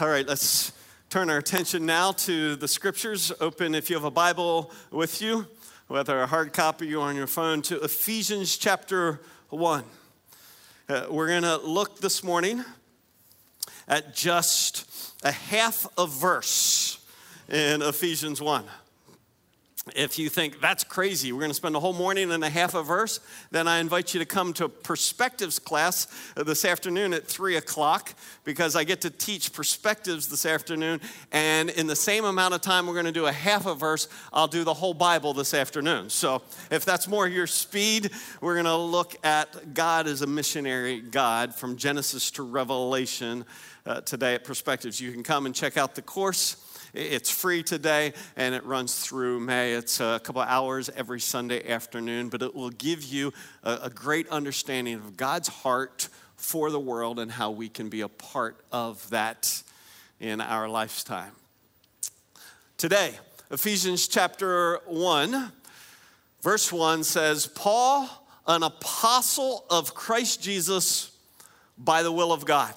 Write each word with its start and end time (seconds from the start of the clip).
All 0.00 0.08
right, 0.08 0.28
let's 0.28 0.70
turn 1.10 1.28
our 1.28 1.38
attention 1.38 1.84
now 1.84 2.12
to 2.12 2.54
the 2.54 2.68
scriptures. 2.68 3.32
Open, 3.40 3.74
if 3.74 3.90
you 3.90 3.96
have 3.96 4.04
a 4.04 4.12
Bible 4.12 4.70
with 4.92 5.20
you, 5.20 5.44
whether 5.88 6.20
a 6.20 6.26
hard 6.28 6.52
copy 6.52 6.94
or 6.94 7.08
on 7.08 7.16
your 7.16 7.26
phone, 7.26 7.62
to 7.62 7.80
Ephesians 7.82 8.56
chapter 8.56 9.18
1. 9.48 9.82
Uh, 10.88 11.06
we're 11.10 11.26
going 11.26 11.42
to 11.42 11.56
look 11.56 11.98
this 11.98 12.22
morning 12.22 12.64
at 13.88 14.14
just 14.14 14.88
a 15.24 15.32
half 15.32 15.84
a 15.98 16.06
verse 16.06 17.04
in 17.48 17.82
Ephesians 17.82 18.40
1. 18.40 18.66
If 19.96 20.18
you 20.18 20.28
think 20.28 20.60
that's 20.60 20.84
crazy, 20.84 21.32
we're 21.32 21.40
going 21.40 21.50
to 21.50 21.54
spend 21.54 21.76
a 21.76 21.80
whole 21.80 21.92
morning 21.92 22.32
and 22.32 22.42
a 22.42 22.48
half 22.48 22.74
a 22.74 22.82
verse, 22.82 23.20
then 23.50 23.68
I 23.68 23.78
invite 23.78 24.14
you 24.14 24.20
to 24.20 24.26
come 24.26 24.52
to 24.54 24.68
perspectives 24.68 25.58
class 25.58 26.06
this 26.36 26.64
afternoon 26.64 27.12
at 27.12 27.26
3 27.26 27.56
o'clock 27.56 28.14
because 28.44 28.76
I 28.76 28.84
get 28.84 29.00
to 29.02 29.10
teach 29.10 29.52
perspectives 29.52 30.28
this 30.28 30.46
afternoon. 30.46 31.00
And 31.32 31.70
in 31.70 31.86
the 31.86 31.96
same 31.96 32.24
amount 32.24 32.54
of 32.54 32.60
time 32.60 32.86
we're 32.86 32.94
going 32.94 33.06
to 33.06 33.12
do 33.12 33.26
a 33.26 33.32
half 33.32 33.66
a 33.66 33.74
verse, 33.74 34.08
I'll 34.32 34.48
do 34.48 34.64
the 34.64 34.74
whole 34.74 34.94
Bible 34.94 35.32
this 35.34 35.54
afternoon. 35.54 36.10
So 36.10 36.42
if 36.70 36.84
that's 36.84 37.08
more 37.08 37.26
your 37.26 37.46
speed, 37.46 38.10
we're 38.40 38.54
going 38.54 38.66
to 38.66 38.76
look 38.76 39.16
at 39.24 39.74
God 39.74 40.06
as 40.06 40.22
a 40.22 40.26
missionary 40.26 41.00
God 41.00 41.54
from 41.54 41.76
Genesis 41.76 42.30
to 42.32 42.42
Revelation 42.42 43.44
uh, 43.86 44.02
today 44.02 44.34
at 44.34 44.44
Perspectives. 44.44 45.00
You 45.00 45.12
can 45.12 45.22
come 45.22 45.46
and 45.46 45.54
check 45.54 45.76
out 45.76 45.94
the 45.94 46.02
course. 46.02 46.56
It's 46.98 47.30
free 47.30 47.62
today 47.62 48.12
and 48.34 48.56
it 48.56 48.64
runs 48.64 48.98
through 48.98 49.38
May. 49.38 49.74
It's 49.74 50.00
a 50.00 50.20
couple 50.20 50.42
hours 50.42 50.90
every 50.96 51.20
Sunday 51.20 51.70
afternoon, 51.70 52.28
but 52.28 52.42
it 52.42 52.56
will 52.56 52.70
give 52.70 53.04
you 53.04 53.32
a, 53.62 53.78
a 53.84 53.90
great 53.90 54.28
understanding 54.30 54.94
of 54.94 55.16
God's 55.16 55.46
heart 55.46 56.08
for 56.34 56.72
the 56.72 56.80
world 56.80 57.20
and 57.20 57.30
how 57.30 57.52
we 57.52 57.68
can 57.68 57.88
be 57.88 58.00
a 58.00 58.08
part 58.08 58.64
of 58.72 59.08
that 59.10 59.62
in 60.18 60.40
our 60.40 60.68
lifetime. 60.68 61.30
Today, 62.78 63.12
Ephesians 63.52 64.08
chapter 64.08 64.80
1, 64.86 65.52
verse 66.42 66.72
1 66.72 67.04
says, 67.04 67.46
Paul, 67.46 68.08
an 68.44 68.64
apostle 68.64 69.64
of 69.70 69.94
Christ 69.94 70.42
Jesus 70.42 71.12
by 71.78 72.02
the 72.02 72.10
will 72.10 72.32
of 72.32 72.44
God. 72.44 72.74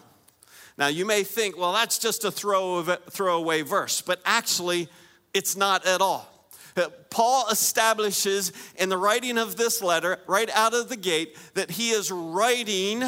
Now, 0.77 0.87
you 0.87 1.05
may 1.05 1.23
think, 1.23 1.57
well, 1.57 1.73
that's 1.73 1.99
just 1.99 2.23
a 2.23 2.31
throw 2.31 2.81
throwaway 2.83 3.61
verse, 3.61 4.01
but 4.01 4.21
actually, 4.25 4.89
it's 5.33 5.55
not 5.55 5.85
at 5.85 6.01
all. 6.01 6.27
Uh, 6.75 6.87
Paul 7.09 7.47
establishes 7.49 8.53
in 8.77 8.89
the 8.89 8.97
writing 8.97 9.37
of 9.37 9.57
this 9.57 9.81
letter, 9.81 10.19
right 10.27 10.49
out 10.51 10.73
of 10.73 10.89
the 10.89 10.95
gate, 10.95 11.37
that 11.53 11.71
he 11.71 11.89
is 11.89 12.11
writing 12.11 13.03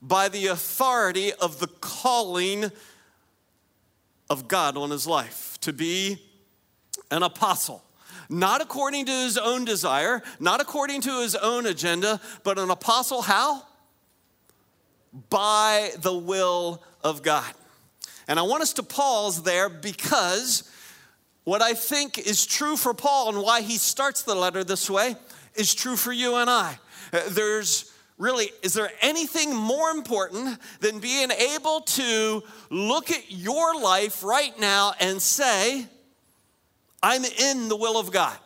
by 0.00 0.28
the 0.28 0.46
authority 0.46 1.32
of 1.34 1.60
the 1.60 1.66
calling 1.66 2.70
of 4.30 4.48
God 4.48 4.76
on 4.76 4.90
his 4.90 5.06
life 5.06 5.58
to 5.60 5.72
be 5.72 6.18
an 7.10 7.22
apostle. 7.22 7.84
Not 8.28 8.62
according 8.62 9.06
to 9.06 9.12
his 9.12 9.36
own 9.36 9.66
desire, 9.66 10.22
not 10.40 10.60
according 10.60 11.02
to 11.02 11.20
his 11.20 11.36
own 11.36 11.66
agenda, 11.66 12.20
but 12.44 12.58
an 12.58 12.70
apostle 12.70 13.20
how? 13.20 13.62
By 15.28 15.90
the 15.98 16.16
will 16.16 16.82
of 17.04 17.22
God. 17.22 17.52
And 18.28 18.38
I 18.38 18.42
want 18.42 18.62
us 18.62 18.72
to 18.74 18.82
pause 18.82 19.42
there 19.42 19.68
because 19.68 20.70
what 21.44 21.60
I 21.60 21.74
think 21.74 22.18
is 22.18 22.46
true 22.46 22.76
for 22.76 22.94
Paul 22.94 23.30
and 23.30 23.42
why 23.42 23.62
he 23.62 23.76
starts 23.76 24.22
the 24.22 24.34
letter 24.34 24.62
this 24.64 24.88
way 24.88 25.16
is 25.54 25.74
true 25.74 25.96
for 25.96 26.12
you 26.12 26.36
and 26.36 26.48
I. 26.48 26.78
Uh, 27.12 27.20
there's 27.28 27.92
really, 28.16 28.50
is 28.62 28.74
there 28.74 28.90
anything 29.00 29.54
more 29.54 29.90
important 29.90 30.58
than 30.80 31.00
being 31.00 31.30
able 31.30 31.80
to 31.80 32.42
look 32.70 33.10
at 33.10 33.30
your 33.30 33.74
life 33.80 34.22
right 34.22 34.58
now 34.60 34.94
and 35.00 35.20
say, 35.20 35.86
I'm 37.02 37.24
in 37.24 37.68
the 37.68 37.76
will 37.76 37.98
of 37.98 38.12
God? 38.12 38.36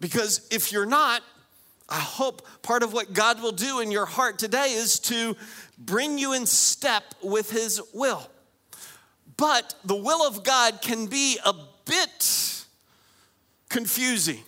Because 0.00 0.46
if 0.50 0.72
you're 0.72 0.86
not, 0.86 1.22
I 1.88 2.00
hope 2.00 2.46
part 2.62 2.82
of 2.82 2.92
what 2.92 3.12
God 3.12 3.42
will 3.42 3.52
do 3.52 3.80
in 3.80 3.90
your 3.90 4.06
heart 4.06 4.38
today 4.38 4.72
is 4.72 4.98
to 5.00 5.36
bring 5.78 6.18
you 6.18 6.32
in 6.32 6.46
step 6.46 7.04
with 7.22 7.50
His 7.50 7.80
will. 7.94 8.28
But 9.36 9.74
the 9.84 9.96
will 9.96 10.26
of 10.26 10.42
God 10.42 10.82
can 10.82 11.06
be 11.06 11.38
a 11.44 11.54
bit 11.84 12.64
confusing 13.68 14.40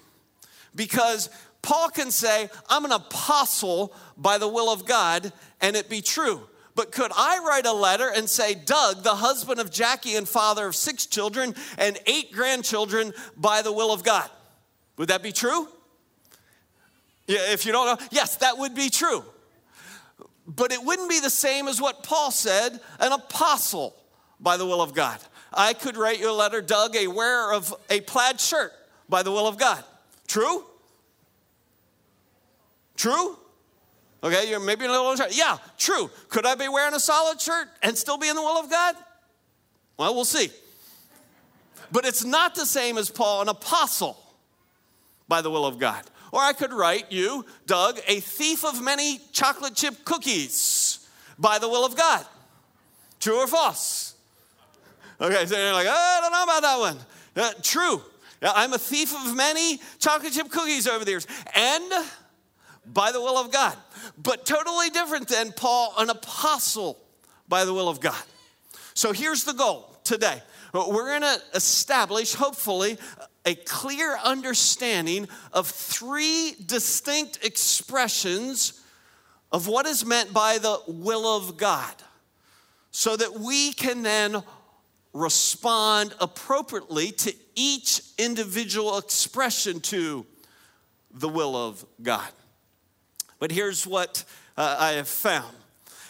because 0.75 1.31
Paul 1.63 1.91
can 1.91 2.11
say, 2.11 2.49
I'm 2.69 2.85
an 2.85 2.93
apostle 2.93 3.95
by 4.17 4.39
the 4.39 4.49
will 4.49 4.73
of 4.73 4.87
God, 4.87 5.33
and 5.61 5.77
it 5.77 5.89
be 5.89 6.01
true. 6.01 6.43
But 6.75 6.93
could 6.93 7.13
I 7.15 7.45
write 7.47 7.67
a 7.67 7.73
letter 7.73 8.11
and 8.15 8.29
say, 8.29 8.55
Doug, 8.55 9.03
the 9.03 9.17
husband 9.17 9.61
of 9.61 9.71
Jackie 9.71 10.17
and 10.17 10.29
father 10.29 10.67
of 10.67 10.75
six 10.75 11.07
children 11.07 11.55
and 11.77 11.99
eight 12.07 12.33
grandchildren 12.33 13.13
by 13.37 13.63
the 13.63 13.73
will 13.73 13.93
of 13.93 14.03
God? 14.03 14.29
Would 14.97 15.09
that 15.09 15.23
be 15.23 15.33
true? 15.33 15.69
Yeah, 17.27 17.53
if 17.53 17.67
you 17.67 17.73
don't 17.73 17.87
know, 17.87 18.07
yes, 18.11 18.37
that 18.37 18.59
would 18.59 18.75
be 18.75 18.89
true. 18.89 19.25
But 20.57 20.73
it 20.73 20.83
wouldn't 20.83 21.09
be 21.09 21.21
the 21.21 21.31
same 21.31 21.69
as 21.69 21.81
what 21.81 22.03
Paul 22.03 22.33
said, 22.33 22.81
an 22.99 23.13
apostle 23.13 23.95
by 24.41 24.57
the 24.57 24.67
will 24.67 24.83
of 24.83 24.95
God. 24.95 25.21
I 25.53 25.75
could 25.75 25.97
write 25.97 26.19
you 26.19 26.29
a 26.29 26.33
letter, 26.33 26.61
Doug, 26.61 26.97
a 26.97 27.07
wearer 27.07 27.53
of 27.53 27.73
a 27.89 28.01
plaid 28.01 28.41
shirt 28.41 28.73
by 29.09 29.23
the 29.23 29.31
will 29.31 29.47
of 29.47 29.59
God. 29.59 29.85
True? 30.27 30.65
True? 32.97 33.39
Okay, 34.25 34.51
you're 34.51 34.61
maybe 34.61 34.87
a 34.87 34.91
little 34.91 35.15
shirt. 35.15 35.37
Yeah, 35.37 35.59
true. 35.79 36.11
Could 36.29 36.47
I 36.47 36.57
be 36.57 36.69
wearing 36.69 36.95
a 36.95 37.01
solid 37.01 37.41
shirt 37.41 37.69
and 37.83 37.97
still 37.97 38.19
be 38.19 38.29
in 38.29 38.35
the 38.35 38.43
will 38.43 38.59
of 38.59 38.69
God? 38.69 38.97
Well, 39.99 40.15
we'll 40.15 40.25
see. 40.25 40.51
But 41.93 42.05
it's 42.05 42.25
not 42.25 42.57
the 42.57 42.67
same 42.67 42.99
as 42.99 43.09
Paul, 43.09 43.43
an 43.43 43.49
apostle 43.49 44.19
by 45.29 45.43
the 45.43 45.51
will 45.51 45.65
of 45.65 45.79
God. 45.79 46.03
Or 46.33 46.41
I 46.41 46.53
could 46.53 46.73
write 46.73 47.11
you, 47.11 47.45
Doug, 47.67 47.99
a 48.07 48.21
thief 48.21 48.65
of 48.65 48.83
many 48.83 49.21
chocolate 49.33 49.75
chip 49.75 50.05
cookies 50.05 51.09
by 51.39 51.59
the 51.59 51.69
will 51.69 51.85
of 51.85 51.97
God. 51.97 52.25
True 53.19 53.39
or 53.39 53.47
false? 53.47 54.15
Okay, 55.21 55.45
so 55.47 55.57
you're 55.57 55.73
like, 55.73 55.87
oh, 55.89 55.91
I 55.91 56.21
don't 56.21 56.33
know 56.33 56.43
about 56.45 56.63
that 56.63 56.79
one. 56.79 56.97
Uh, 57.37 57.53
true. 57.63 58.03
I'm 58.43 58.73
a 58.73 58.79
thief 58.79 59.15
of 59.15 59.37
many 59.37 59.81
chocolate 59.99 60.33
chip 60.33 60.51
cookies 60.51 60.87
over 60.87 61.05
the 61.05 61.11
years. 61.11 61.27
And 61.55 61.93
by 62.87 63.13
the 63.13 63.21
will 63.21 63.37
of 63.39 63.53
God. 63.53 63.77
But 64.17 64.47
totally 64.47 64.91
different 64.91 65.29
than 65.29 65.53
Paul, 65.53 65.95
an 65.99 66.11
apostle 66.11 66.99
by 67.49 67.65
the 67.65 67.75
will 67.75 67.89
of 67.89 68.01
God. 68.01 68.23
So 68.95 69.13
here's 69.13 69.45
the 69.45 69.53
goal 69.53 69.95
today. 70.05 70.43
We're 70.73 71.19
going 71.19 71.23
to 71.23 71.43
establish, 71.55 72.35
hopefully, 72.35 72.97
a 73.45 73.55
clear 73.55 74.17
understanding 74.23 75.29
of 75.53 75.67
three 75.67 76.55
distinct 76.65 77.45
expressions 77.45 78.83
of 79.53 79.67
what 79.67 79.87
is 79.87 80.05
meant 80.05 80.33
by 80.33 80.59
the 80.59 80.79
will 80.87 81.37
of 81.37 81.57
God 81.57 81.95
so 82.91 83.17
that 83.17 83.39
we 83.39 83.73
can 83.73 84.03
then 84.03 84.43
respond 85.13 86.15
appropriately 86.21 87.11
to 87.13 87.35
each 87.55 88.03
individual 88.19 88.99
expression 88.99 89.81
to 89.81 90.25
the 91.11 91.29
will 91.29 91.57
of 91.57 91.85
God. 92.03 92.29
But 93.39 93.51
here's 93.51 93.87
what 93.87 94.25
uh, 94.57 94.77
I 94.79 94.93
have 94.93 95.09
found 95.09 95.57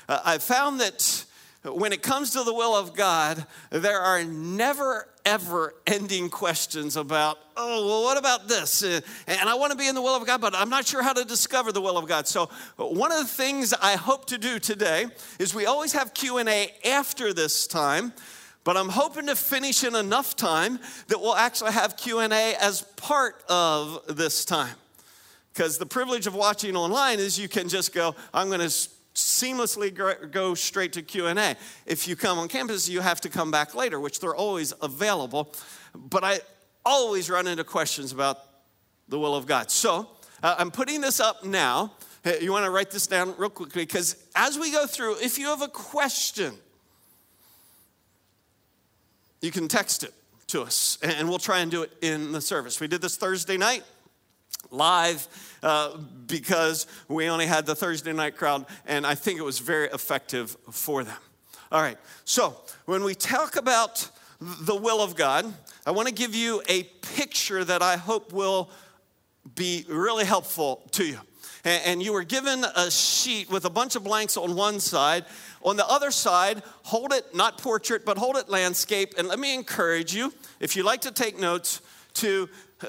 uh, 0.09 0.21
I've 0.25 0.43
found 0.43 0.81
that 0.81 1.25
when 1.65 1.93
it 1.93 2.03
comes 2.03 2.33
to 2.33 2.43
the 2.43 2.53
will 2.53 2.75
of 2.75 2.97
God, 2.97 3.47
there 3.71 4.01
are 4.01 4.25
never 4.25 5.07
ever 5.25 5.75
ending 5.87 6.29
questions 6.29 6.97
about, 6.97 7.39
oh, 7.57 7.87
well, 7.87 8.03
what 8.03 8.19
about 8.19 8.49
this? 8.49 8.83
Uh, 8.83 9.01
and 9.27 9.49
I 9.49 9.55
want 9.55 9.73
to 9.73 9.79
be 9.79 9.89
in 9.89 9.95
the 9.95 10.03
will 10.03 10.17
of 10.17 10.27
God, 10.27 10.41
but 10.41 10.55
I'm 10.55 10.71
not 10.71 10.87
sure 10.87 11.03
how 11.03 11.13
to 11.13 11.25
discover 11.25 11.73
the 11.73 11.81
will 11.81 11.99
of 11.99 12.07
God. 12.07 12.27
So 12.27 12.51
one 12.77 13.13
of 13.13 13.19
the 13.19 13.25
things 13.25 13.73
I 13.73 13.97
hope 13.97 14.27
to 14.27 14.39
do 14.39 14.59
today 14.59 15.07
is 15.39 15.55
we 15.55 15.67
always 15.67 15.93
have 15.93 16.15
Q&A 16.15 16.73
after 16.85 17.33
this 17.33 17.67
time, 17.67 18.13
but 18.65 18.77
I'm 18.77 18.89
hoping 18.89 19.27
to 19.27 19.37
finish 19.37 19.85
in 19.85 19.95
enough 19.95 20.37
time 20.37 20.79
that 21.09 21.21
we'll 21.21 21.37
actually 21.37 21.73
have 21.73 21.97
Q&A 21.97 22.55
as 22.61 22.83
part 22.97 23.43
of 23.49 24.17
this 24.17 24.45
time. 24.45 24.75
Because 25.53 25.79
the 25.79 25.87
privilege 25.87 26.27
of 26.27 26.35
watching 26.35 26.77
online 26.77 27.19
is 27.19 27.39
you 27.39 27.49
can 27.49 27.69
just 27.69 27.93
go, 27.93 28.15
I'm 28.33 28.49
going 28.49 28.61
to 28.61 28.89
seamlessly 29.21 29.93
go 30.31 30.55
straight 30.55 30.93
to 30.93 31.03
q&a 31.03 31.57
if 31.87 32.09
you 32.09 32.17
come 32.17 32.39
on 32.39 32.49
campus 32.49 32.89
you 32.89 33.01
have 33.01 33.21
to 33.21 33.29
come 33.29 33.51
back 33.51 33.75
later 33.75 34.01
which 34.01 34.21
they're 34.21 34.35
always 34.35 34.73
available 34.83 35.53
but 35.95 36.25
i 36.25 36.39
always 36.85 37.29
run 37.29 37.47
into 37.47 37.65
questions 37.65 38.13
about 38.13 38.39
the 39.09 39.19
will 39.19 39.35
of 39.35 39.47
god. 39.47 39.71
So 39.71 40.09
uh, 40.43 40.57
i'm 40.59 40.71
putting 40.71 41.01
this 41.01 41.21
up 41.21 41.45
now. 41.45 41.93
You 42.41 42.53
want 42.53 42.67
to 42.67 42.71
write 42.71 42.91
this 42.91 43.07
down 43.07 43.35
real 43.39 43.49
quickly? 43.49 43.83
Because 43.83 44.17
as 44.37 44.59
we 44.59 44.71
go 44.71 44.87
through 44.87 45.17
if 45.21 45.39
you 45.39 45.47
have 45.47 45.63
a 45.63 45.69
question 45.69 46.55
you 49.41 49.51
can 49.51 49.69
text 49.69 50.03
it 50.03 50.13
to 50.49 50.63
us 50.63 50.99
and 51.03 51.29
we'll 51.29 51.39
try 51.39 51.61
and 51.61 51.71
do 51.71 51.83
it 51.83 51.93
in 52.03 52.33
the 52.33 52.41
service. 52.41 52.81
We 52.81 52.89
did 52.89 53.01
this 53.01 53.17
thursday 53.17 53.57
night 53.57 53.85
live 54.71 55.27
uh, 55.63 55.97
because 56.27 56.87
we 57.09 57.29
only 57.29 57.47
had 57.47 57.67
the 57.67 57.75
Thursday 57.75 58.13
night 58.13 58.37
crowd, 58.37 58.67
and 58.87 59.07
I 59.07 59.15
think 59.15 59.39
it 59.39 59.45
was 59.45 59.59
very 59.59 59.89
effective 59.89 60.57
for 60.71 61.05
them. 61.05 61.17
All 61.73 61.81
right, 61.81 61.99
so 62.25 62.57
when 62.87 63.05
we 63.05 63.15
talk 63.15 63.57
about 63.57 64.11
the 64.41 64.75
will 64.75 65.03
of 65.03 65.17
God, 65.17 65.53
I 65.87 65.91
want 65.93 66.09
to 66.09 66.15
give 66.15 66.35
you 66.35 66.63
a 66.69 66.83
picture 66.83 67.65
that 67.65 67.83
I 67.83 67.97
hope 67.97 68.33
will 68.33 68.71
be 69.55 69.85
really 69.89 70.25
helpful 70.25 70.83
to 70.93 71.05
you. 71.05 71.19
And 71.63 72.03
you 72.03 72.15
were 72.15 72.25
given 72.25 72.65
a 72.75 72.91
sheet 72.91 73.51
with 73.51 73.67
a 73.67 73.71
bunch 73.71 73.95
of 73.95 74.03
blanks 74.03 74.39
on 74.39 74.57
one 74.57 74.81
side. 74.81 75.27
On 75.63 75.77
the 75.77 75.87
other 75.87 76.11
side, 76.11 76.63
hold 76.85 77.13
it 77.13 77.35
not 77.35 77.59
portrait, 77.59 78.07
but 78.07 78.17
hold 78.17 78.37
it 78.37 78.49
landscape. 78.49 79.15
And 79.19 79.29
let 79.29 79.39
me 79.39 79.55
encourage 79.55 80.15
you, 80.15 80.33
if 80.59 80.75
you 80.75 80.85
like 80.85 81.03
to 81.03 81.11
take 81.11 81.39
notes, 81.39 81.83
to 82.15 82.49
uh, 82.83 82.87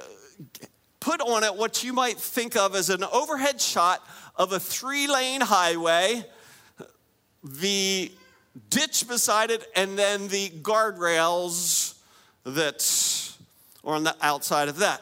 put 1.02 1.20
on 1.20 1.44
it 1.44 1.56
what 1.56 1.84
you 1.84 1.92
might 1.92 2.18
think 2.18 2.56
of 2.56 2.74
as 2.76 2.90
an 2.90 3.04
overhead 3.04 3.60
shot 3.60 4.08
of 4.38 4.54
a 4.54 4.60
three 4.60 5.08
lane 5.08 5.42
highway, 5.42 6.24
the 7.44 8.10
ditch 8.70 9.08
beside 9.08 9.52
it, 9.52 9.68
and 9.76 10.00
then 10.00 10.30
the 10.30 10.50
guardrails 10.62 11.96
that 12.46 13.36
are 13.84 13.96
on 13.96 14.04
the 14.04 14.16
outside 14.22 14.70
of 14.70 14.78
that. 14.78 15.02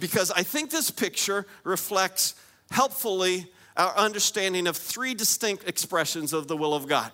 Because 0.00 0.30
I 0.30 0.42
think 0.42 0.70
this 0.70 0.90
picture 0.90 1.44
reflects 1.64 2.34
helpfully 2.70 3.46
our 3.76 3.94
understanding 3.96 4.66
of 4.66 4.76
three 4.76 5.14
distinct 5.14 5.68
expressions 5.68 6.32
of 6.32 6.48
the 6.48 6.56
will 6.56 6.74
of 6.74 6.86
God. 6.86 7.10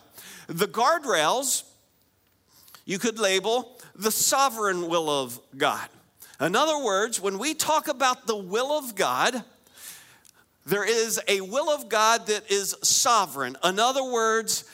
The 0.49 0.67
guardrails, 0.67 1.65
you 2.85 2.99
could 2.99 3.19
label 3.19 3.79
the 3.95 4.11
sovereign 4.11 4.89
will 4.89 5.09
of 5.09 5.41
God. 5.57 5.89
In 6.41 6.55
other 6.55 6.83
words, 6.83 7.21
when 7.21 7.39
we 7.39 7.55
talk 7.55 7.89
about 7.89 8.27
the 8.27 8.37
will 8.37 8.71
of 8.71 8.95
God, 8.95 9.43
there 10.67 10.85
is 10.85 11.21
a 11.27 11.41
will 11.41 11.71
of 11.71 11.89
God 11.89 12.27
that 12.27 12.51
is 12.51 12.77
sovereign. 12.83 13.57
In 13.65 13.81
other 13.81 14.05
words, 14.05 14.65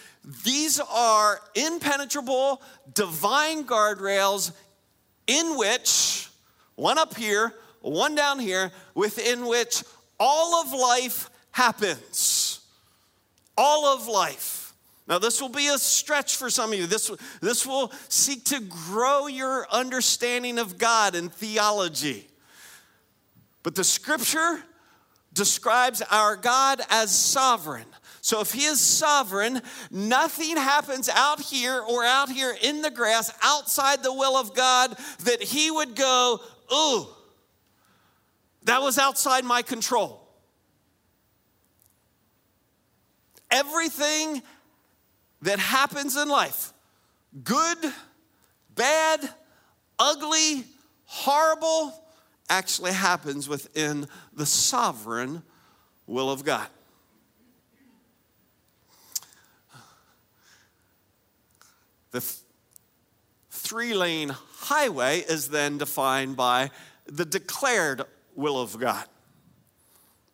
these 0.45 0.81
are 0.81 1.41
impenetrable 1.55 2.61
divine 2.93 3.65
guardrails 3.65 4.53
in 5.27 5.57
which, 5.57 6.29
one 6.75 6.99
up 6.99 7.17
here, 7.17 7.55
one 7.81 8.15
down 8.15 8.39
here, 8.39 8.73
within 8.95 9.47
which 9.47 9.85
all 10.19 10.63
of 10.63 10.73
life 10.73 11.31
happens. 11.51 12.61
All 13.57 13.87
of 13.87 14.09
life. 14.09 14.54
Now, 15.07 15.19
this 15.19 15.41
will 15.41 15.51
be 15.51 15.69
a 15.69 15.77
stretch 15.77 16.37
for 16.37 16.49
some 16.49 16.73
of 16.73 16.79
you. 16.79 16.87
This, 16.87 17.11
this 17.43 17.67
will 17.67 17.93
seek 18.09 18.45
to 18.47 18.61
grow 18.61 19.27
your 19.27 19.67
understanding 19.71 20.59
of 20.59 20.79
God 20.79 21.15
and 21.15 21.33
theology. 21.33 22.27
But 23.63 23.75
the 23.75 23.85
scripture 23.85 24.63
describes 25.35 26.01
our 26.11 26.37
God 26.37 26.81
as 26.89 27.15
sovereign. 27.15 27.87
So 28.23 28.41
if 28.41 28.53
he 28.53 28.65
is 28.65 28.81
sovereign, 28.81 29.61
nothing 29.91 30.57
happens 30.57 31.11
out 31.11 31.41
here 31.41 31.79
or 31.79 32.05
out 32.05 32.31
here 32.31 32.57
in 32.63 32.81
the 32.81 32.91
grass 32.91 33.31
outside 33.43 34.03
the 34.03 34.13
will 34.15 34.37
of 34.37 34.55
God 34.55 34.97
that 35.25 35.43
he 35.43 35.71
would 35.71 35.95
go, 35.95 36.41
ooh, 36.73 37.07
that 38.63 38.81
was 38.81 38.99
outside 38.99 39.45
my 39.45 39.61
control. 39.61 40.27
Everything 43.51 44.41
that 45.45 45.59
happens 45.59 46.17
in 46.17 46.29
life, 46.29 46.73
good, 47.43 47.79
bad, 48.75 49.21
ugly, 49.99 50.65
horrible, 51.05 51.93
actually 52.49 52.93
happens 52.93 53.49
within 53.49 54.07
the 54.33 54.47
sovereign 54.47 55.43
will 56.07 56.31
of 56.31 56.45
God. 56.45 56.67
The 62.11 62.21
th- 62.21 62.37
three 63.51 63.93
lane 63.93 64.31
highway 64.31 65.21
is 65.21 65.49
then 65.49 65.77
defined 65.79 66.37
by 66.37 66.71
the 67.07 67.25
declared 67.27 68.03
will 68.35 68.61
of 68.61 68.79
God. 68.79 69.05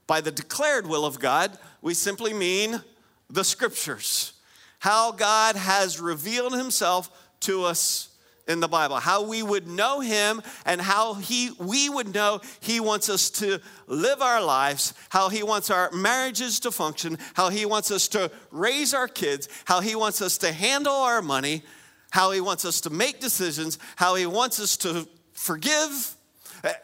By 0.06 0.20
the 0.20 0.30
declared 0.30 0.86
will 0.86 1.04
of 1.04 1.18
God, 1.18 1.58
we 1.82 1.94
simply 1.94 2.32
mean 2.32 2.82
the 3.28 3.44
scriptures, 3.44 4.34
how 4.80 5.12
God 5.12 5.56
has 5.56 6.00
revealed 6.00 6.56
himself 6.56 7.10
to 7.40 7.64
us 7.64 8.08
in 8.48 8.58
the 8.58 8.66
Bible, 8.66 8.96
how 8.96 9.22
we 9.22 9.42
would 9.42 9.68
know 9.68 10.00
him 10.00 10.42
and 10.66 10.80
how 10.80 11.14
he 11.14 11.50
we 11.58 11.88
would 11.88 12.12
know 12.12 12.40
he 12.58 12.80
wants 12.80 13.08
us 13.08 13.30
to 13.30 13.60
live 13.86 14.20
our 14.20 14.42
lives, 14.42 14.92
how 15.10 15.28
he 15.28 15.44
wants 15.44 15.70
our 15.70 15.90
marriages 15.92 16.58
to 16.60 16.72
function, 16.72 17.16
how 17.34 17.50
he 17.50 17.64
wants 17.64 17.92
us 17.92 18.08
to 18.08 18.30
raise 18.50 18.92
our 18.92 19.06
kids, 19.06 19.48
how 19.66 19.80
he 19.80 19.94
wants 19.94 20.20
us 20.20 20.38
to 20.38 20.50
handle 20.50 20.94
our 20.94 21.22
money, 21.22 21.62
how 22.10 22.32
he 22.32 22.40
wants 22.40 22.64
us 22.64 22.80
to 22.80 22.90
make 22.90 23.20
decisions, 23.20 23.78
how 23.96 24.16
he 24.16 24.26
wants 24.26 24.58
us 24.58 24.76
to 24.78 25.06
forgive. 25.32 26.16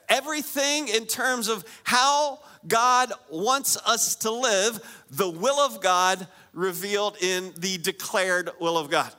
Everything 0.08 0.88
in 0.88 1.06
terms 1.06 1.48
of 1.48 1.64
how 1.84 2.38
God 2.66 3.12
wants 3.30 3.76
us 3.84 4.16
to 4.16 4.30
live, 4.30 4.80
the 5.10 5.28
will 5.28 5.58
of 5.58 5.82
God 5.82 6.26
revealed 6.56 7.18
in 7.20 7.52
the 7.58 7.76
declared 7.78 8.50
will 8.58 8.78
of 8.78 8.90
God. 8.90 9.12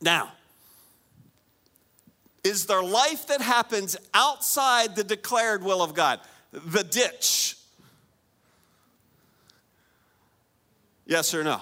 Now, 0.00 0.32
is 2.42 2.66
there 2.66 2.82
life 2.82 3.28
that 3.28 3.40
happens 3.40 3.96
outside 4.14 4.96
the 4.96 5.04
declared 5.04 5.62
will 5.62 5.82
of 5.82 5.94
God? 5.94 6.20
The 6.52 6.82
ditch. 6.82 7.56
Yes 11.06 11.34
or 11.34 11.44
no? 11.44 11.60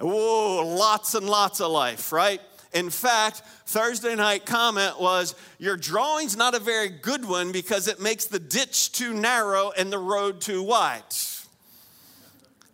Whoa, 0.00 0.66
lots 0.66 1.14
and 1.14 1.28
lots 1.28 1.60
of 1.60 1.70
life, 1.70 2.12
right? 2.12 2.40
In 2.72 2.90
fact, 2.90 3.42
Thursday 3.66 4.16
night 4.16 4.46
comment 4.46 5.00
was 5.00 5.34
your 5.58 5.76
drawing's 5.76 6.36
not 6.36 6.54
a 6.54 6.58
very 6.58 6.88
good 6.88 7.24
one 7.24 7.52
because 7.52 7.86
it 7.86 8.00
makes 8.00 8.26
the 8.26 8.38
ditch 8.38 8.92
too 8.92 9.14
narrow 9.14 9.72
and 9.76 9.92
the 9.92 9.98
road 9.98 10.40
too 10.40 10.62
wide. 10.62 11.02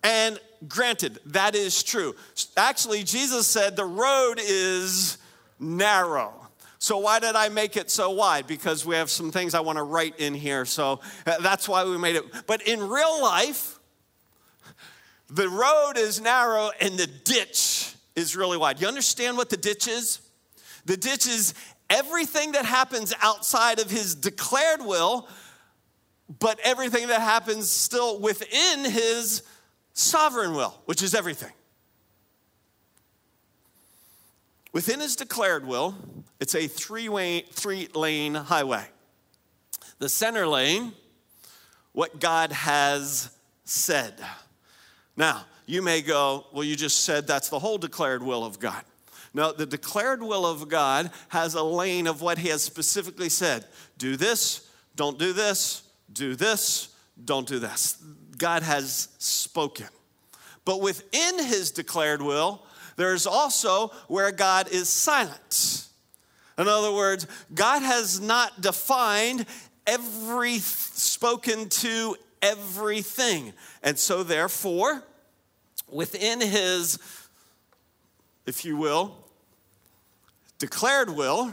And 0.02 0.38
granted, 0.68 1.18
that 1.26 1.54
is 1.54 1.82
true. 1.82 2.14
Actually, 2.56 3.02
Jesus 3.02 3.46
said 3.46 3.76
the 3.76 3.84
road 3.84 4.40
is 4.40 5.18
narrow. 5.58 6.34
So, 6.78 6.98
why 6.98 7.18
did 7.18 7.34
I 7.34 7.48
make 7.48 7.76
it 7.76 7.90
so 7.90 8.10
wide? 8.10 8.46
Because 8.46 8.84
we 8.84 8.96
have 8.96 9.10
some 9.10 9.32
things 9.32 9.54
I 9.54 9.60
want 9.60 9.78
to 9.78 9.82
write 9.82 10.20
in 10.20 10.34
here. 10.34 10.64
So, 10.64 11.00
uh, 11.26 11.38
that's 11.38 11.68
why 11.68 11.84
we 11.84 11.96
made 11.96 12.16
it. 12.16 12.24
But 12.46 12.62
in 12.62 12.86
real 12.86 13.22
life, 13.22 13.78
the 15.28 15.48
road 15.48 15.94
is 15.96 16.20
narrow 16.20 16.70
and 16.80 16.98
the 16.98 17.06
ditch 17.06 17.94
is 18.14 18.36
really 18.36 18.56
wide. 18.56 18.80
You 18.80 18.88
understand 18.88 19.36
what 19.36 19.50
the 19.50 19.56
ditch 19.56 19.88
is? 19.88 20.20
The 20.84 20.96
ditch 20.96 21.26
is 21.26 21.54
everything 21.90 22.52
that 22.52 22.64
happens 22.64 23.12
outside 23.22 23.80
of 23.80 23.90
his 23.90 24.14
declared 24.14 24.80
will, 24.80 25.28
but 26.38 26.58
everything 26.62 27.08
that 27.08 27.20
happens 27.20 27.70
still 27.70 28.20
within 28.20 28.84
his 28.84 29.42
sovereign 29.96 30.54
will, 30.54 30.74
which 30.84 31.02
is 31.02 31.14
everything. 31.14 31.52
Within 34.72 35.00
his 35.00 35.16
declared 35.16 35.66
will, 35.66 35.94
it's 36.38 36.54
a 36.54 36.68
three, 36.68 37.08
way, 37.08 37.46
three 37.50 37.88
lane 37.94 38.34
highway. 38.34 38.84
The 39.98 40.10
center 40.10 40.46
lane, 40.46 40.92
what 41.92 42.20
God 42.20 42.52
has 42.52 43.30
said. 43.64 44.14
Now, 45.16 45.46
you 45.64 45.80
may 45.80 46.02
go, 46.02 46.46
well, 46.52 46.62
you 46.62 46.76
just 46.76 47.04
said 47.04 47.26
that's 47.26 47.48
the 47.48 47.58
whole 47.58 47.78
declared 47.78 48.22
will 48.22 48.44
of 48.44 48.60
God. 48.60 48.84
No, 49.32 49.50
the 49.50 49.66
declared 49.66 50.22
will 50.22 50.44
of 50.44 50.68
God 50.68 51.10
has 51.28 51.54
a 51.54 51.62
lane 51.62 52.06
of 52.06 52.20
what 52.20 52.36
He 52.36 52.48
has 52.48 52.62
specifically 52.62 53.30
said 53.30 53.64
do 53.96 54.16
this, 54.16 54.68
don't 54.94 55.18
do 55.18 55.32
this, 55.32 55.82
do 56.12 56.34
this, 56.34 56.94
don't 57.24 57.48
do 57.48 57.58
this. 57.58 58.02
God 58.37 58.62
has 58.62 59.09
spoken. 59.19 59.87
But 60.64 60.81
within 60.81 61.38
His 61.38 61.71
declared 61.71 62.23
will, 62.23 62.62
there's 62.97 63.26
also 63.26 63.88
where 64.09 64.33
God 64.33 64.69
is 64.71 64.88
silent. 64.88 65.87
In 66.59 66.69
other 66.69 66.93
words, 66.93 67.26
God 67.55 67.83
has 67.83 68.19
not 68.21 68.61
defined 68.61 69.45
every 69.87 70.59
spoken 70.59 71.69
to 71.69 72.16
everything. 72.40 73.52
And 73.83 73.99
so, 73.99 74.23
therefore, 74.23 75.02
within 75.88 76.40
his, 76.40 76.99
if 78.47 78.64
you 78.64 78.76
will, 78.76 79.16
declared 80.59 81.11
will, 81.11 81.52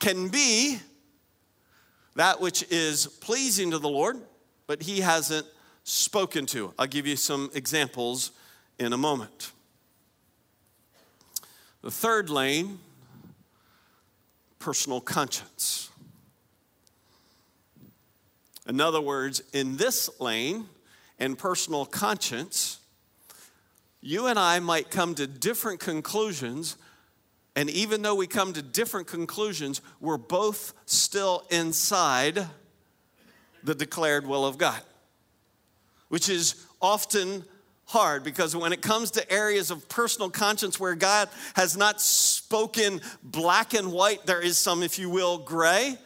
can 0.00 0.28
be 0.28 0.78
that 2.16 2.40
which 2.40 2.64
is 2.70 3.06
pleasing 3.06 3.70
to 3.70 3.78
the 3.78 3.88
Lord, 3.88 4.20
but 4.66 4.82
he 4.82 5.00
hasn't 5.00 5.46
spoken 5.84 6.46
to. 6.46 6.72
I'll 6.78 6.86
give 6.86 7.06
you 7.06 7.16
some 7.16 7.50
examples 7.54 8.32
in 8.78 8.92
a 8.92 8.98
moment. 8.98 9.52
The 11.82 11.90
third 11.90 12.30
lane, 12.30 12.78
personal 14.58 15.00
conscience. 15.00 15.90
In 18.68 18.80
other 18.80 19.00
words, 19.00 19.42
in 19.52 19.76
this 19.76 20.08
lane, 20.20 20.68
and 21.22 21.38
personal 21.38 21.86
conscience, 21.86 22.80
you 24.00 24.26
and 24.26 24.36
I 24.36 24.58
might 24.58 24.90
come 24.90 25.14
to 25.14 25.28
different 25.28 25.78
conclusions. 25.78 26.76
And 27.54 27.70
even 27.70 28.02
though 28.02 28.16
we 28.16 28.26
come 28.26 28.52
to 28.54 28.62
different 28.62 29.06
conclusions, 29.06 29.80
we're 30.00 30.16
both 30.16 30.74
still 30.84 31.46
inside 31.50 32.44
the 33.62 33.74
declared 33.76 34.26
will 34.26 34.44
of 34.44 34.58
God, 34.58 34.80
which 36.12 36.28
is 36.28 36.66
often 36.82 37.42
hard 37.86 38.22
because 38.22 38.54
when 38.54 38.70
it 38.70 38.82
comes 38.82 39.12
to 39.12 39.32
areas 39.32 39.70
of 39.70 39.88
personal 39.88 40.28
conscience 40.28 40.78
where 40.78 40.94
God 40.94 41.30
has 41.56 41.74
not 41.74 42.02
spoken 42.02 43.00
black 43.22 43.72
and 43.72 43.90
white, 43.90 44.26
there 44.26 44.42
is 44.42 44.58
some, 44.58 44.82
if 44.82 44.98
you 44.98 45.08
will, 45.08 45.38
gray. 45.38 45.96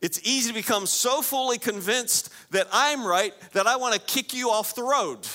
It's 0.00 0.20
easy 0.22 0.50
to 0.50 0.54
become 0.54 0.86
so 0.86 1.22
fully 1.22 1.58
convinced 1.58 2.32
that 2.52 2.68
I'm 2.72 3.04
right 3.04 3.34
that 3.50 3.66
I 3.66 3.74
want 3.74 3.94
to 3.94 4.00
kick 4.00 4.32
you 4.32 4.50
off 4.50 4.76
the 4.76 4.84
road. 4.84 5.26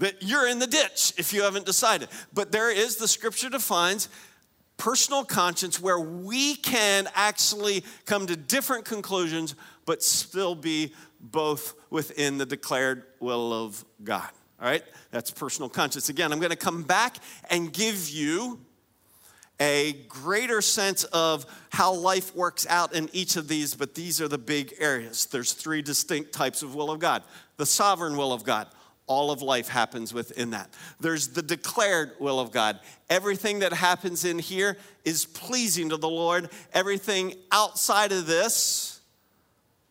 That 0.00 0.22
you're 0.22 0.46
in 0.46 0.58
the 0.58 0.66
ditch 0.66 1.14
if 1.16 1.32
you 1.32 1.44
haven't 1.44 1.64
decided. 1.64 2.10
But 2.34 2.52
there 2.52 2.70
is, 2.70 2.96
the 2.96 3.08
scripture 3.08 3.48
defines 3.48 4.10
personal 4.76 5.24
conscience 5.24 5.80
where 5.80 6.00
we 6.00 6.56
can 6.56 7.08
actually 7.14 7.84
come 8.04 8.26
to 8.26 8.36
different 8.36 8.84
conclusions 8.84 9.54
but 9.86 10.02
still 10.02 10.54
be 10.54 10.92
both 11.20 11.74
within 11.90 12.38
the 12.38 12.46
declared 12.46 13.04
will 13.20 13.52
of 13.52 13.84
God. 14.02 14.28
All 14.60 14.68
right? 14.68 14.82
That's 15.10 15.30
personal 15.30 15.68
conscience. 15.68 16.08
Again, 16.08 16.32
I'm 16.32 16.38
going 16.38 16.50
to 16.50 16.56
come 16.56 16.82
back 16.82 17.16
and 17.50 17.72
give 17.72 18.08
you 18.08 18.60
a 19.60 19.92
greater 20.08 20.60
sense 20.60 21.04
of 21.04 21.46
how 21.70 21.94
life 21.94 22.34
works 22.34 22.66
out 22.68 22.94
in 22.94 23.08
each 23.12 23.36
of 23.36 23.46
these, 23.46 23.74
but 23.74 23.94
these 23.94 24.20
are 24.20 24.26
the 24.26 24.38
big 24.38 24.74
areas. 24.78 25.26
There's 25.26 25.52
three 25.52 25.82
distinct 25.82 26.32
types 26.32 26.62
of 26.62 26.74
will 26.74 26.90
of 26.90 26.98
God 26.98 27.22
the 27.56 27.66
sovereign 27.66 28.16
will 28.16 28.32
of 28.32 28.42
God. 28.42 28.66
All 29.06 29.30
of 29.30 29.42
life 29.42 29.68
happens 29.68 30.14
within 30.14 30.50
that. 30.50 30.70
There's 31.00 31.28
the 31.28 31.42
declared 31.42 32.12
will 32.20 32.38
of 32.38 32.52
God. 32.52 32.78
Everything 33.10 33.58
that 33.58 33.72
happens 33.72 34.24
in 34.24 34.38
here 34.38 34.76
is 35.04 35.24
pleasing 35.24 35.88
to 35.88 35.96
the 35.96 36.08
Lord. 36.08 36.48
Everything 36.72 37.34
outside 37.50 38.12
of 38.12 38.26
this 38.26 39.00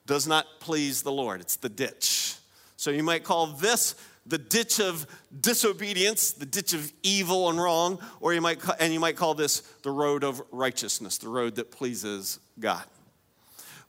does 0.05 0.27
not 0.27 0.45
please 0.59 1.03
the 1.03 1.11
Lord. 1.11 1.41
It's 1.41 1.57
the 1.57 1.69
ditch. 1.69 2.35
So 2.77 2.89
you 2.89 3.03
might 3.03 3.23
call 3.23 3.47
this 3.47 3.95
the 4.25 4.37
ditch 4.37 4.79
of 4.79 5.07
disobedience, 5.39 6.31
the 6.31 6.45
ditch 6.45 6.73
of 6.73 6.91
evil 7.03 7.49
and 7.49 7.61
wrong, 7.61 7.99
or 8.19 8.33
you 8.33 8.41
might 8.41 8.59
and 8.79 8.93
you 8.93 8.99
might 8.99 9.15
call 9.15 9.33
this 9.33 9.61
the 9.83 9.91
road 9.91 10.23
of 10.23 10.41
righteousness, 10.51 11.17
the 11.17 11.29
road 11.29 11.55
that 11.55 11.71
pleases 11.71 12.39
God. 12.59 12.83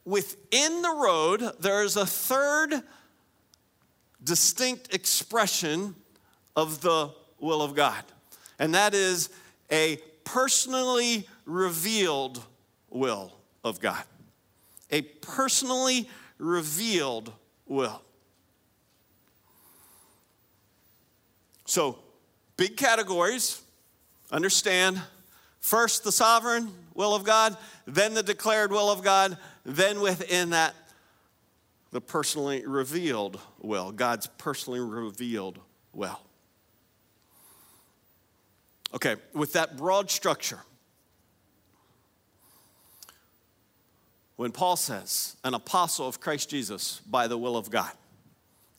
Within 0.05 0.81
the 0.81 0.93
road, 0.93 1.53
there 1.59 1.83
is 1.83 1.95
a 1.95 2.05
third 2.05 2.83
distinct 4.23 4.93
expression 4.93 5.95
of 6.55 6.81
the 6.81 7.11
will 7.39 7.61
of 7.61 7.75
God, 7.75 8.03
and 8.59 8.73
that 8.75 8.93
is 8.93 9.29
a 9.71 9.97
personally 10.23 11.27
revealed 11.45 12.41
will 12.89 13.33
of 13.63 13.79
God. 13.79 14.03
A 14.91 15.01
personally 15.01 16.09
revealed 16.37 17.31
will. 17.65 18.01
So, 21.65 21.97
big 22.57 22.77
categories. 22.77 23.61
Understand 24.31 25.01
first 25.59 26.03
the 26.03 26.11
sovereign 26.11 26.71
will 26.93 27.15
of 27.15 27.23
God, 27.23 27.57
then 27.85 28.13
the 28.13 28.23
declared 28.23 28.71
will 28.71 28.91
of 28.91 29.03
God, 29.03 29.37
then 29.65 30.01
within 30.01 30.51
that, 30.51 30.75
the 31.93 32.01
personally 32.01 32.65
revealed 32.65 33.39
will, 33.61 33.91
God's 33.91 34.25
personally 34.25 34.79
revealed 34.79 35.59
will. 35.93 36.19
Okay, 38.95 39.15
with 39.33 39.53
that 39.53 39.77
broad 39.77 40.09
structure, 40.09 40.57
when 44.37 44.51
Paul 44.51 44.75
says, 44.75 45.35
an 45.43 45.53
apostle 45.53 46.07
of 46.07 46.19
Christ 46.19 46.49
Jesus 46.49 46.99
by 47.01 47.27
the 47.27 47.37
will 47.37 47.55
of 47.55 47.69
God, 47.69 47.91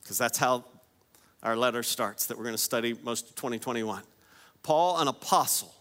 because 0.03 0.17
that's 0.17 0.37
how 0.37 0.65
our 1.41 1.55
letter 1.55 1.83
starts 1.83 2.25
that 2.25 2.37
we're 2.37 2.43
going 2.43 2.55
to 2.55 2.61
study 2.61 2.97
most 3.01 3.29
of 3.29 3.35
2021. 3.35 4.03
Paul, 4.61 4.99
an 4.99 5.07
apostle 5.07 5.73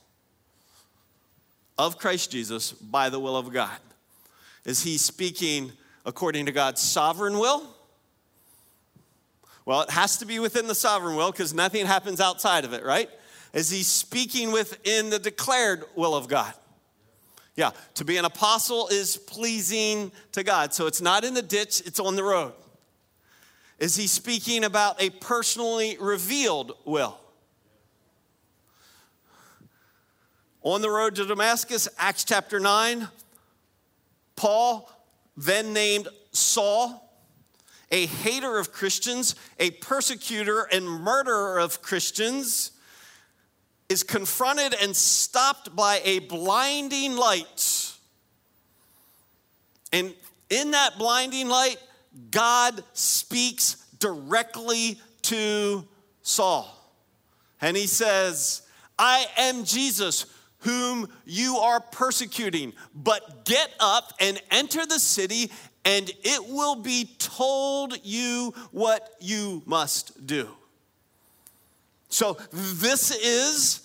of 1.79 1.99
Christ 1.99 2.31
Jesus 2.31 2.71
by 2.71 3.09
the 3.09 3.19
will 3.19 3.37
of 3.37 3.53
God. 3.53 3.79
Is 4.65 4.85
he 4.85 4.99
speaking 4.99 5.73
according 6.05 6.47
to 6.47 6.53
God's 6.53 6.81
sovereign 6.81 7.39
will? 7.39 7.67
Well, 9.67 9.83
it 9.83 9.91
has 9.91 10.19
to 10.19 10.27
be 10.27 10.39
within 10.39 10.67
the 10.67 10.75
sovereign 10.75 11.17
will 11.17 11.31
because 11.33 11.55
nothing 11.55 11.87
happens 11.87 12.21
outside 12.21 12.65
of 12.65 12.73
it, 12.73 12.85
right? 12.85 13.09
Is 13.53 13.71
he 13.71 13.83
speaking 13.83 14.53
within 14.53 15.11
the 15.11 15.19
declared 15.19 15.85
will 15.95 16.15
of 16.15 16.29
God? 16.29 16.53
Yeah, 17.57 17.71
to 17.95 18.05
be 18.05 18.17
an 18.17 18.25
apostle 18.25 18.89
is 18.89 19.17
pleasing 19.17 20.11
to 20.33 20.43
God. 20.43 20.75
So 20.75 20.87
it's 20.87 21.01
not 21.01 21.25
in 21.25 21.35
the 21.35 21.43
ditch, 21.43 21.83
it's 21.87 22.01
on 22.01 22.17
the 22.17 22.25
road. 22.25 22.53
Is 23.79 23.97
he 23.97 24.07
speaking 24.07 24.65
about 24.65 25.01
a 25.01 25.11
personally 25.11 25.97
revealed 26.01 26.73
will? 26.85 27.19
On 30.63 30.81
the 30.81 30.91
road 30.91 31.15
to 31.17 31.27
Damascus, 31.27 31.89
Acts 31.99 32.25
chapter 32.25 32.59
9, 32.59 33.09
Paul, 34.35 34.91
then 35.37 35.73
named 35.73 36.09
Saul, 36.33 37.01
a 37.91 38.07
hater 38.07 38.59
of 38.59 38.73
Christians, 38.73 39.35
a 39.59 39.71
persecutor 39.71 40.63
and 40.73 40.87
murderer 40.87 41.59
of 41.59 41.83
Christians, 41.83 42.73
is 43.89 44.03
confronted 44.03 44.75
and 44.81 44.97
stopped 44.97 45.75
by 45.77 46.01
a 46.05 46.21
blinding 46.21 47.17
light. 47.17 47.93
And 49.93 50.15
in 50.51 50.73
that 50.73 50.99
blinding 50.99 51.49
light, 51.49 51.77
God 52.31 52.83
speaks 52.93 53.77
directly 53.99 55.01
to 55.23 55.87
Saul. 56.23 56.71
And 57.61 57.77
he 57.77 57.87
says, 57.87 58.63
I 58.99 59.27
am 59.37 59.65
Jesus 59.65 60.27
whom 60.65 61.09
you 61.27 61.59
are 61.59 61.79
persecuting, 61.79 62.73
but 62.95 63.45
get 63.45 63.71
up 63.79 64.15
and 64.19 64.41
enter 64.51 64.87
the 64.87 64.99
city, 64.99 65.51
and 65.85 66.11
it 66.23 66.49
will 66.49 66.77
be 66.77 67.11
told 67.19 67.99
you 68.03 68.55
what 68.73 69.15
you 69.21 69.63
must 69.67 70.27
do. 70.27 70.49
So, 72.09 72.39
this 72.53 73.11
is 73.11 73.83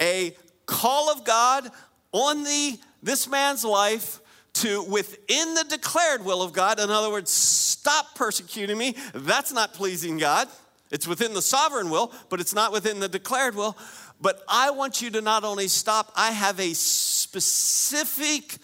a 0.00 0.36
call 0.66 1.10
of 1.10 1.24
God 1.24 1.70
on 2.12 2.44
the, 2.44 2.78
this 3.02 3.26
man's 3.28 3.64
life 3.64 4.20
to 4.54 4.82
within 4.82 5.54
the 5.54 5.64
declared 5.64 6.24
will 6.24 6.42
of 6.42 6.52
God. 6.52 6.78
In 6.78 6.90
other 6.90 7.10
words, 7.10 7.30
stop 7.30 8.14
persecuting 8.14 8.76
me. 8.76 8.96
That's 9.14 9.52
not 9.52 9.72
pleasing 9.72 10.18
God. 10.18 10.48
It's 10.90 11.06
within 11.06 11.34
the 11.34 11.42
sovereign 11.42 11.90
will, 11.90 12.12
but 12.28 12.40
it's 12.40 12.54
not 12.54 12.72
within 12.72 13.00
the 13.00 13.08
declared 13.08 13.54
will. 13.54 13.76
But 14.20 14.42
I 14.48 14.70
want 14.70 15.02
you 15.02 15.10
to 15.10 15.20
not 15.20 15.44
only 15.44 15.68
stop, 15.68 16.12
I 16.16 16.30
have 16.30 16.58
a 16.58 16.74
specific 16.74 18.56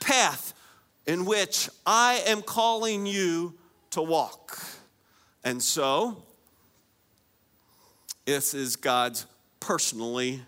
path 0.00 0.54
in 1.06 1.24
which 1.24 1.68
I 1.86 2.22
am 2.26 2.42
calling 2.42 3.06
you 3.06 3.54
to 3.90 4.02
walk. 4.02 4.58
And 5.44 5.62
so, 5.62 6.22
this 8.24 8.54
is 8.54 8.76
God's 8.76 9.26
personally 9.60 10.42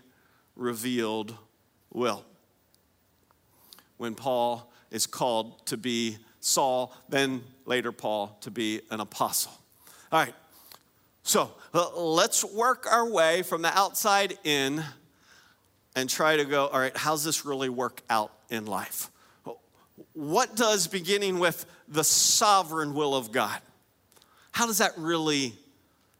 revealed 0.55 1.35
will 1.91 2.23
when 3.97 4.15
Paul 4.15 4.71
is 4.91 5.05
called 5.05 5.65
to 5.67 5.77
be 5.77 6.17
Saul, 6.39 6.95
then 7.09 7.43
later 7.65 7.91
Paul 7.91 8.37
to 8.41 8.51
be 8.51 8.81
an 8.91 8.99
apostle. 8.99 9.53
All 10.11 10.19
right, 10.19 10.33
so 11.25 11.51
uh, 11.73 11.89
let's 11.99 12.45
work 12.45 12.85
our 12.89 13.09
way 13.09 13.41
from 13.41 13.63
the 13.63 13.75
outside 13.75 14.37
in 14.43 14.83
and 15.95 16.07
try 16.07 16.37
to 16.37 16.45
go, 16.45 16.67
all 16.67 16.79
right, 16.79 16.95
how's 16.95 17.23
this 17.23 17.45
really 17.45 17.67
work 17.67 18.03
out 18.11 18.31
in 18.51 18.67
life? 18.67 19.09
What 20.13 20.55
does 20.55 20.87
beginning 20.87 21.39
with 21.39 21.65
the 21.87 22.03
sovereign 22.03 22.93
will 22.93 23.15
of 23.15 23.31
God, 23.31 23.59
how 24.51 24.67
does 24.67 24.77
that 24.77 24.91
really 24.97 25.53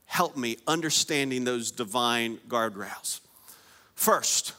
help 0.05 0.35
me 0.35 0.57
understanding 0.67 1.43
those 1.43 1.69
divine 1.69 2.37
guardrails? 2.47 3.19
First, 3.93 4.53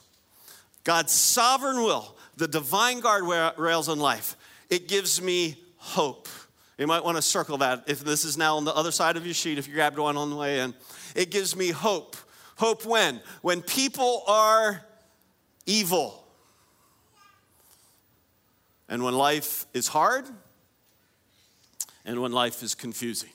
God's 0.85 1.12
sovereign 1.12 1.83
will 1.83 2.17
the 2.37 2.47
divine 2.47 3.00
guardrails 3.00 3.93
in 3.93 3.99
life. 3.99 4.37
It 4.71 4.87
gives 4.87 5.21
me 5.21 5.57
hope. 5.76 6.29
You 6.78 6.87
might 6.87 7.04
want 7.04 7.16
to 7.16 7.23
circle 7.23 7.59
that 7.59 7.85
if 7.87 8.00
this 8.00 8.25
is 8.25 8.37
now 8.37 8.56
on 8.56 8.64
the 8.64 8.75
other 8.75 8.90
side 8.90 9.16
of 9.16 9.25
your 9.25 9.35
sheet, 9.35 9.59
if 9.59 9.66
you 9.66 9.75
grabbed 9.75 9.99
one 9.99 10.16
on 10.16 10.30
the 10.30 10.37
way 10.37 10.61
in. 10.61 10.75
It 11.14 11.30
gives 11.30 11.56
me 11.56 11.71
hope. 11.71 12.16
Hope 12.56 12.85
when? 12.85 13.21
When 13.40 13.62
people 13.62 14.23
are 14.26 14.85
evil. 15.64 16.23
And 18.88 19.02
when 19.02 19.14
life 19.14 19.66
is 19.73 19.88
hard, 19.88 20.26
and 22.04 22.21
when 22.21 22.33
life 22.33 22.62
is 22.62 22.75
confusing. 22.75 23.30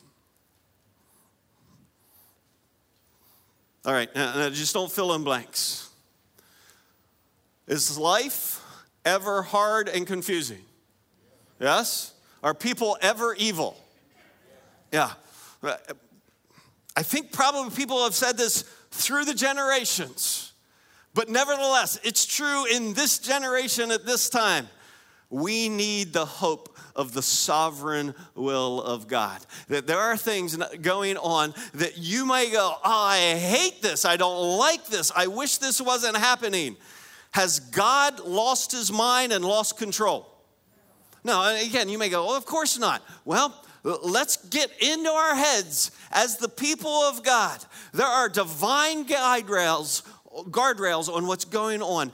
All 3.84 3.94
right, 3.94 4.14
now, 4.16 4.50
just 4.50 4.74
don't 4.74 4.92
fill 4.92 5.14
in 5.14 5.24
blanks. 5.24 5.90
Is 7.68 7.98
life 7.98 8.62
ever 9.04 9.42
hard 9.42 9.90
and 9.90 10.06
confusing? 10.06 10.62
Yes? 11.60 12.14
Are 12.44 12.54
people 12.54 12.98
ever 13.02 13.34
evil? 13.36 13.78
Yeah. 14.92 15.12
I 16.96 17.04
think 17.04 17.32
probably 17.32 17.76
people 17.76 18.04
have 18.04 18.16
said 18.16 18.38
this 18.38 18.64
through 18.92 19.26
the 19.26 19.34
generations, 19.34 20.54
but 21.14 21.30
nevertheless, 21.30 22.00
it's 22.04 22.26
true 22.26 22.66
in 22.66 22.94
this 22.94 23.20
generation 23.20 23.92
at 23.92 24.06
this 24.06 24.30
time. 24.30 24.68
We 25.30 25.70
need 25.70 26.12
the 26.12 26.26
hope 26.26 26.78
of 26.94 27.14
the 27.14 27.22
sovereign 27.22 28.14
will 28.36 28.82
of 28.82 29.08
God. 29.08 29.40
That 29.70 29.88
there 29.88 30.00
are 30.00 30.18
things 30.18 30.58
going 30.82 31.16
on 31.16 31.54
that 31.76 31.98
you 31.98 32.26
may 32.26 32.52
go, 32.52 32.76
oh, 32.76 32.80
I 32.84 33.38
hate 33.38 33.82
this. 33.82 34.04
I 34.04 34.18
don't 34.18 34.58
like 34.58 34.88
this. 34.88 35.10
I 35.16 35.28
wish 35.28 35.58
this 35.58 35.80
wasn't 35.80 36.18
happening. 36.18 36.76
Has 37.32 37.62
God 37.62 38.20
lost 38.20 38.74
his 38.74 38.92
mind 38.92 39.32
and 39.32 39.46
lost 39.46 39.78
control? 39.78 40.28
No, 41.24 41.56
again, 41.56 41.90
you 41.90 41.98
may 41.98 42.10
go, 42.10 42.26
well, 42.26 42.36
of 42.36 42.46
course 42.46 42.80
not. 42.80 43.04
Well, 43.26 43.54
let's 43.84 44.38
get 44.48 44.72
into 44.82 45.10
our 45.10 45.36
heads 45.36 45.92
as 46.12 46.38
the 46.38 46.50
people 46.50 46.92
of 46.92 47.24
God. 47.24 47.64
There 47.94 48.08
are 48.08 48.30
divine 48.30 49.04
guide 49.04 49.50
rails, 49.50 50.04
guardrails 50.32 51.14
on 51.14 51.28
what's 51.28 51.46
going 51.46 51.82
on. 51.82 52.12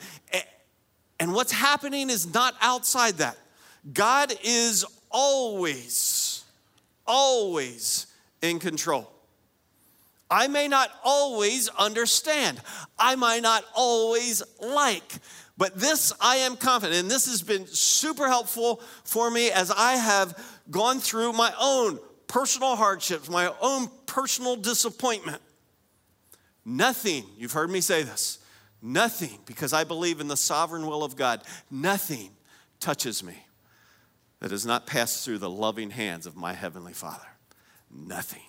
And 1.19 1.33
what's 1.33 1.51
happening 1.51 2.09
is 2.09 2.33
not 2.33 2.55
outside 2.61 3.15
that. 3.15 3.37
God 3.93 4.33
is 4.43 4.85
always, 5.09 6.43
always 7.05 8.07
in 8.41 8.59
control. 8.59 9.11
I 10.29 10.47
may 10.47 10.67
not 10.67 10.91
always 11.03 11.69
understand. 11.69 12.59
I 12.99 13.15
might 13.15 13.41
not 13.41 13.63
always 13.73 14.43
like. 14.59 15.13
But 15.57 15.79
this 15.79 16.13
I 16.21 16.37
am 16.37 16.55
confident, 16.55 16.99
and 16.99 17.09
this 17.09 17.25
has 17.25 17.41
been 17.41 17.65
super 17.65 18.27
helpful 18.27 18.81
for 19.03 19.31
me 19.31 19.49
as 19.49 19.71
I 19.71 19.93
have 19.93 20.37
gone 20.69 20.99
through 20.99 21.33
my 21.33 21.51
own 21.59 21.99
personal 22.27 22.75
hardships, 22.75 23.29
my 23.29 23.51
own 23.61 23.89
personal 24.05 24.55
disappointment. 24.55 25.41
Nothing, 26.63 27.25
you've 27.37 27.53
heard 27.53 27.71
me 27.71 27.81
say 27.81 28.03
this, 28.03 28.39
nothing, 28.81 29.39
because 29.45 29.73
I 29.73 29.83
believe 29.83 30.19
in 30.19 30.27
the 30.27 30.37
sovereign 30.37 30.85
will 30.85 31.03
of 31.03 31.15
God, 31.15 31.41
nothing 31.71 32.31
touches 32.79 33.23
me 33.23 33.45
that 34.39 34.51
has 34.51 34.65
not 34.65 34.85
passed 34.85 35.25
through 35.25 35.39
the 35.39 35.49
loving 35.49 35.89
hands 35.89 36.27
of 36.27 36.35
my 36.35 36.53
Heavenly 36.53 36.93
Father. 36.93 37.27
Nothing. 37.89 38.46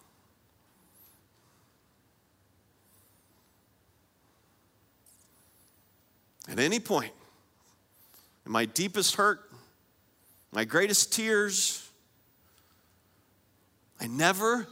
At 6.48 6.58
any 6.58 6.80
point, 6.80 7.12
in 8.46 8.52
my 8.52 8.64
deepest 8.64 9.16
hurt, 9.16 9.40
my 10.50 10.64
greatest 10.64 11.12
tears, 11.12 11.86
I 14.00 14.06
never 14.06 14.66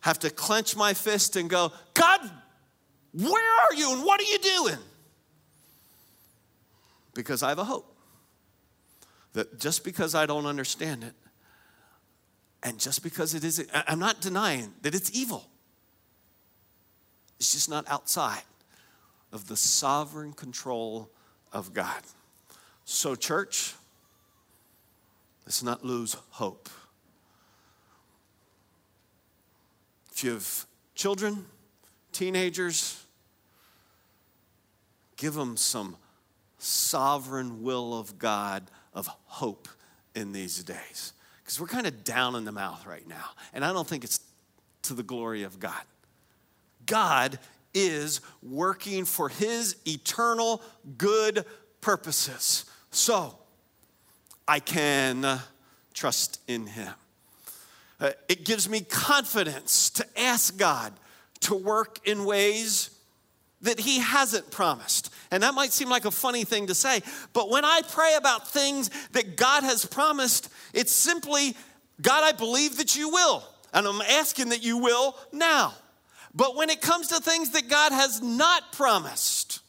have 0.00 0.18
to 0.20 0.30
clench 0.30 0.74
my 0.74 0.94
fist 0.94 1.36
and 1.36 1.50
go, 1.50 1.70
God, 1.92 2.20
where 3.12 3.60
are 3.60 3.74
you 3.74 3.92
and 3.92 4.04
what 4.04 4.20
are 4.20 4.24
you 4.24 4.38
doing? 4.38 4.78
Because 7.14 7.42
I 7.42 7.50
have 7.50 7.58
a 7.58 7.64
hope 7.64 7.94
that 9.34 9.60
just 9.60 9.84
because 9.84 10.14
I 10.14 10.24
don't 10.24 10.46
understand 10.46 11.04
it, 11.04 11.12
and 12.62 12.78
just 12.80 13.02
because 13.02 13.34
it 13.34 13.44
is, 13.44 13.64
I'm 13.86 13.98
not 13.98 14.20
denying 14.20 14.72
that 14.82 14.94
it's 14.94 15.10
evil. 15.14 15.46
It's 17.38 17.52
just 17.52 17.68
not 17.68 17.86
outside 17.86 18.42
of 19.36 19.48
the 19.48 19.56
sovereign 19.56 20.32
control 20.32 21.10
of 21.52 21.74
God. 21.74 22.02
So, 22.86 23.14
church, 23.14 23.74
let's 25.44 25.62
not 25.62 25.84
lose 25.84 26.16
hope. 26.30 26.70
If 30.10 30.24
you 30.24 30.32
have 30.32 30.66
children, 30.94 31.44
teenagers, 32.12 33.04
give 35.18 35.34
them 35.34 35.58
some 35.58 35.96
sovereign 36.58 37.62
will 37.62 37.92
of 37.92 38.18
God 38.18 38.70
of 38.94 39.06
hope 39.26 39.68
in 40.14 40.32
these 40.32 40.64
days. 40.64 41.12
Because 41.42 41.60
we're 41.60 41.66
kind 41.66 41.86
of 41.86 42.04
down 42.04 42.36
in 42.36 42.46
the 42.46 42.52
mouth 42.52 42.86
right 42.86 43.06
now. 43.06 43.26
And 43.52 43.66
I 43.66 43.74
don't 43.74 43.86
think 43.86 44.02
it's 44.02 44.20
to 44.84 44.94
the 44.94 45.02
glory 45.02 45.42
of 45.42 45.60
God. 45.60 45.82
God 46.86 47.38
is 47.76 48.22
working 48.42 49.04
for 49.04 49.28
his 49.28 49.76
eternal 49.86 50.62
good 50.96 51.44
purposes. 51.82 52.64
So 52.90 53.36
I 54.48 54.60
can 54.60 55.40
trust 55.92 56.40
in 56.48 56.66
him. 56.66 56.94
Uh, 58.00 58.10
it 58.28 58.44
gives 58.44 58.68
me 58.68 58.80
confidence 58.80 59.90
to 59.90 60.06
ask 60.18 60.56
God 60.56 60.94
to 61.40 61.54
work 61.54 62.00
in 62.06 62.24
ways 62.24 62.90
that 63.60 63.78
he 63.78 64.00
hasn't 64.00 64.50
promised. 64.50 65.12
And 65.30 65.42
that 65.42 65.54
might 65.54 65.72
seem 65.72 65.90
like 65.90 66.04
a 66.06 66.10
funny 66.10 66.44
thing 66.44 66.68
to 66.68 66.74
say, 66.74 67.00
but 67.32 67.50
when 67.50 67.64
I 67.64 67.82
pray 67.88 68.14
about 68.16 68.48
things 68.48 68.90
that 69.12 69.36
God 69.36 69.64
has 69.64 69.84
promised, 69.84 70.48
it's 70.72 70.92
simply, 70.92 71.54
God, 72.00 72.24
I 72.24 72.32
believe 72.32 72.78
that 72.78 72.96
you 72.96 73.10
will. 73.10 73.44
And 73.72 73.86
I'm 73.86 74.00
asking 74.00 74.50
that 74.50 74.62
you 74.62 74.78
will 74.78 75.16
now. 75.32 75.74
But 76.36 76.54
when 76.54 76.68
it 76.68 76.82
comes 76.82 77.08
to 77.08 77.16
things 77.16 77.50
that 77.50 77.68
God 77.68 77.92
has 77.92 78.20
not 78.20 78.70
promised, 78.72 79.60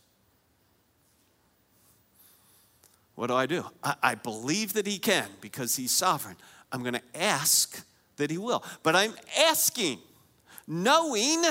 what 3.16 3.28
do 3.28 3.36
I 3.36 3.46
do? 3.46 3.66
I, 3.82 3.96
I 4.04 4.16
believe 4.16 4.74
that 4.74 4.86
He 4.86 5.00
can 5.00 5.30
because 5.40 5.78
He's 5.78 5.94
sovereign. 5.94 6.36
I'm 6.74 6.82
going 6.82 6.96
to 6.96 7.02
ask 7.16 7.84
that 8.18 8.30
He 8.30 8.38
will. 8.38 8.66
But 8.84 8.98
I'm 8.98 9.14
asking, 9.40 10.00
knowing 10.68 11.42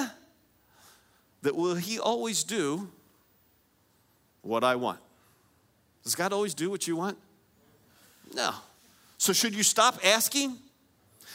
that 1.41 1.57
will 1.57 1.77
He 1.77 1.99
always 1.99 2.45
do 2.45 2.91
what 4.43 4.63
I 4.65 4.77
want? 4.77 5.01
Does 6.05 6.15
God 6.15 6.35
always 6.35 6.53
do 6.53 6.69
what 6.69 6.87
you 6.87 6.95
want? 6.95 7.17
No. 8.35 8.53
So 9.17 9.33
should 9.33 9.55
you 9.55 9.63
stop 9.63 9.99
asking? 10.05 10.59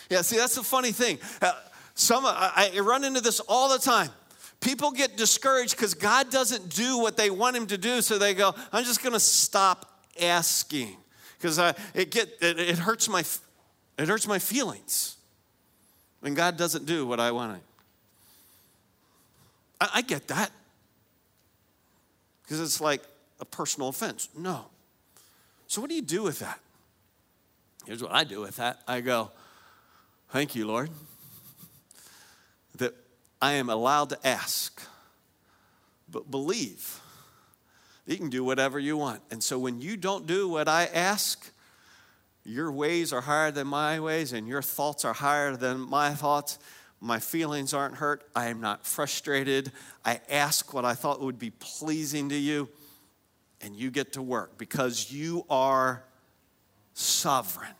Yeah, 0.07 0.21
see, 0.21 0.37
that's 0.37 0.55
the 0.55 0.63
funny 0.63 0.91
thing. 0.91 1.17
Uh, 1.41 1.53
some, 1.93 2.25
I, 2.25 2.71
I 2.75 2.79
run 2.79 3.03
into 3.03 3.21
this 3.21 3.39
all 3.41 3.69
the 3.69 3.79
time. 3.79 4.09
People 4.59 4.91
get 4.91 5.17
discouraged 5.17 5.75
because 5.75 5.95
God 5.95 6.29
doesn't 6.29 6.69
do 6.69 6.99
what 6.99 7.17
they 7.17 7.29
want 7.29 7.55
Him 7.55 7.67
to 7.67 7.77
do, 7.77 8.01
so 8.01 8.17
they 8.17 8.35
go, 8.35 8.53
"I'm 8.71 8.83
just 8.83 9.01
going 9.01 9.13
to 9.13 9.19
stop 9.19 10.03
asking," 10.21 10.95
because 11.37 11.57
it 11.95 12.11
get 12.11 12.29
it, 12.41 12.59
it 12.59 12.77
hurts 12.77 13.09
my 13.09 13.23
it 13.97 14.07
hurts 14.07 14.27
my 14.27 14.37
feelings 14.37 15.17
when 16.19 16.35
God 16.35 16.57
doesn't 16.57 16.85
do 16.85 17.07
what 17.07 17.19
I 17.19 17.31
want. 17.31 17.63
I, 19.79 19.89
I 19.95 20.01
get 20.03 20.27
that 20.27 20.51
because 22.43 22.59
it's 22.59 22.79
like 22.79 23.01
a 23.39 23.45
personal 23.45 23.89
offense. 23.89 24.29
No. 24.37 24.65
So 25.65 25.81
what 25.81 25.89
do 25.89 25.95
you 25.95 26.03
do 26.03 26.21
with 26.21 26.37
that? 26.39 26.59
Here's 27.87 28.03
what 28.03 28.11
I 28.11 28.23
do 28.23 28.41
with 28.41 28.57
that. 28.57 28.81
I 28.87 29.01
go, 29.01 29.31
"Thank 30.29 30.53
you, 30.53 30.67
Lord." 30.67 30.91
I 33.41 33.53
am 33.53 33.69
allowed 33.69 34.09
to 34.09 34.27
ask, 34.27 34.81
but 36.09 36.29
believe 36.29 36.99
you 38.05 38.17
can 38.17 38.29
do 38.29 38.43
whatever 38.43 38.77
you 38.77 38.97
want. 38.97 39.21
And 39.31 39.43
so 39.43 39.57
when 39.57 39.81
you 39.81 39.97
don't 39.97 40.27
do 40.27 40.47
what 40.47 40.67
I 40.67 40.85
ask, 40.85 41.51
your 42.43 42.71
ways 42.71 43.13
are 43.13 43.21
higher 43.21 43.51
than 43.51 43.67
my 43.67 43.99
ways, 43.99 44.33
and 44.33 44.47
your 44.47 44.61
thoughts 44.61 45.05
are 45.05 45.13
higher 45.13 45.55
than 45.55 45.79
my 45.79 46.13
thoughts. 46.13 46.59
My 46.99 47.19
feelings 47.19 47.73
aren't 47.73 47.95
hurt. 47.95 48.29
I 48.35 48.47
am 48.47 48.61
not 48.61 48.85
frustrated. 48.85 49.71
I 50.05 50.21
ask 50.29 50.73
what 50.73 50.85
I 50.85 50.93
thought 50.93 51.21
would 51.21 51.39
be 51.39 51.51
pleasing 51.51 52.29
to 52.29 52.35
you, 52.35 52.69
and 53.61 53.75
you 53.75 53.91
get 53.91 54.13
to 54.13 54.21
work 54.21 54.57
because 54.57 55.11
you 55.11 55.45
are 55.49 56.03
sovereign. 56.93 57.73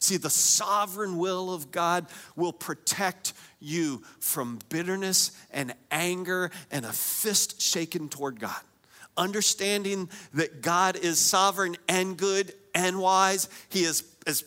See, 0.00 0.16
the 0.16 0.30
sovereign 0.30 1.18
will 1.18 1.52
of 1.52 1.70
God 1.70 2.06
will 2.34 2.52
protect 2.52 3.32
you 3.60 4.02
from 4.18 4.58
bitterness 4.68 5.32
and 5.50 5.74
anger 5.90 6.50
and 6.70 6.84
a 6.84 6.92
fist 6.92 7.60
shaken 7.60 8.08
toward 8.08 8.40
God. 8.40 8.60
Understanding 9.16 10.08
that 10.34 10.62
God 10.62 10.96
is 10.96 11.18
sovereign 11.18 11.76
and 11.88 12.16
good 12.16 12.52
and 12.74 12.98
wise, 12.98 13.48
He 13.68 13.82
is, 13.82 14.04
is 14.26 14.44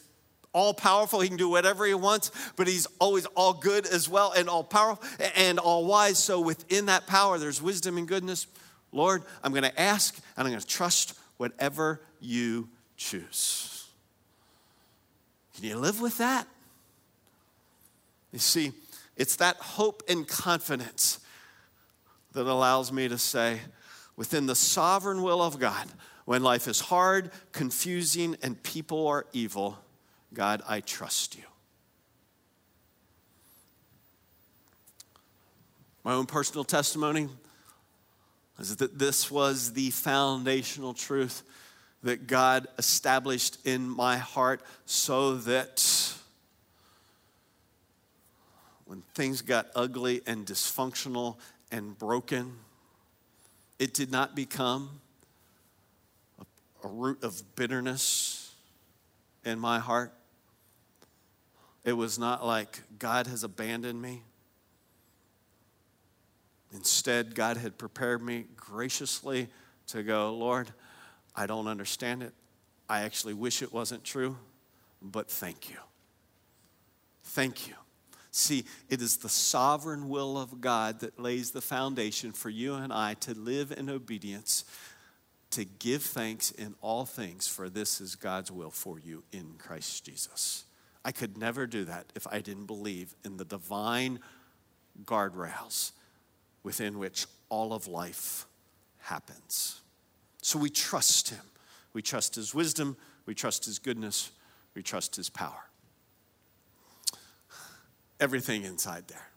all 0.52 0.74
powerful. 0.74 1.20
He 1.20 1.28
can 1.28 1.38
do 1.38 1.50
whatever 1.50 1.86
He 1.86 1.94
wants, 1.94 2.32
but 2.56 2.68
He's 2.68 2.88
always 3.00 3.26
all 3.28 3.54
good 3.54 3.86
as 3.86 4.10
well 4.10 4.32
and 4.32 4.50
all 4.50 4.64
powerful 4.64 5.08
and 5.36 5.60
all 5.60 5.86
wise. 5.86 6.18
So 6.18 6.42
within 6.42 6.88
that 6.88 7.08
power, 7.08 7.38
there's 7.38 7.62
wisdom 7.62 7.98
and 7.98 8.08
goodness. 8.08 8.48
Lord, 8.92 9.24
I'm 9.44 9.52
going 9.52 9.64
to 9.64 9.82
ask 9.82 10.16
and 10.16 10.48
I'm 10.48 10.52
going 10.52 10.62
to 10.62 10.68
trust 10.68 11.14
whatever 11.38 12.02
you 12.20 12.70
choose. 12.96 13.88
Can 15.56 15.66
you 15.66 15.78
live 15.78 16.02
with 16.02 16.18
that? 16.20 16.48
You 18.32 18.40
see, 18.40 18.72
it's 19.16 19.36
that 19.38 19.58
hope 19.58 20.04
and 20.08 20.28
confidence 20.28 21.20
that 22.34 22.48
allows 22.48 22.92
me 22.92 23.08
to 23.08 23.18
say, 23.18 23.60
within 24.16 24.46
the 24.46 24.56
sovereign 24.56 25.22
will 25.22 25.42
of 25.42 25.60
God, 25.60 25.88
when 26.26 26.42
life 26.42 26.68
is 26.68 26.80
hard, 26.80 27.32
confusing, 27.52 28.36
and 28.42 28.62
people 28.64 29.08
are 29.08 29.26
evil, 29.34 29.78
God, 30.34 30.62
I 30.68 30.80
trust 30.80 31.36
you. 31.36 31.44
My 36.04 36.14
own 36.14 36.26
personal 36.26 36.64
testimony 36.64 37.30
is 38.60 38.76
that 38.78 39.00
this 39.00 39.32
was 39.32 39.74
the 39.74 39.90
foundational 39.92 40.94
truth 40.94 41.44
that 42.04 42.28
God 42.28 42.68
established 42.78 43.58
in 43.66 43.90
my 43.90 44.18
heart 44.18 44.62
so 44.86 45.36
that 45.36 46.13
when 48.94 49.02
things 49.16 49.42
got 49.42 49.72
ugly 49.76 50.22
and 50.28 50.46
dysfunctional 50.46 51.38
and 51.72 51.98
broken, 51.98 52.54
it 53.80 53.92
did 53.92 54.12
not 54.12 54.36
become 54.36 55.02
a, 56.40 56.46
a 56.86 56.88
root 56.88 57.24
of 57.24 57.42
bitterness 57.56 58.54
in 59.44 59.58
my 59.58 59.80
heart. 59.80 60.14
It 61.84 61.94
was 61.94 62.20
not 62.20 62.46
like 62.46 62.82
God 63.00 63.26
has 63.26 63.44
abandoned 63.44 64.00
me. 64.00 64.22
Instead, 66.72 67.34
God 67.34 67.58
had 67.58 67.80
prepared 67.80 68.22
me 68.22 68.46
graciously 68.56 69.48
to 69.88 70.04
go, 70.04 70.36
Lord, 70.36 70.72
I 71.36 71.48
don't 71.48 71.66
understand 71.66 72.22
it. 72.22 72.34
I 72.88 73.02
actually 73.02 73.34
wish 73.34 73.64
it 73.64 73.74
wasn't 73.74 74.04
true, 74.04 74.38
but 75.02 75.32
thank 75.32 75.72
you. 75.72 75.78
Thank 77.24 77.68
you. 77.68 77.74
See, 78.36 78.66
it 78.90 79.00
is 79.00 79.18
the 79.18 79.30
sovereign 79.30 80.10
will 80.10 80.38
of 80.40 80.60
God 80.60 81.02
that 81.02 81.20
lays 81.20 81.52
the 81.52 81.62
foundation 81.62 82.32
for 82.32 82.50
you 82.50 82.74
and 82.74 82.92
I 82.92 83.14
to 83.22 83.34
live 83.34 83.72
in 83.72 83.92
obedience, 83.92 84.66
to 85.52 85.64
give 85.64 86.02
thanks 86.02 86.50
in 86.50 86.74
all 86.82 87.06
things, 87.06 87.48
for 87.48 87.70
this 87.70 88.02
is 88.02 88.16
God's 88.16 88.52
will 88.52 88.72
for 88.72 89.00
you 89.00 89.24
in 89.32 89.54
Christ 89.60 90.04
Jesus. 90.04 90.66
I 91.06 91.12
could 91.12 91.38
never 91.38 91.68
do 91.68 91.86
that 91.86 92.08
if 92.16 92.26
I 92.26 92.40
didn't 92.40 92.66
believe 92.66 93.14
in 93.24 93.38
the 93.38 93.46
divine 93.46 94.20
guardrails 95.06 95.92
within 96.64 96.98
which 96.98 97.28
all 97.50 97.72
of 97.72 97.88
life 97.88 98.48
happens. 98.98 99.80
So 100.42 100.58
we 100.58 100.72
trust 100.72 101.30
him. 101.30 101.44
We 101.94 102.02
trust 102.02 102.34
his 102.34 102.56
wisdom, 102.56 102.98
we 103.28 103.36
trust 103.36 103.66
his 103.66 103.78
goodness, 103.78 104.32
we 104.74 104.82
trust 104.82 105.16
his 105.16 105.30
power. 105.30 105.70
Everything 108.20 108.64
inside 108.64 109.08
there. 109.08 109.28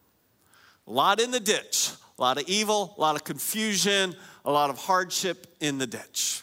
A 0.87 0.93
lot 0.93 1.21
in 1.21 1.31
the 1.31 1.41
ditch, 1.41 1.91
a 2.19 2.23
lot 2.23 2.39
of 2.39 2.49
evil, 2.49 2.95
a 2.97 3.01
lot 3.01 3.17
of 3.17 3.25
confusion, 3.25 4.15
a 4.45 4.53
lot 4.53 4.71
of 4.71 4.79
hardship 4.79 5.47
in 5.61 5.79
the 5.79 5.87
ditch. 5.87 6.43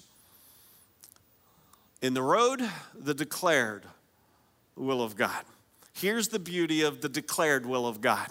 In 2.02 2.14
the 2.14 2.22
road, 2.22 2.62
the 2.94 3.14
declared 3.14 3.86
will 4.76 5.02
of 5.02 5.16
God. 5.16 5.44
Here's 5.94 6.28
the 6.28 6.40
beauty 6.40 6.82
of 6.82 7.02
the 7.02 7.10
declared 7.10 7.66
will 7.66 7.88
of 7.88 8.02
God 8.02 8.28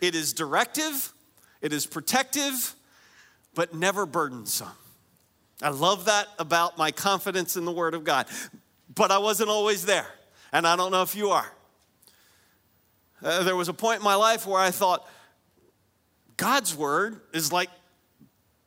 it 0.00 0.14
is 0.14 0.32
directive, 0.32 1.12
it 1.62 1.72
is 1.72 1.86
protective, 1.86 2.74
but 3.54 3.74
never 3.74 4.04
burdensome. 4.04 4.68
I 5.62 5.70
love 5.70 6.04
that 6.04 6.28
about 6.38 6.76
my 6.76 6.90
confidence 6.90 7.56
in 7.56 7.64
the 7.64 7.72
Word 7.72 7.94
of 7.94 8.04
God. 8.04 8.26
But 8.94 9.10
I 9.10 9.18
wasn't 9.18 9.48
always 9.48 9.86
there, 9.86 10.06
and 10.52 10.66
I 10.66 10.76
don't 10.76 10.90
know 10.90 11.02
if 11.02 11.16
you 11.16 11.30
are. 11.30 11.50
Uh, 13.22 13.42
there 13.42 13.56
was 13.56 13.68
a 13.68 13.74
point 13.74 13.98
in 13.98 14.04
my 14.04 14.14
life 14.14 14.46
where 14.46 14.60
I 14.60 14.70
thought, 14.70 15.08
God's 16.36 16.74
Word 16.76 17.20
is 17.32 17.52
like 17.52 17.70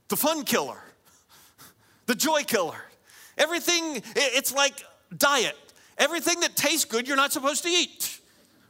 the 0.08 0.18
fun 0.18 0.44
killer, 0.44 0.82
the 2.08 2.16
joy 2.16 2.44
killer. 2.44 2.78
Everything, 3.38 4.02
it's 4.16 4.54
like 4.54 4.84
diet. 5.16 5.56
Everything 5.98 6.40
that 6.42 6.56
tastes 6.56 6.86
good, 6.86 7.08
you're 7.08 7.18
not 7.18 7.32
supposed 7.32 7.64
to 7.64 7.70
eat, 7.70 8.20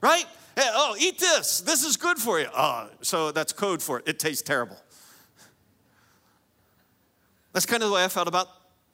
right? 0.01 0.25
oh, 0.57 0.95
eat 0.99 1.19
this. 1.19 1.61
This 1.61 1.83
is 1.83 1.97
good 1.97 2.17
for 2.17 2.39
you. 2.39 2.47
Oh, 2.55 2.89
so 3.01 3.31
that's 3.31 3.53
code 3.53 3.81
for 3.81 3.99
it. 3.99 4.07
It 4.07 4.19
tastes 4.19 4.41
terrible. 4.41 4.77
That's 7.53 7.65
kind 7.65 7.81
of 7.83 7.89
the 7.89 7.95
way 7.95 8.03
I 8.03 8.07
felt 8.07 8.27
about 8.27 8.47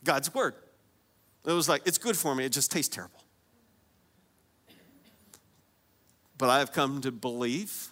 God's 0.03 0.33
word. 0.33 0.53
It 1.45 1.51
was 1.51 1.69
like, 1.69 1.83
it's 1.85 1.97
good 1.97 2.17
for 2.17 2.33
me, 2.35 2.45
it 2.45 2.51
just 2.51 2.71
tastes 2.71 2.93
terrible. 2.93 3.14
But 6.37 6.49
I 6.49 6.59
have 6.59 6.71
come 6.73 7.01
to 7.01 7.11
believe 7.11 7.89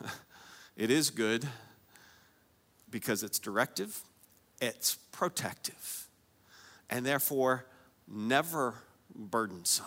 it 0.76 0.90
is 0.90 1.10
good 1.10 1.46
because 2.90 3.22
it's 3.22 3.38
directive, 3.38 4.00
it's 4.60 4.96
protective, 5.10 6.08
and 6.90 7.04
therefore 7.06 7.64
never 8.06 8.74
burdensome. 9.14 9.86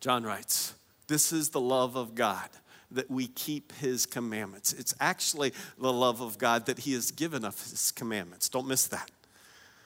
John 0.00 0.24
writes, 0.24 0.74
This 1.06 1.32
is 1.32 1.50
the 1.50 1.60
love 1.60 1.96
of 1.96 2.14
God, 2.14 2.48
that 2.90 3.10
we 3.10 3.28
keep 3.28 3.72
his 3.76 4.06
commandments. 4.06 4.72
It's 4.72 4.94
actually 5.00 5.52
the 5.78 5.92
love 5.92 6.20
of 6.20 6.38
God 6.38 6.66
that 6.66 6.80
he 6.80 6.92
has 6.92 7.10
given 7.10 7.44
us 7.44 7.70
his 7.70 7.90
commandments. 7.92 8.48
Don't 8.48 8.68
miss 8.68 8.86
that. 8.88 9.10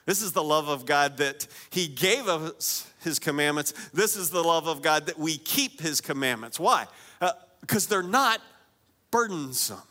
This 0.07 0.23
is 0.23 0.33
the 0.33 0.43
love 0.43 0.69
of 0.69 0.87
God 0.87 1.19
that 1.19 1.47
he 1.71 1.87
gave 1.87 2.27
us 2.27 2.91
his 3.01 3.19
commandments. 3.19 3.73
This 3.93 4.17
is 4.17 4.31
the 4.31 4.43
love 4.43 4.67
of 4.67 4.83
God 4.83 5.07
that 5.07 5.19
we 5.19 5.39
keep 5.39 5.81
his 5.81 6.01
commandments. 6.01 6.59
Why? 6.59 6.87
Because 7.61 7.87
uh, 7.87 7.91
they're 7.91 8.03
not 8.03 8.41
burdensome. 9.11 9.83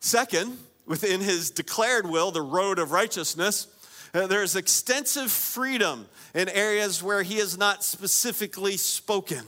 Second, 0.00 0.58
within 0.86 1.20
his 1.20 1.50
declared 1.50 2.08
will, 2.08 2.30
the 2.30 2.42
road 2.42 2.78
of 2.78 2.92
righteousness, 2.92 3.66
uh, 4.14 4.26
there's 4.26 4.56
extensive 4.56 5.30
freedom 5.30 6.06
in 6.34 6.48
areas 6.48 7.02
where 7.02 7.22
he 7.22 7.36
has 7.36 7.58
not 7.58 7.84
specifically 7.84 8.76
spoken. 8.76 9.44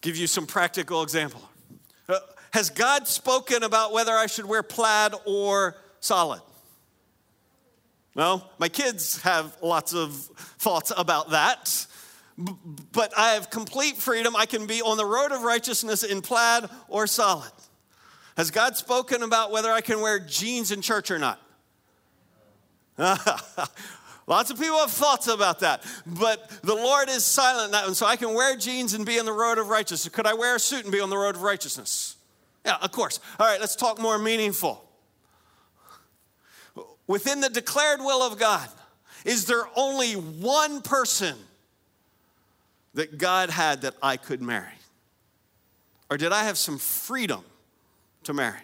Give 0.00 0.16
you 0.16 0.28
some 0.28 0.46
practical 0.46 1.02
example. 1.02 1.42
Uh, 2.08 2.18
has 2.52 2.70
God 2.70 3.06
spoken 3.06 3.62
about 3.62 3.92
whether 3.92 4.12
I 4.12 4.26
should 4.26 4.46
wear 4.46 4.62
plaid 4.62 5.14
or 5.26 5.76
solid? 6.00 6.40
Well, 8.14 8.50
my 8.58 8.68
kids 8.68 9.22
have 9.22 9.56
lots 9.62 9.94
of 9.94 10.12
thoughts 10.12 10.92
about 10.96 11.30
that, 11.30 11.86
but 12.36 13.16
I 13.16 13.30
have 13.30 13.48
complete 13.48 13.96
freedom. 13.96 14.34
I 14.34 14.46
can 14.46 14.66
be 14.66 14.82
on 14.82 14.96
the 14.96 15.04
road 15.04 15.30
of 15.30 15.42
righteousness 15.42 16.02
in 16.02 16.20
plaid 16.20 16.64
or 16.88 17.06
solid. 17.06 17.52
Has 18.36 18.50
God 18.50 18.76
spoken 18.76 19.22
about 19.22 19.50
whether 19.50 19.70
I 19.70 19.80
can 19.80 20.00
wear 20.00 20.18
jeans 20.18 20.72
in 20.72 20.82
church 20.82 21.10
or 21.10 21.18
not? 21.18 21.40
Lots 24.26 24.50
of 24.50 24.60
people 24.60 24.78
have 24.78 24.90
thoughts 24.90 25.26
about 25.26 25.60
that, 25.60 25.82
but 26.04 26.50
the 26.62 26.74
Lord 26.74 27.08
is 27.08 27.24
silent 27.24 27.72
now, 27.72 27.86
and 27.86 27.96
so 27.96 28.04
I 28.04 28.16
can 28.16 28.34
wear 28.34 28.56
jeans 28.56 28.92
and 28.92 29.06
be 29.06 29.18
on 29.18 29.24
the 29.24 29.32
road 29.32 29.56
of 29.58 29.68
righteousness. 29.68 30.12
Could 30.12 30.26
I 30.26 30.34
wear 30.34 30.56
a 30.56 30.60
suit 30.60 30.82
and 30.82 30.92
be 30.92 31.00
on 31.00 31.08
the 31.08 31.16
road 31.16 31.34
of 31.34 31.42
righteousness? 31.42 32.17
Yeah, 32.68 32.76
of 32.80 32.92
course. 32.92 33.18
All 33.40 33.46
right, 33.46 33.58
let's 33.58 33.74
talk 33.74 33.98
more 33.98 34.18
meaningful. 34.18 34.84
Within 37.08 37.40
the 37.40 37.48
declared 37.48 38.00
will 38.00 38.22
of 38.22 38.38
God, 38.38 38.68
is 39.24 39.46
there 39.46 39.64
only 39.74 40.12
one 40.12 40.82
person 40.82 41.36
that 42.94 43.18
God 43.18 43.50
had 43.50 43.82
that 43.82 43.94
I 44.00 44.16
could 44.16 44.40
marry? 44.40 44.66
Or 46.10 46.16
did 46.16 46.30
I 46.30 46.44
have 46.44 46.56
some 46.56 46.78
freedom 46.78 47.42
to 48.28 48.34
marry. 48.34 48.60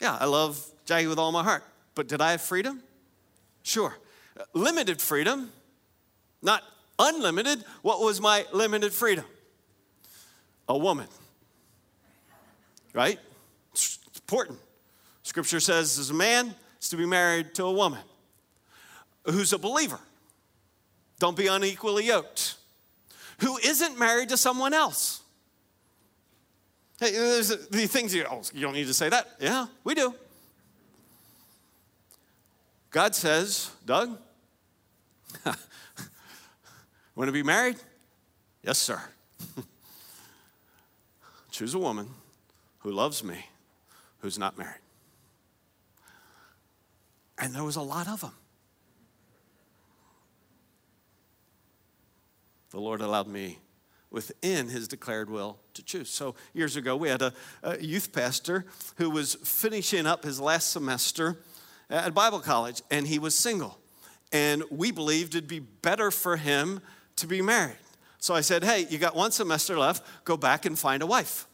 Yeah, 0.00 0.16
I 0.20 0.24
love 0.24 0.60
Jackie 0.86 1.06
with 1.06 1.20
all 1.20 1.30
my 1.30 1.44
heart, 1.44 1.62
but 1.94 2.08
did 2.08 2.20
I 2.20 2.32
have 2.32 2.40
freedom? 2.40 2.82
Sure. 3.62 3.96
Limited 4.54 5.00
freedom, 5.00 5.52
not 6.42 6.64
unlimited. 6.98 7.64
What 7.82 8.00
was 8.00 8.20
my 8.20 8.44
limited 8.52 8.92
freedom? 8.92 9.24
A 10.68 10.76
woman. 10.76 11.06
Right? 12.92 13.18
It's 13.72 13.98
important. 14.16 14.58
Scripture 15.22 15.60
says, 15.60 15.98
as 15.98 16.10
a 16.10 16.14
man 16.14 16.54
is 16.80 16.88
to 16.90 16.96
be 16.96 17.06
married 17.06 17.54
to 17.54 17.64
a 17.64 17.72
woman 17.72 18.00
who's 19.24 19.52
a 19.52 19.58
believer. 19.58 20.00
Don't 21.18 21.36
be 21.36 21.46
unequally 21.48 22.06
yoked. 22.06 22.56
Who 23.40 23.58
isn't 23.58 23.98
married 23.98 24.30
to 24.30 24.36
someone 24.36 24.74
else. 24.74 25.22
Hey, 26.98 27.12
there's 27.12 27.48
the 27.48 27.86
things 27.86 28.14
you, 28.14 28.24
oh, 28.28 28.42
you 28.52 28.60
don't 28.60 28.74
need 28.74 28.88
to 28.88 28.94
say 28.94 29.08
that. 29.08 29.28
Yeah, 29.40 29.66
we 29.84 29.94
do. 29.94 30.14
God 32.90 33.14
says, 33.14 33.70
Doug, 33.84 34.18
want 37.14 37.28
to 37.28 37.32
be 37.32 37.42
married? 37.42 37.76
Yes, 38.62 38.78
sir. 38.78 39.00
Choose 41.58 41.74
a 41.74 41.78
woman 41.80 42.08
who 42.78 42.92
loves 42.92 43.24
me, 43.24 43.46
who's 44.20 44.38
not 44.38 44.56
married. 44.56 44.78
And 47.36 47.52
there 47.52 47.64
was 47.64 47.74
a 47.74 47.82
lot 47.82 48.06
of 48.06 48.20
them. 48.20 48.30
the 52.70 52.78
Lord 52.78 53.00
allowed 53.00 53.26
me 53.26 53.58
within 54.08 54.68
his 54.68 54.86
declared 54.86 55.28
will 55.28 55.58
to 55.74 55.82
choose. 55.82 56.08
So, 56.08 56.36
years 56.54 56.76
ago, 56.76 56.96
we 56.96 57.08
had 57.08 57.22
a, 57.22 57.32
a, 57.64 57.76
youth 57.80 58.12
pastor 58.12 58.64
who 58.94 59.10
was 59.10 59.34
finishing 59.42 60.06
up 60.06 60.22
his 60.22 60.38
last 60.38 60.70
semester 60.70 61.38
at 61.90 62.14
Bible 62.14 62.38
college, 62.38 62.82
and 62.88 63.04
he 63.04 63.18
was 63.18 63.34
single. 63.34 63.80
And 64.32 64.62
we 64.70 64.92
believed 64.92 65.34
it'd 65.34 65.48
be 65.48 65.58
better 65.58 66.12
for 66.12 66.36
him 66.36 66.82
to 67.16 67.26
be 67.26 67.42
married. 67.42 67.78
So 68.20 68.32
I 68.32 68.42
said, 68.42 68.62
Hey, 68.62 68.86
you 68.88 68.98
got 68.98 69.16
one 69.16 69.32
semester 69.32 69.76
left, 69.76 70.06
go 70.24 70.36
back 70.36 70.64
and 70.64 70.78
find 70.78 71.02
a 71.02 71.06
wife. 71.06 71.47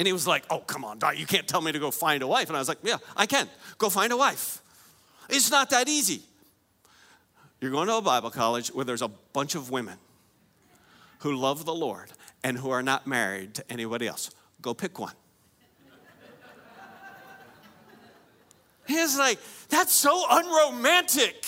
And 0.00 0.06
he 0.06 0.14
was 0.14 0.26
like, 0.26 0.44
Oh, 0.48 0.60
come 0.60 0.82
on, 0.82 0.98
Doc, 0.98 1.18
you 1.18 1.26
can't 1.26 1.46
tell 1.46 1.60
me 1.60 1.72
to 1.72 1.78
go 1.78 1.90
find 1.90 2.22
a 2.22 2.26
wife. 2.26 2.48
And 2.48 2.56
I 2.56 2.58
was 2.58 2.68
like, 2.68 2.78
Yeah, 2.82 2.96
I 3.14 3.26
can. 3.26 3.46
Go 3.76 3.90
find 3.90 4.10
a 4.14 4.16
wife. 4.16 4.62
It's 5.28 5.50
not 5.50 5.68
that 5.70 5.90
easy. 5.90 6.22
You're 7.60 7.70
going 7.70 7.86
to 7.88 7.96
a 7.96 8.00
Bible 8.00 8.30
college 8.30 8.68
where 8.68 8.86
there's 8.86 9.02
a 9.02 9.08
bunch 9.08 9.54
of 9.54 9.68
women 9.68 9.98
who 11.18 11.36
love 11.36 11.66
the 11.66 11.74
Lord 11.74 12.10
and 12.42 12.56
who 12.56 12.70
are 12.70 12.82
not 12.82 13.06
married 13.06 13.56
to 13.56 13.64
anybody 13.70 14.06
else. 14.06 14.30
Go 14.62 14.72
pick 14.72 14.98
one. 14.98 15.12
He's 18.86 19.18
like, 19.18 19.38
that's 19.68 19.92
so 19.92 20.24
unromantic. 20.30 21.44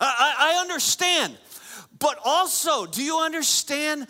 I, 0.00 0.34
I, 0.40 0.56
I 0.56 0.60
understand. 0.60 1.38
But 2.00 2.18
also, 2.24 2.86
do 2.86 3.04
you 3.04 3.20
understand 3.20 4.08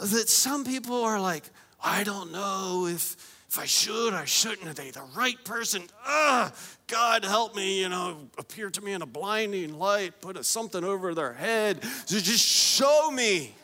that 0.00 0.30
some 0.30 0.64
people 0.64 1.02
are 1.04 1.20
like, 1.20 1.44
I 1.82 2.04
don't 2.04 2.32
know 2.32 2.86
if, 2.86 3.16
if 3.48 3.58
I 3.58 3.64
should, 3.64 4.12
I 4.12 4.24
shouldn't. 4.24 4.68
Are 4.68 4.72
they 4.72 4.90
the 4.90 5.04
right 5.16 5.42
person? 5.44 5.82
Ugh, 6.06 6.52
God 6.86 7.24
help 7.24 7.54
me, 7.54 7.80
you 7.80 7.88
know, 7.88 8.28
appear 8.36 8.70
to 8.70 8.80
me 8.80 8.92
in 8.92 9.02
a 9.02 9.06
blinding 9.06 9.78
light, 9.78 10.20
put 10.20 10.36
a, 10.36 10.44
something 10.44 10.82
over 10.82 11.14
their 11.14 11.32
head. 11.32 11.80
just 12.06 12.44
show 12.44 13.10
me. 13.10 13.54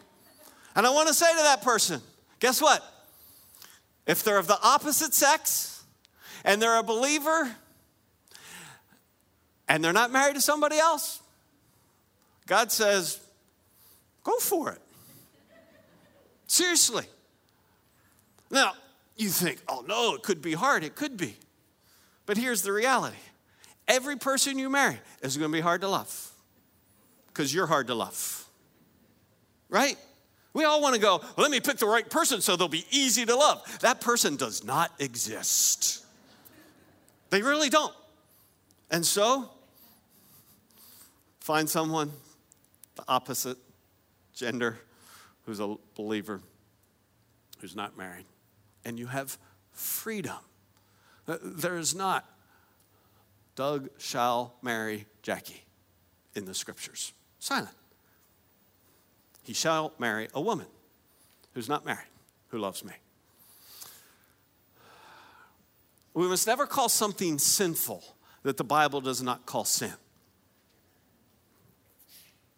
And 0.77 0.87
I 0.87 0.90
want 0.90 1.09
to 1.09 1.14
say 1.14 1.31
to 1.31 1.42
that 1.42 1.62
person, 1.62 2.00
guess 2.40 2.61
what? 2.61 2.83
If 4.07 4.22
they're 4.22 4.38
of 4.38 4.46
the 4.46 4.59
opposite 4.62 5.14
sex 5.14 5.83
and 6.44 6.61
they're 6.61 6.79
a 6.79 6.83
believer 6.83 7.50
and 9.68 9.83
they're 9.83 9.92
not 9.92 10.12
married 10.12 10.35
to 10.35 10.40
somebody 10.40 10.79
else, 10.79 11.20
God 12.46 12.70
says, 12.70 13.18
go 14.22 14.38
for 14.38 14.70
it. 14.72 14.79
Seriously. 16.46 17.05
Now, 18.54 18.74
you 19.16 19.30
think, 19.30 19.60
oh 19.68 19.84
no, 19.86 20.14
it 20.14 20.22
could 20.22 20.40
be 20.40 20.52
hard. 20.52 20.84
It 20.84 20.94
could 20.94 21.16
be. 21.16 21.36
But 22.24 22.36
here's 22.36 22.62
the 22.62 22.72
reality 22.72 23.16
every 23.88 24.16
person 24.16 24.58
you 24.58 24.70
marry 24.70 24.98
is 25.20 25.36
going 25.36 25.50
to 25.50 25.56
be 25.56 25.60
hard 25.60 25.80
to 25.80 25.88
love 25.88 26.30
because 27.26 27.52
you're 27.52 27.66
hard 27.66 27.88
to 27.88 27.94
love. 27.96 28.48
Right? 29.68 29.98
We 30.52 30.64
all 30.64 30.80
want 30.80 30.94
to 30.94 31.00
go, 31.00 31.18
well, 31.18 31.34
let 31.36 31.50
me 31.50 31.58
pick 31.58 31.78
the 31.78 31.86
right 31.86 32.08
person 32.08 32.40
so 32.40 32.54
they'll 32.54 32.68
be 32.68 32.86
easy 32.92 33.26
to 33.26 33.34
love. 33.34 33.60
That 33.80 34.00
person 34.00 34.36
does 34.36 34.62
not 34.62 34.92
exist. 35.00 36.04
They 37.30 37.42
really 37.42 37.68
don't. 37.68 37.92
And 38.88 39.04
so, 39.04 39.50
find 41.40 41.68
someone 41.68 42.12
the 42.94 43.02
opposite 43.08 43.58
gender 44.32 44.78
who's 45.44 45.58
a 45.58 45.74
believer, 45.96 46.40
who's 47.58 47.74
not 47.74 47.98
married, 47.98 48.26
and 48.84 48.98
you 48.98 49.06
have 49.06 49.38
freedom. 49.72 50.36
There 51.26 51.76
is 51.76 51.94
not 51.94 52.26
Doug 53.56 53.88
shall 53.98 54.54
marry 54.62 55.06
Jackie 55.22 55.64
in 56.34 56.44
the 56.44 56.54
scriptures. 56.54 57.12
Silent. 57.38 57.74
He 59.44 59.52
shall 59.52 59.92
marry 59.98 60.28
a 60.34 60.40
woman 60.40 60.66
who's 61.52 61.68
not 61.68 61.84
married, 61.84 62.08
who 62.48 62.58
loves 62.58 62.84
me. 62.84 62.92
We 66.14 66.26
must 66.28 66.46
never 66.46 66.66
call 66.66 66.88
something 66.88 67.38
sinful 67.38 68.02
that 68.42 68.56
the 68.56 68.64
Bible 68.64 69.00
does 69.00 69.22
not 69.22 69.46
call 69.46 69.64
sin. 69.64 69.92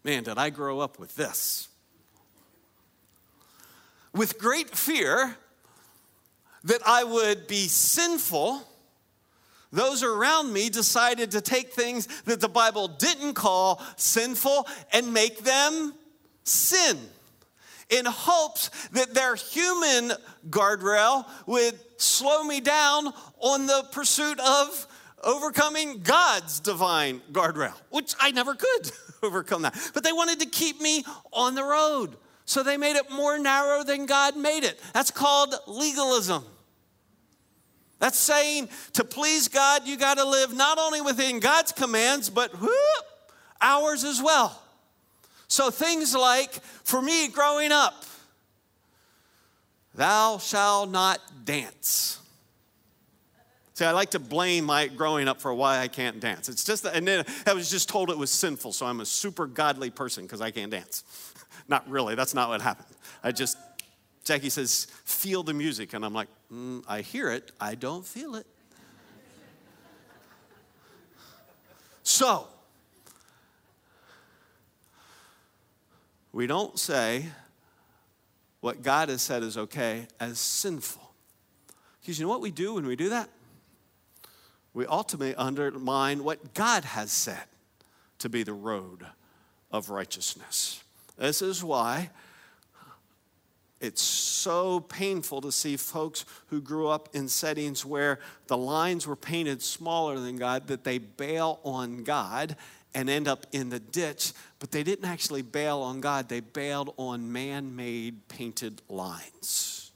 Man, 0.04 0.22
did 0.22 0.38
I 0.38 0.50
grow 0.50 0.80
up 0.80 0.98
with 0.98 1.16
this. 1.16 1.68
With 4.14 4.38
great 4.38 4.70
fear 4.70 5.36
that 6.66 6.82
I 6.86 7.04
would 7.04 7.46
be 7.46 7.68
sinful, 7.68 8.62
those 9.72 10.02
around 10.02 10.52
me 10.52 10.68
decided 10.68 11.32
to 11.32 11.40
take 11.40 11.72
things 11.72 12.06
that 12.22 12.40
the 12.40 12.48
Bible 12.48 12.88
didn't 12.88 13.34
call 13.34 13.82
sinful 13.96 14.68
and 14.92 15.12
make 15.12 15.38
them 15.38 15.94
sin 16.44 16.96
in 17.88 18.04
hopes 18.04 18.70
that 18.92 19.14
their 19.14 19.34
human 19.36 20.12
guardrail 20.50 21.26
would 21.46 21.78
slow 21.98 22.42
me 22.42 22.60
down 22.60 23.12
on 23.38 23.66
the 23.66 23.86
pursuit 23.92 24.40
of 24.40 24.86
overcoming 25.22 26.00
God's 26.02 26.60
divine 26.60 27.20
guardrail, 27.32 27.74
which 27.90 28.14
I 28.20 28.32
never 28.32 28.54
could 28.54 28.90
overcome 29.22 29.62
that. 29.62 29.76
But 29.94 30.04
they 30.04 30.12
wanted 30.12 30.40
to 30.40 30.46
keep 30.46 30.80
me 30.80 31.04
on 31.32 31.54
the 31.54 31.64
road. 31.64 32.16
So 32.44 32.62
they 32.62 32.76
made 32.76 32.96
it 32.96 33.10
more 33.10 33.38
narrow 33.38 33.82
than 33.82 34.06
God 34.06 34.36
made 34.36 34.62
it. 34.62 34.80
That's 34.92 35.10
called 35.10 35.54
legalism. 35.66 36.44
That's 37.98 38.18
saying 38.18 38.68
to 38.94 39.04
please 39.04 39.48
God, 39.48 39.86
you 39.86 39.96
got 39.96 40.18
to 40.18 40.24
live 40.24 40.54
not 40.54 40.78
only 40.78 41.00
within 41.00 41.40
God's 41.40 41.72
commands, 41.72 42.28
but 42.28 42.60
whoop, 42.60 42.70
ours 43.60 44.04
as 44.04 44.22
well. 44.22 44.62
So 45.48 45.70
things 45.70 46.14
like, 46.14 46.52
for 46.52 47.00
me 47.00 47.28
growing 47.28 47.72
up, 47.72 48.04
thou 49.94 50.38
shalt 50.38 50.90
not 50.90 51.20
dance. 51.44 52.20
See, 53.74 53.84
I 53.84 53.92
like 53.92 54.12
to 54.12 54.18
blame 54.18 54.64
my 54.64 54.88
growing 54.88 55.28
up 55.28 55.40
for 55.40 55.52
why 55.52 55.80
I 55.80 55.88
can't 55.88 56.18
dance. 56.18 56.48
It's 56.48 56.64
just 56.64 56.84
that, 56.84 56.96
and 56.96 57.06
then 57.06 57.26
I 57.46 57.52
was 57.52 57.70
just 57.70 57.90
told 57.90 58.10
it 58.10 58.16
was 58.16 58.30
sinful, 58.30 58.72
so 58.72 58.86
I'm 58.86 59.00
a 59.00 59.06
super 59.06 59.46
godly 59.46 59.90
person 59.90 60.24
because 60.24 60.40
I 60.40 60.50
can't 60.50 60.70
dance. 60.70 61.04
not 61.68 61.88
really, 61.88 62.14
that's 62.14 62.32
not 62.32 62.48
what 62.48 62.62
happened. 62.62 62.88
I 63.22 63.32
just, 63.32 63.58
Jackie 64.26 64.50
says, 64.50 64.86
feel 65.04 65.42
the 65.42 65.54
music, 65.54 65.94
and 65.94 66.04
I'm 66.04 66.12
like, 66.12 66.28
mm, 66.52 66.84
I 66.86 67.00
hear 67.00 67.30
it, 67.30 67.52
I 67.58 67.74
don't 67.74 68.04
feel 68.04 68.34
it. 68.34 68.46
so, 72.02 72.48
We 76.36 76.46
don't 76.46 76.78
say 76.78 77.24
what 78.60 78.82
God 78.82 79.08
has 79.08 79.22
said 79.22 79.42
is 79.42 79.56
okay 79.56 80.06
as 80.20 80.38
sinful. 80.38 81.14
Because 81.98 82.18
you 82.18 82.26
know 82.26 82.28
what 82.28 82.42
we 82.42 82.50
do 82.50 82.74
when 82.74 82.84
we 82.84 82.94
do 82.94 83.08
that? 83.08 83.30
We 84.74 84.84
ultimately 84.84 85.34
undermine 85.34 86.24
what 86.24 86.52
God 86.52 86.84
has 86.84 87.10
said 87.10 87.44
to 88.18 88.28
be 88.28 88.42
the 88.42 88.52
road 88.52 89.06
of 89.72 89.88
righteousness. 89.88 90.84
This 91.16 91.40
is 91.40 91.64
why 91.64 92.10
it's 93.80 94.00
so 94.02 94.80
painful 94.80 95.42
to 95.42 95.52
see 95.52 95.76
folks 95.76 96.24
who 96.46 96.60
grew 96.60 96.88
up 96.88 97.10
in 97.12 97.28
settings 97.28 97.84
where 97.84 98.20
the 98.46 98.56
lines 98.56 99.06
were 99.06 99.16
painted 99.16 99.62
smaller 99.62 100.18
than 100.18 100.36
God 100.36 100.68
that 100.68 100.84
they 100.84 100.98
bail 100.98 101.60
on 101.62 102.02
God 102.02 102.56
and 102.94 103.10
end 103.10 103.28
up 103.28 103.46
in 103.52 103.68
the 103.68 103.78
ditch, 103.78 104.32
but 104.58 104.70
they 104.70 104.82
didn't 104.82 105.04
actually 105.04 105.42
bail 105.42 105.80
on 105.80 106.00
God, 106.00 106.30
they 106.30 106.40
bailed 106.40 106.94
on 106.96 107.30
man 107.30 107.76
made 107.76 108.26
painted 108.28 108.80
lines. 108.88 109.90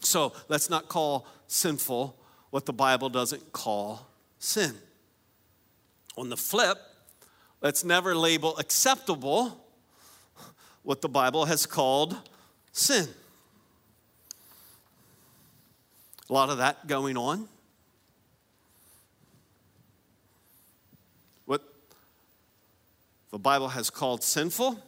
So 0.00 0.34
let's 0.48 0.68
not 0.68 0.88
call 0.88 1.26
sinful 1.46 2.14
what 2.50 2.66
the 2.66 2.74
Bible 2.74 3.08
doesn't 3.08 3.52
call 3.52 4.06
sin. 4.38 4.74
On 6.18 6.28
the 6.28 6.36
flip, 6.36 6.76
let's 7.62 7.82
never 7.82 8.14
label 8.14 8.56
acceptable 8.58 9.63
what 10.84 11.00
the 11.00 11.08
Bible 11.08 11.46
has 11.46 11.66
called 11.66 12.16
sin. 12.70 13.08
A 16.28 16.32
lot 16.32 16.50
of 16.50 16.58
that 16.58 16.86
going 16.86 17.16
on. 17.16 17.48
What 21.46 21.62
the 23.30 23.38
Bible 23.38 23.68
has 23.68 23.90
called 23.90 24.22
sinful, 24.22 24.78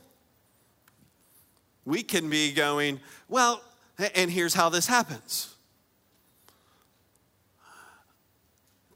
we 1.85 2.03
can 2.03 2.31
be 2.31 2.53
going, 2.53 3.01
well, 3.29 3.63
and 4.15 4.31
here's 4.31 4.55
how 4.55 4.69
this 4.69 4.87
happens. 4.87 5.55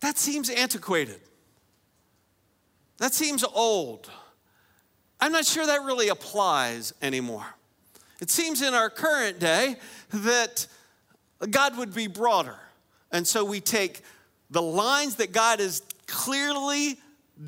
That 0.00 0.18
seems 0.18 0.50
antiquated. 0.50 1.20
That 2.98 3.14
seems 3.14 3.42
old. 3.44 4.10
I'm 5.20 5.33
not 5.33 5.44
sure 5.44 5.66
that 5.66 5.83
really 5.83 6.09
applies 6.09 6.94
anymore. 7.02 7.46
It 8.20 8.30
seems 8.30 8.62
in 8.62 8.74
our 8.74 8.90
current 8.90 9.38
day 9.38 9.76
that 10.12 10.66
God 11.50 11.76
would 11.78 11.94
be 11.94 12.06
broader. 12.06 12.59
And 13.12 13.26
so 13.26 13.44
we 13.44 13.61
take 13.61 14.02
the 14.50 14.62
lines 14.62 15.16
that 15.16 15.33
God 15.33 15.61
has 15.61 15.83
clearly 16.06 16.98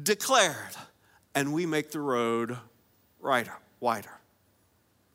declared 0.03 0.77
and 1.35 1.53
we 1.53 1.67
make 1.67 1.91
the 1.91 2.01
road 2.01 2.57
wider, 3.21 3.55
wider. 3.81 4.11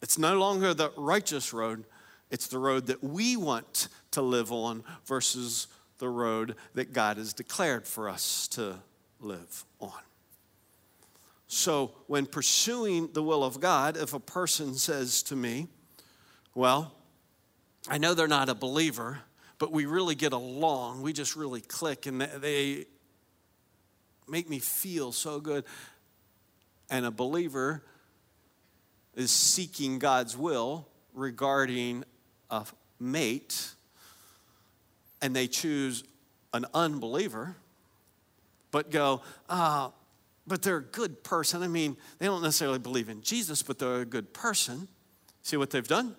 It's 0.01 0.17
no 0.17 0.39
longer 0.39 0.73
the 0.73 0.91
righteous 0.95 1.53
road, 1.53 1.85
it's 2.29 2.47
the 2.47 2.59
road 2.59 2.87
that 2.87 3.03
we 3.03 3.35
want 3.35 3.87
to 4.11 4.21
live 4.21 4.51
on 4.51 4.83
versus 5.05 5.67
the 5.97 6.09
road 6.09 6.55
that 6.75 6.93
God 6.93 7.17
has 7.17 7.33
declared 7.33 7.87
for 7.87 8.09
us 8.09 8.47
to 8.49 8.75
live 9.19 9.65
on. 9.79 9.91
So, 11.47 11.93
when 12.07 12.25
pursuing 12.25 13.09
the 13.13 13.23
will 13.23 13.43
of 13.43 13.59
God, 13.61 13.95
if 13.95 14.13
a 14.13 14.19
person 14.19 14.75
says 14.75 15.23
to 15.23 15.35
me, 15.35 15.67
Well, 16.53 16.91
I 17.87 17.97
know 17.97 18.13
they're 18.13 18.27
not 18.27 18.49
a 18.49 18.55
believer, 18.55 19.19
but 19.59 19.71
we 19.71 19.85
really 19.85 20.15
get 20.15 20.33
along, 20.33 21.01
we 21.01 21.13
just 21.13 21.35
really 21.35 21.61
click, 21.61 22.05
and 22.05 22.21
they 22.21 22.85
make 24.27 24.49
me 24.49 24.59
feel 24.59 25.11
so 25.11 25.39
good. 25.39 25.63
And 26.89 27.05
a 27.05 27.11
believer 27.11 27.83
is 29.15 29.31
seeking 29.31 29.99
God's 29.99 30.37
will 30.37 30.87
regarding 31.13 32.03
a 32.49 32.65
mate, 32.99 33.71
and 35.21 35.35
they 35.35 35.47
choose 35.47 36.03
an 36.53 36.65
unbeliever, 36.73 37.55
but 38.71 38.91
go, 38.91 39.21
ah, 39.49 39.91
but 40.47 40.61
they're 40.61 40.77
a 40.77 40.81
good 40.81 41.23
person. 41.23 41.61
I 41.61 41.67
mean, 41.67 41.97
they 42.19 42.25
don't 42.25 42.41
necessarily 42.41 42.79
believe 42.79 43.09
in 43.09 43.21
Jesus, 43.21 43.61
but 43.61 43.77
they're 43.77 44.01
a 44.01 44.05
good 44.05 44.33
person. 44.33 44.87
See 45.43 45.57
what 45.57 45.69
they've 45.69 45.87
done? 45.87 46.15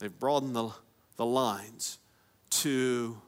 They've 0.00 0.18
broadened 0.18 0.56
the, 0.56 0.70
the 1.16 1.26
lines 1.26 1.98
to 2.50 3.20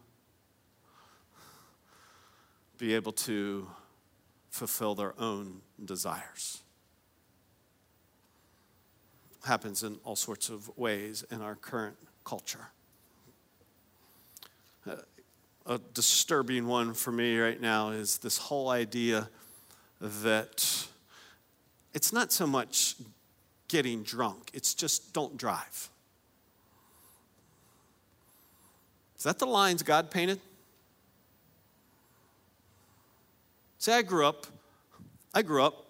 be 2.79 2.95
able 2.95 3.13
to 3.13 3.69
fulfill 4.51 4.95
their 4.95 5.15
own 5.21 5.61
desires. 5.85 6.63
Happens 9.45 9.83
in 9.83 9.99
all 10.05 10.17
sorts 10.17 10.49
of 10.49 10.71
ways 10.77 11.25
in 11.31 11.41
our 11.41 11.55
current 11.55 11.97
culture. 12.25 12.71
A 15.65 15.79
disturbing 15.95 16.67
one 16.67 16.93
for 16.93 17.13
me 17.13 17.39
right 17.39 17.61
now 17.61 17.91
is 17.91 18.19
this 18.19 18.37
whole 18.37 18.69
idea 18.69 19.29
that 20.01 20.87
it's 21.95 22.13
not 22.13 22.33
so 22.33 22.47
much 22.47 22.97
getting 23.69 24.03
drunk, 24.03 24.51
it's 24.53 24.75
just 24.75 25.13
don't 25.13 25.37
drive. 25.37 25.89
Is 29.17 29.25
that 29.25 29.39
the 29.39 29.47
lines 29.47 29.85
God 29.85 30.11
painted? 30.11 30.41
See, 33.79 33.93
I 33.93 34.03
grew 34.03 34.27
up, 34.27 34.47
I 35.33 35.43
grew 35.43 35.63
up 35.63 35.87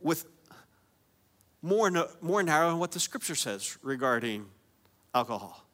with 0.00 0.26
more, 1.62 1.90
more 2.20 2.42
narrow 2.42 2.70
than 2.70 2.78
what 2.78 2.92
the 2.92 3.00
scripture 3.00 3.34
says 3.34 3.78
regarding 3.82 4.46
alcohol. 5.14 5.64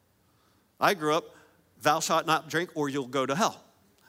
I 0.81 0.95
grew 0.95 1.15
up, 1.15 1.35
thou 1.83 2.01
shalt 2.01 2.27
not 2.27 2.49
drink 2.49 2.71
or 2.75 2.89
you'll 2.89 3.07
go 3.07 3.27
to 3.27 3.35
hell. 3.35 3.63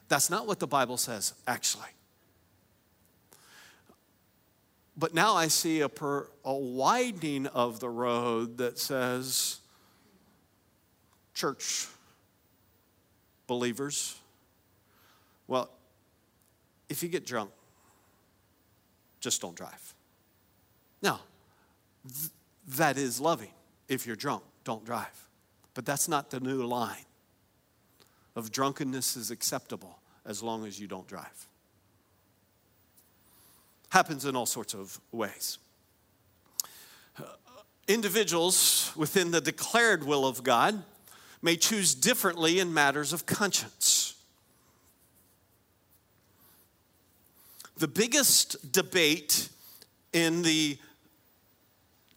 That's 0.08 0.30
not 0.30 0.48
what 0.48 0.60
the 0.60 0.68
Bible 0.68 0.98
says, 0.98 1.34
actually. 1.48 1.88
But 4.98 5.14
now 5.14 5.36
I 5.36 5.48
see 5.48 5.82
a, 5.82 5.88
per, 5.88 6.28
a 6.44 6.54
widening 6.54 7.48
of 7.48 7.80
the 7.80 7.90
road 7.90 8.58
that 8.58 8.78
says, 8.78 9.60
church 11.34 11.88
believers, 13.48 14.18
well, 15.48 15.70
if 16.90 17.02
you 17.02 17.08
get 17.08 17.26
drunk, 17.26 17.52
just 19.22 19.42
don't 19.42 19.56
drive. 19.56 19.94
Now, 21.02 21.22
th- 22.08 22.32
that 22.78 22.98
is 22.98 23.22
loving. 23.22 23.52
If 23.88 24.06
you're 24.06 24.16
drunk, 24.16 24.44
don't 24.64 24.84
drive. 24.86 25.28
But 25.76 25.86
that's 25.86 26.08
not 26.08 26.30
the 26.30 26.40
new 26.40 26.66
line 26.66 27.06
of 28.40 28.52
drunkenness 28.52 29.16
is 29.16 29.30
acceptable 29.30 30.00
as 30.26 30.42
long 30.42 30.66
as 30.66 30.80
you 30.80 30.88
don't 30.88 31.08
drive. 31.08 31.48
Happens 33.90 34.26
in 34.26 34.36
all 34.36 34.46
sorts 34.46 34.74
of 34.74 35.00
ways. 35.12 35.58
Individuals 37.88 38.92
within 38.96 39.32
the 39.32 39.42
declared 39.42 40.04
will 40.04 40.26
of 40.26 40.44
God 40.44 40.84
may 41.42 41.56
choose 41.56 41.94
differently 41.94 42.60
in 42.60 42.74
matters 42.74 43.14
of 43.14 43.26
conscience. 43.26 44.16
The 47.78 47.88
biggest 47.88 48.72
debate 48.72 49.50
in 50.14 50.44
the 50.44 50.78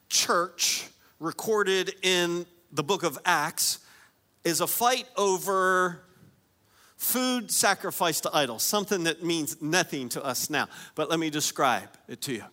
church 0.08 0.88
recorded 1.18 1.94
in 2.02 2.46
the 2.70 2.82
book 2.82 3.02
of 3.02 3.18
Acts 3.24 3.78
is 4.44 4.60
a 4.60 4.66
fight 4.66 5.06
over 5.16 6.02
food 7.02 7.50
sacrificed 7.50 8.22
to 8.22 8.30
idols, 8.32 8.62
something 8.62 9.04
that 9.04 9.24
means 9.24 9.60
nothing 9.60 10.08
to 10.08 10.24
us 10.24 10.48
now. 10.48 10.68
But 10.94 11.10
let 11.10 11.18
me 11.18 11.30
describe 11.30 11.88
it 12.06 12.20
to 12.22 12.32
you. 12.32 12.44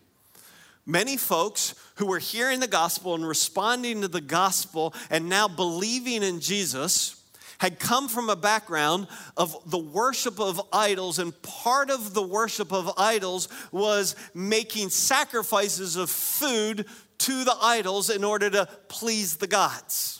Many 0.87 1.17
folks 1.17 1.75
who 1.95 2.07
were 2.07 2.17
hearing 2.17 2.59
the 2.59 2.67
gospel 2.67 3.13
and 3.13 3.27
responding 3.27 4.01
to 4.01 4.07
the 4.07 4.21
gospel 4.21 4.95
and 5.11 5.29
now 5.29 5.47
believing 5.47 6.23
in 6.23 6.39
Jesus 6.39 7.21
had 7.59 7.79
come 7.79 8.07
from 8.07 8.29
a 8.29 8.35
background 8.35 9.07
of 9.37 9.55
the 9.69 9.77
worship 9.77 10.39
of 10.39 10.59
idols, 10.73 11.19
and 11.19 11.39
part 11.43 11.91
of 11.91 12.13
the 12.13 12.23
worship 12.23 12.73
of 12.73 12.91
idols 12.97 13.49
was 13.71 14.15
making 14.33 14.89
sacrifices 14.89 15.95
of 15.95 16.09
food 16.09 16.85
to 17.19 17.43
the 17.43 17.55
idols 17.61 18.09
in 18.09 18.23
order 18.23 18.49
to 18.49 18.65
please 18.87 19.35
the 19.35 19.47
gods. 19.47 20.18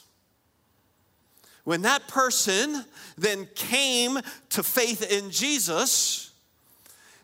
When 1.70 1.84
that 1.84 2.08
person 2.08 2.84
then 3.16 3.48
came 3.54 4.18
to 4.50 4.64
faith 4.64 5.04
in 5.08 5.30
Jesus, 5.30 6.32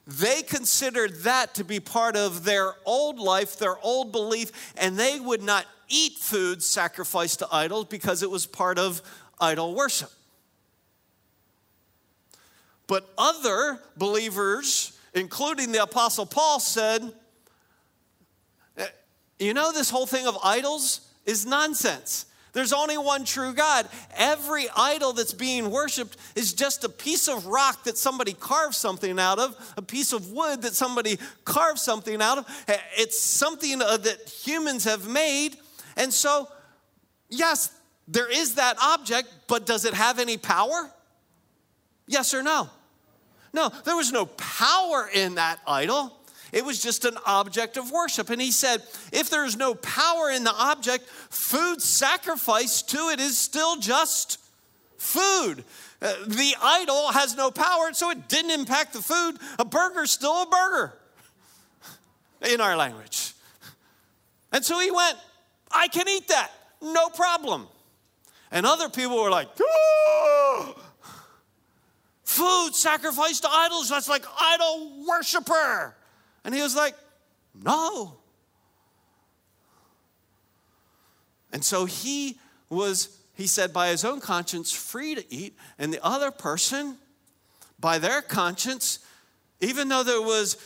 they 0.05 0.43
considered 0.43 1.23
that 1.23 1.55
to 1.55 1.63
be 1.63 1.79
part 1.79 2.15
of 2.15 2.43
their 2.43 2.75
old 2.85 3.17
life, 3.17 3.57
their 3.57 3.79
old 3.79 4.11
belief, 4.11 4.51
and 4.77 4.99
they 4.99 5.19
would 5.19 5.41
not 5.41 5.65
eat 5.89 6.19
food 6.19 6.61
sacrificed 6.61 7.39
to 7.39 7.47
idols 7.51 7.85
because 7.85 8.21
it 8.21 8.29
was 8.29 8.45
part 8.45 8.77
of 8.77 9.01
idol 9.41 9.73
worship. 9.73 10.11
But 12.85 13.11
other 13.17 13.79
believers, 13.97 14.95
including 15.15 15.71
the 15.71 15.81
Apostle 15.81 16.27
Paul, 16.27 16.59
said, 16.59 17.01
eh, 18.77 18.85
You 19.39 19.55
know, 19.55 19.71
this 19.71 19.89
whole 19.89 20.05
thing 20.05 20.27
of 20.27 20.37
idols 20.43 21.01
is 21.25 21.47
nonsense. 21.47 22.27
There's 22.55 22.71
only 22.71 22.97
one 22.97 23.25
true 23.25 23.53
God. 23.53 23.85
Every 24.15 24.67
idol 24.77 25.11
that's 25.11 25.33
being 25.33 25.71
worshiped 25.71 26.15
is 26.35 26.53
just 26.53 26.85
a 26.85 26.89
piece 26.89 27.27
of 27.27 27.47
rock 27.47 27.83
that 27.83 27.97
somebody 27.97 28.31
carved 28.31 28.75
something 28.75 29.19
out 29.19 29.39
of, 29.39 29.73
a 29.75 29.81
piece 29.81 30.13
of 30.13 30.31
wood 30.31 30.61
that 30.61 30.73
somebody 30.73 31.19
carved 31.43 31.79
something 31.79 32.21
out 32.21 32.37
of. 32.37 32.65
It's 32.97 33.19
something 33.19 33.81
uh, 33.81 33.97
that 33.97 34.29
humans 34.29 34.85
have 34.85 35.05
made. 35.05 35.57
And 35.97 36.13
so, 36.13 36.47
yes, 37.27 37.77
there 38.07 38.31
is 38.31 38.55
that 38.55 38.77
object, 38.81 39.27
but 39.49 39.65
does 39.65 39.83
it 39.83 39.93
have 39.93 40.17
any 40.17 40.37
power? 40.37 40.89
Yes 42.07 42.33
or 42.33 42.41
no? 42.41 42.69
No, 43.51 43.69
there 43.83 43.97
was 43.97 44.13
no 44.13 44.27
power 44.27 45.09
in 45.13 45.35
that 45.35 45.59
idol. 45.67 46.17
It 46.55 46.63
was 46.63 46.81
just 46.81 47.03
an 47.03 47.17
object 47.25 47.75
of 47.75 47.91
worship. 47.91 48.29
And 48.29 48.41
he 48.41 48.49
said, 48.49 48.81
if 49.11 49.29
there's 49.29 49.57
no 49.57 49.75
power 49.75 50.31
in 50.31 50.45
the 50.45 50.53
object, 50.55 51.03
food 51.05 51.81
sacrificed 51.81 52.89
to 52.91 53.09
it 53.09 53.19
is 53.19 53.37
still 53.37 53.75
just 53.75 54.39
food. 54.97 55.65
Uh, 56.01 56.13
the 56.25 56.55
idol 56.63 57.11
has 57.11 57.35
no 57.35 57.51
power, 57.51 57.91
so 57.91 58.09
it 58.09 58.29
didn't 58.29 58.51
impact 58.51 58.93
the 58.93 59.01
food. 59.01 59.37
A 59.59 59.65
burger's 59.65 60.11
still 60.11 60.43
a 60.43 60.45
burger 60.45 60.93
in 62.49 62.61
our 62.61 62.77
language. 62.77 63.33
And 64.53 64.63
so 64.63 64.79
he 64.79 64.91
went, 64.91 65.17
I 65.69 65.89
can 65.89 66.07
eat 66.07 66.29
that, 66.29 66.51
no 66.81 67.09
problem. 67.09 67.67
And 68.49 68.65
other 68.65 68.87
people 68.87 69.21
were 69.21 69.29
like, 69.29 69.49
oh! 69.59 70.75
food 72.23 72.75
sacrificed 72.75 73.43
to 73.43 73.49
idols, 73.51 73.89
that's 73.89 74.07
like 74.07 74.23
idol 74.39 75.03
worshiper. 75.05 75.97
And 76.45 76.55
he 76.55 76.61
was 76.61 76.75
like, 76.75 76.95
No. 77.53 78.17
And 81.51 81.63
so 81.63 81.85
he 81.85 82.37
was, 82.69 83.17
he 83.33 83.47
said, 83.47 83.71
by 83.71 83.87
his 83.87 84.03
own 84.03 84.19
conscience, 84.19 84.73
free 84.73 85.15
to 85.15 85.33
eat. 85.33 85.57
And 85.79 85.93
the 85.93 86.05
other 86.05 86.29
person, 86.29 86.97
by 87.79 87.97
their 87.97 88.21
conscience, 88.21 88.99
even 89.61 89.87
though 89.87 90.03
there 90.03 90.21
was 90.21 90.57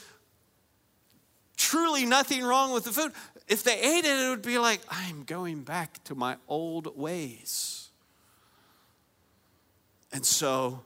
truly 1.57 2.07
nothing 2.07 2.43
wrong 2.43 2.73
with 2.73 2.85
the 2.85 2.91
food, 2.91 3.11
if 3.47 3.63
they 3.63 3.79
ate 3.79 4.03
it, 4.03 4.25
it 4.25 4.29
would 4.29 4.41
be 4.41 4.57
like, 4.57 4.81
I'm 4.89 5.25
going 5.25 5.61
back 5.61 6.03
to 6.05 6.15
my 6.15 6.37
old 6.47 6.97
ways. 6.97 7.89
And 10.11 10.25
so 10.25 10.83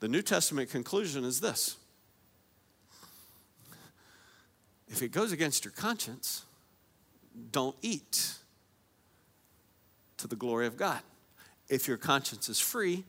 the 0.00 0.08
New 0.08 0.20
Testament 0.20 0.68
conclusion 0.68 1.24
is 1.24 1.40
this 1.40 1.76
If 4.92 5.00
it 5.00 5.10
goes 5.10 5.32
against 5.32 5.64
your 5.64 5.72
conscience, 5.72 6.44
don't 7.50 7.74
eat 7.80 8.34
to 10.18 10.28
the 10.28 10.36
glory 10.36 10.66
of 10.66 10.76
God. 10.76 11.00
If 11.70 11.88
your 11.88 11.96
conscience 11.96 12.50
is 12.50 12.60
free, 12.60 13.04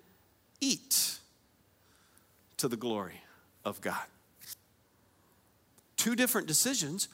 eat 0.62 1.20
to 2.56 2.70
the 2.70 2.78
glory 2.78 3.22
of 3.66 3.82
God. 3.82 4.06
Two 5.98 6.16
different 6.16 6.48
decisions, 6.48 7.10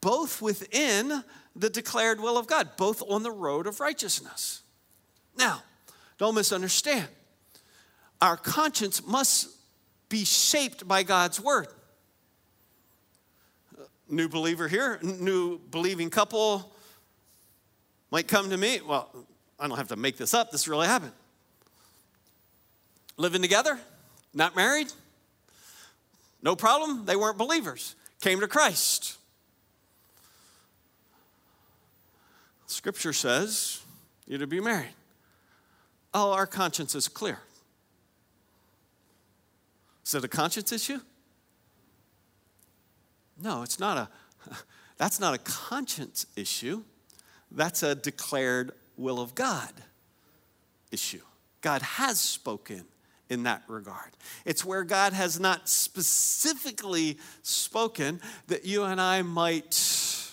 both 0.00 0.40
within 0.40 1.24
the 1.56 1.68
declared 1.68 2.20
will 2.20 2.38
of 2.38 2.46
God, 2.46 2.76
both 2.76 3.02
on 3.08 3.24
the 3.24 3.32
road 3.32 3.66
of 3.66 3.80
righteousness. 3.80 4.62
Now, 5.36 5.64
don't 6.18 6.36
misunderstand. 6.36 7.08
Our 8.20 8.36
conscience 8.36 9.04
must 9.04 9.48
be 10.08 10.24
shaped 10.24 10.86
by 10.86 11.02
God's 11.02 11.40
word. 11.40 11.66
New 14.12 14.28
believer 14.28 14.68
here, 14.68 14.98
new 15.02 15.58
believing 15.70 16.10
couple 16.10 16.70
might 18.10 18.28
come 18.28 18.50
to 18.50 18.58
me. 18.58 18.78
Well, 18.86 19.08
I 19.58 19.66
don't 19.66 19.78
have 19.78 19.88
to 19.88 19.96
make 19.96 20.18
this 20.18 20.34
up, 20.34 20.50
this 20.50 20.68
really 20.68 20.86
happened. 20.86 21.12
Living 23.16 23.40
together, 23.40 23.78
not 24.34 24.54
married, 24.54 24.92
no 26.42 26.54
problem. 26.54 27.06
They 27.06 27.16
weren't 27.16 27.38
believers, 27.38 27.94
came 28.20 28.40
to 28.40 28.46
Christ. 28.46 29.16
Scripture 32.66 33.14
says 33.14 33.80
you're 34.26 34.40
to 34.40 34.46
be 34.46 34.60
married. 34.60 34.94
Oh, 36.12 36.32
our 36.32 36.46
conscience 36.46 36.94
is 36.94 37.08
clear. 37.08 37.38
Is 40.04 40.14
it 40.14 40.22
a 40.22 40.28
conscience 40.28 40.70
issue? 40.70 41.00
No, 43.42 43.62
it's 43.62 43.80
not 43.80 43.96
a 43.96 44.08
that's 44.96 45.20
not 45.20 45.34
a 45.34 45.38
conscience 45.38 46.26
issue. 46.36 46.82
That's 47.50 47.82
a 47.82 47.94
declared 47.94 48.72
will 48.96 49.20
of 49.20 49.34
God 49.34 49.72
issue. 50.90 51.20
God 51.60 51.82
has 51.82 52.18
spoken 52.18 52.84
in 53.28 53.44
that 53.44 53.62
regard. 53.66 54.10
It's 54.44 54.64
where 54.64 54.84
God 54.84 55.12
has 55.12 55.40
not 55.40 55.68
specifically 55.68 57.18
spoken 57.42 58.20
that 58.48 58.64
you 58.64 58.84
and 58.84 59.00
I 59.00 59.22
might 59.22 60.32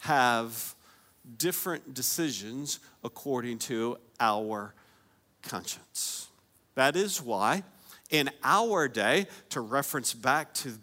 have 0.00 0.74
different 1.36 1.94
decisions 1.94 2.80
according 3.02 3.58
to 3.58 3.98
our 4.20 4.74
conscience. 5.42 6.28
That 6.74 6.96
is 6.96 7.20
why, 7.22 7.62
in 8.10 8.30
our 8.44 8.88
day, 8.88 9.26
to 9.50 9.60
reference 9.60 10.14
back 10.14 10.54
to 10.54 10.78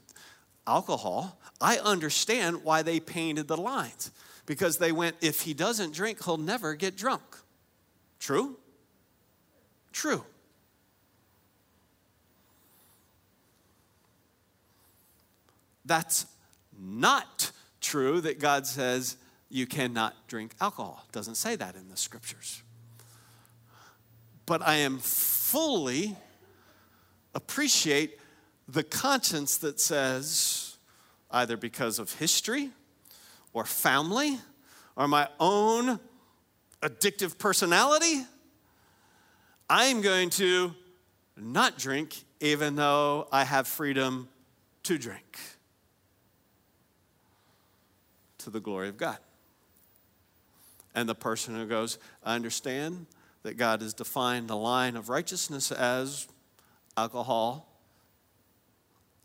alcohol, 0.68 1.40
I 1.62 1.78
understand 1.78 2.64
why 2.64 2.82
they 2.82 3.00
painted 3.00 3.48
the 3.48 3.58
lines. 3.58 4.12
Because 4.46 4.78
they 4.78 4.92
went, 4.92 5.16
if 5.22 5.42
he 5.42 5.54
doesn't 5.54 5.94
drink, 5.94 6.24
he'll 6.24 6.38
never 6.38 6.76
get 6.76 6.96
drunk. 6.96 7.24
True? 8.20 8.58
True. 9.92 10.24
That's 15.86 16.26
not 16.80 17.52
true 17.80 18.22
that 18.22 18.40
God 18.40 18.66
says 18.66 19.18
you 19.50 19.66
cannot 19.66 20.16
drink 20.28 20.54
alcohol. 20.60 21.06
Doesn't 21.12 21.36
say 21.36 21.56
that 21.56 21.76
in 21.76 21.90
the 21.90 21.98
scriptures. 21.98 22.62
But 24.46 24.62
I 24.62 24.78
am 24.78 24.98
fully 25.00 26.16
appreciate 27.34 28.20
the 28.68 28.84
conscience 28.84 29.58
that 29.58 29.80
says, 29.80 30.78
either 31.32 31.58
because 31.58 32.00
of 32.00 32.14
history 32.14 32.72
or 33.54 33.66
family 33.66 34.40
or 34.96 35.08
my 35.08 35.28
own 35.40 36.00
addictive 36.82 37.38
personality, 37.38 38.24
I'm 39.70 40.02
going 40.02 40.30
to 40.32 40.74
not 41.38 41.78
drink 41.78 42.24
even 42.40 42.76
though 42.76 43.28
I 43.32 43.44
have 43.44 43.68
freedom 43.68 44.30
to 44.84 44.98
drink 44.98 45.40
to 48.40 48.50
the 48.50 48.60
glory 48.60 48.90
of 48.90 48.98
God. 48.98 49.18
And 50.94 51.10
the 51.10 51.16
person 51.16 51.56
who 51.56 51.66
goes, 51.66 51.98
I 52.24 52.36
understand 52.36 53.08
that 53.44 53.58
God 53.58 53.82
has 53.82 53.94
defined 53.94 54.48
the 54.48 54.56
line 54.56 54.96
of 54.96 55.10
righteousness 55.10 55.72
as 55.72 56.28
alcohol 56.96 57.75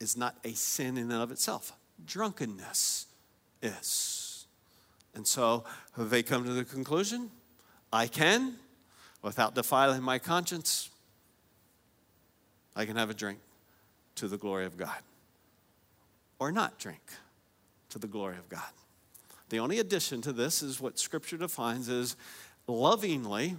is 0.01 0.16
not 0.16 0.36
a 0.44 0.53
sin 0.55 0.96
in 0.96 1.11
and 1.11 1.22
of 1.22 1.30
itself. 1.30 1.72
Drunkenness 2.05 3.07
is. 3.62 4.46
And 5.14 5.26
so 5.26 5.64
they 5.96 6.22
come 6.22 6.44
to 6.44 6.53
the 6.53 6.64
conclusion 6.64 7.30
I 7.92 8.07
can, 8.07 8.55
without 9.22 9.55
defiling 9.55 10.03
my 10.03 10.18
conscience, 10.18 10.90
I 12.76 12.86
can 12.86 12.96
have 12.96 13.11
a 13.11 13.14
drink 13.14 13.38
to 14.16 14.28
the 14.28 14.38
glory 14.38 14.64
of 14.64 14.76
God. 14.76 14.98
Or 16.38 16.53
not 16.53 16.78
drink 16.78 17.03
to 17.90 17.98
the 17.98 18.07
glory 18.07 18.36
of 18.36 18.48
God. 18.48 18.70
The 19.48 19.59
only 19.59 19.80
addition 19.80 20.22
to 20.22 20.32
this 20.32 20.62
is 20.62 20.80
what 20.80 20.98
Scripture 20.98 21.36
defines 21.36 21.88
as 21.88 22.16
lovingly. 22.68 23.57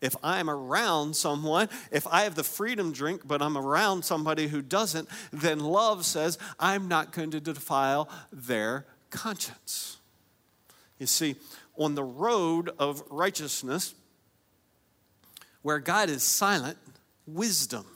If 0.00 0.16
I'm 0.22 0.50
around 0.50 1.16
someone, 1.16 1.68
if 1.90 2.06
I 2.06 2.22
have 2.24 2.34
the 2.34 2.44
freedom 2.44 2.92
drink, 2.92 3.22
but 3.24 3.40
I'm 3.40 3.56
around 3.56 4.04
somebody 4.04 4.48
who 4.48 4.60
doesn't, 4.60 5.08
then 5.32 5.60
love 5.60 6.04
says, 6.04 6.38
I'm 6.58 6.88
not 6.88 7.12
going 7.12 7.30
to 7.30 7.40
defile 7.40 8.08
their 8.32 8.86
conscience. 9.10 9.98
You 10.98 11.06
see, 11.06 11.36
on 11.76 11.94
the 11.94 12.04
road 12.04 12.70
of 12.78 13.02
righteousness, 13.10 13.94
where 15.62 15.78
God 15.78 16.10
is 16.10 16.22
silent, 16.22 16.76
wisdom, 17.26 17.86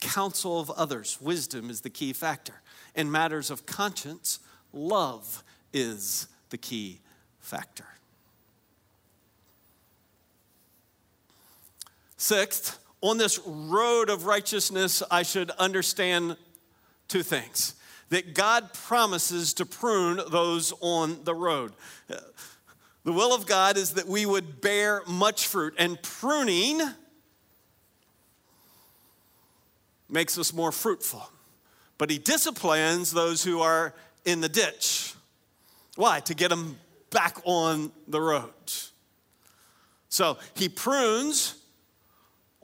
counsel 0.00 0.60
of 0.60 0.70
others, 0.70 1.18
wisdom 1.20 1.70
is 1.70 1.82
the 1.82 1.90
key 1.90 2.12
factor. 2.12 2.62
In 2.94 3.10
matters 3.10 3.50
of 3.50 3.66
conscience, 3.66 4.38
love 4.72 5.42
is 5.72 6.28
the 6.50 6.58
key 6.58 7.00
factor. 7.40 7.86
Sixth, 12.24 12.78
on 13.02 13.18
this 13.18 13.38
road 13.44 14.08
of 14.08 14.24
righteousness, 14.24 15.02
I 15.10 15.24
should 15.24 15.50
understand 15.50 16.38
two 17.06 17.22
things 17.22 17.74
that 18.08 18.32
God 18.34 18.72
promises 18.72 19.52
to 19.52 19.66
prune 19.66 20.22
those 20.30 20.72
on 20.80 21.22
the 21.24 21.34
road. 21.34 21.74
The 22.08 23.12
will 23.12 23.34
of 23.34 23.44
God 23.44 23.76
is 23.76 23.92
that 23.92 24.08
we 24.08 24.24
would 24.24 24.62
bear 24.62 25.02
much 25.06 25.46
fruit, 25.48 25.74
and 25.76 26.00
pruning 26.00 26.80
makes 30.08 30.38
us 30.38 30.54
more 30.54 30.72
fruitful. 30.72 31.28
But 31.98 32.08
He 32.08 32.16
disciplines 32.16 33.12
those 33.12 33.44
who 33.44 33.60
are 33.60 33.92
in 34.24 34.40
the 34.40 34.48
ditch. 34.48 35.12
Why? 35.96 36.20
To 36.20 36.34
get 36.34 36.48
them 36.48 36.78
back 37.10 37.36
on 37.44 37.92
the 38.08 38.22
road. 38.22 38.54
So 40.08 40.38
He 40.54 40.70
prunes 40.70 41.56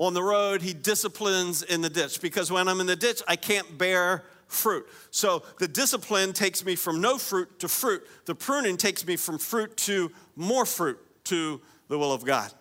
on 0.01 0.15
the 0.15 0.23
road, 0.23 0.63
He 0.63 0.73
disciplines 0.73 1.63
in 1.63 1.83
the 1.83 1.91
ditch 1.91 2.21
because 2.21 2.51
when 2.51 2.67
I'm 2.69 2.81
in 2.81 2.87
the 2.87 2.97
ditch, 2.97 3.23
I 3.29 3.37
can't 3.37 3.79
bear 3.79 4.25
fruit. 4.49 4.87
So 5.11 5.45
the 5.59 5.69
discipline 5.69 6.33
takes 6.33 6.65
me 6.65 6.75
from 6.75 7.01
no 7.01 7.19
fruit 7.19 7.61
to 7.61 7.69
fruit. 7.69 8.03
The 8.25 8.35
pruning 8.35 8.77
takes 8.77 9.07
me 9.07 9.17
from 9.17 9.39
fruit 9.39 9.77
to 9.79 10.11
more 10.35 10.67
fruit 10.67 10.99
to 11.25 11.61
the 11.89 11.99
will 11.99 12.13
of 12.13 12.25
God. 12.25 12.53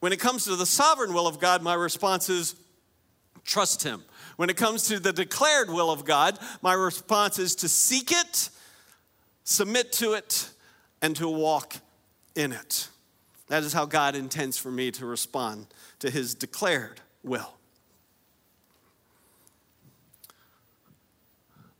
When 0.00 0.12
it 0.12 0.18
comes 0.18 0.46
to 0.46 0.56
the 0.56 0.66
sovereign 0.66 1.12
will 1.12 1.26
of 1.26 1.38
God, 1.38 1.62
my 1.62 1.74
response 1.74 2.28
is 2.28 2.56
trust 3.44 3.82
Him. 3.82 4.02
When 4.36 4.48
it 4.48 4.56
comes 4.56 4.84
to 4.88 4.98
the 4.98 5.12
declared 5.12 5.68
will 5.68 5.90
of 5.90 6.06
God, 6.06 6.38
my 6.62 6.72
response 6.72 7.38
is 7.38 7.54
to 7.56 7.68
seek 7.68 8.10
it, 8.10 8.48
submit 9.44 9.92
to 9.92 10.14
it, 10.14 10.48
and 11.02 11.14
to 11.16 11.28
walk 11.28 11.74
in 12.34 12.52
it. 12.52 12.88
That 13.48 13.64
is 13.64 13.72
how 13.72 13.84
God 13.84 14.14
intends 14.14 14.56
for 14.56 14.70
me 14.70 14.90
to 14.92 15.04
respond 15.04 15.66
to 16.00 16.10
His 16.10 16.34
declared 16.34 17.00
will. 17.22 17.54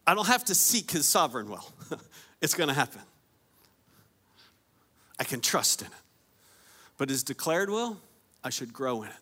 I 0.07 0.15
don't 0.15 0.27
have 0.27 0.45
to 0.47 0.57
seek 0.57 0.91
his 0.91 1.07
sovereign 1.07 1.49
will. 1.49 1.65
it's 2.41 2.55
going 2.55 2.67
to 2.69 2.75
happen. 2.75 3.01
I 5.21 5.25
can 5.25 5.41
trust 5.41 5.83
in 5.83 5.87
it. 5.87 5.93
But 6.99 7.11
his 7.11 7.23
declared 7.23 7.71
will, 7.71 7.97
I 8.43 8.51
should 8.51 8.73
grow 8.73 9.03
in 9.03 9.09
it, 9.09 9.15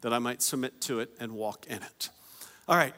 that 0.00 0.14
I 0.14 0.18
might 0.18 0.40
submit 0.40 0.80
to 0.82 1.00
it 1.00 1.10
and 1.20 1.32
walk 1.32 1.66
in 1.66 1.76
it. 1.76 2.08
All 2.68 2.76
right, 2.76 2.94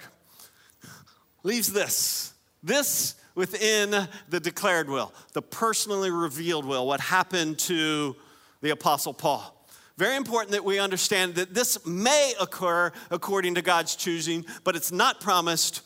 leaves 1.42 1.72
this. 1.72 2.32
This 2.62 3.16
within 3.34 4.06
the 4.28 4.38
declared 4.38 4.88
will, 4.88 5.12
the 5.32 5.42
personally 5.42 6.10
revealed 6.10 6.64
will, 6.64 6.86
what 6.86 7.00
happened 7.00 7.58
to 7.58 8.14
the 8.60 8.70
Apostle 8.70 9.12
Paul. 9.12 9.63
Very 9.96 10.16
important 10.16 10.52
that 10.52 10.64
we 10.64 10.78
understand 10.78 11.36
that 11.36 11.54
this 11.54 11.86
may 11.86 12.34
occur 12.40 12.90
according 13.10 13.54
to 13.54 13.62
God's 13.62 13.94
choosing, 13.94 14.44
but 14.64 14.74
it's 14.74 14.90
not 14.90 15.20
promised 15.20 15.82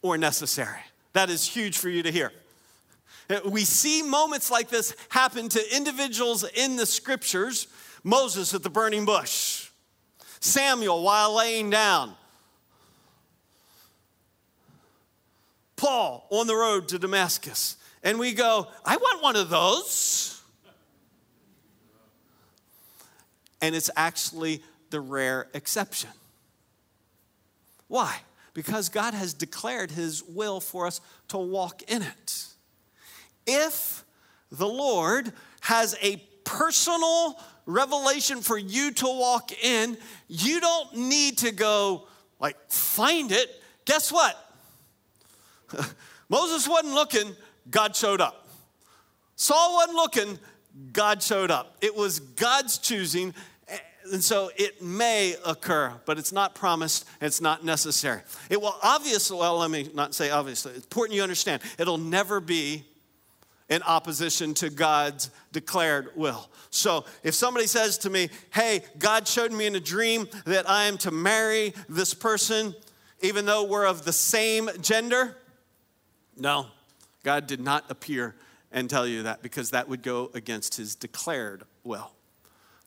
or 0.00 0.16
necessary. 0.16 0.80
That 1.12 1.28
is 1.28 1.46
huge 1.46 1.76
for 1.76 1.88
you 1.88 2.02
to 2.02 2.10
hear. 2.10 2.32
Uh, 3.28 3.40
we 3.44 3.64
see 3.64 4.02
moments 4.02 4.50
like 4.50 4.68
this 4.70 4.96
happen 5.10 5.48
to 5.50 5.76
individuals 5.76 6.44
in 6.54 6.76
the 6.76 6.86
scriptures 6.86 7.66
Moses 8.02 8.54
at 8.54 8.62
the 8.62 8.70
burning 8.70 9.04
bush, 9.04 9.68
Samuel 10.40 11.02
while 11.02 11.34
laying 11.34 11.68
down, 11.68 12.14
Paul 15.76 16.26
on 16.30 16.46
the 16.46 16.56
road 16.56 16.88
to 16.88 16.98
Damascus. 16.98 17.76
And 18.02 18.18
we 18.18 18.32
go, 18.32 18.68
I 18.84 18.96
want 18.96 19.22
one 19.22 19.36
of 19.36 19.50
those. 19.50 20.37
And 23.60 23.74
it's 23.74 23.90
actually 23.96 24.62
the 24.90 25.00
rare 25.00 25.48
exception. 25.54 26.10
Why? 27.88 28.20
Because 28.54 28.88
God 28.88 29.14
has 29.14 29.34
declared 29.34 29.90
His 29.90 30.22
will 30.22 30.60
for 30.60 30.86
us 30.86 31.00
to 31.28 31.38
walk 31.38 31.82
in 31.90 32.02
it. 32.02 32.44
If 33.46 34.04
the 34.50 34.68
Lord 34.68 35.32
has 35.60 35.96
a 36.02 36.16
personal 36.44 37.38
revelation 37.66 38.40
for 38.40 38.56
you 38.56 38.90
to 38.92 39.06
walk 39.06 39.52
in, 39.62 39.96
you 40.28 40.60
don't 40.60 40.96
need 40.96 41.38
to 41.38 41.52
go 41.52 42.06
like 42.40 42.56
find 42.70 43.32
it. 43.32 43.62
Guess 43.84 44.12
what? 44.12 44.36
Moses 46.28 46.68
wasn't 46.68 46.94
looking, 46.94 47.34
God 47.70 47.94
showed 47.96 48.20
up. 48.20 48.48
Saul 49.36 49.74
wasn't 49.74 49.96
looking, 49.96 50.38
God 50.92 51.22
showed 51.22 51.50
up. 51.50 51.76
It 51.80 51.94
was 51.94 52.20
God's 52.20 52.78
choosing, 52.78 53.34
and 54.12 54.22
so 54.22 54.50
it 54.56 54.82
may 54.82 55.34
occur, 55.44 55.92
but 56.04 56.18
it's 56.18 56.32
not 56.32 56.54
promised, 56.54 57.06
it's 57.20 57.40
not 57.40 57.64
necessary. 57.64 58.22
It 58.48 58.60
will 58.60 58.76
obviously, 58.82 59.38
well, 59.38 59.58
let 59.58 59.70
me 59.70 59.90
not 59.94 60.14
say 60.14 60.30
obviously, 60.30 60.72
it's 60.72 60.84
important 60.84 61.16
you 61.16 61.22
understand, 61.22 61.62
it'll 61.78 61.98
never 61.98 62.40
be 62.40 62.84
in 63.68 63.82
opposition 63.82 64.54
to 64.54 64.70
God's 64.70 65.30
declared 65.52 66.10
will. 66.16 66.48
So 66.70 67.04
if 67.22 67.34
somebody 67.34 67.66
says 67.66 67.98
to 67.98 68.10
me, 68.10 68.30
hey, 68.54 68.82
God 68.98 69.28
showed 69.28 69.52
me 69.52 69.66
in 69.66 69.74
a 69.74 69.80
dream 69.80 70.26
that 70.46 70.68
I 70.68 70.84
am 70.84 70.96
to 70.98 71.10
marry 71.10 71.74
this 71.88 72.14
person, 72.14 72.74
even 73.20 73.44
though 73.44 73.64
we're 73.64 73.86
of 73.86 74.04
the 74.04 74.12
same 74.12 74.70
gender, 74.80 75.36
no, 76.36 76.66
God 77.24 77.46
did 77.46 77.60
not 77.60 77.84
appear 77.90 78.34
and 78.72 78.88
tell 78.88 79.06
you 79.06 79.24
that 79.24 79.42
because 79.42 79.70
that 79.70 79.88
would 79.88 80.02
go 80.02 80.30
against 80.34 80.76
his 80.76 80.94
declared 80.94 81.64
will. 81.84 82.12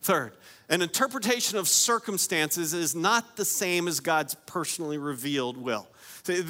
Third, 0.01 0.33
an 0.69 0.81
interpretation 0.81 1.57
of 1.57 1.67
circumstances 1.67 2.73
is 2.73 2.95
not 2.95 3.35
the 3.37 3.45
same 3.45 3.87
as 3.87 3.99
God's 3.99 4.33
personally 4.47 4.97
revealed 4.97 5.57
will. 5.57 5.87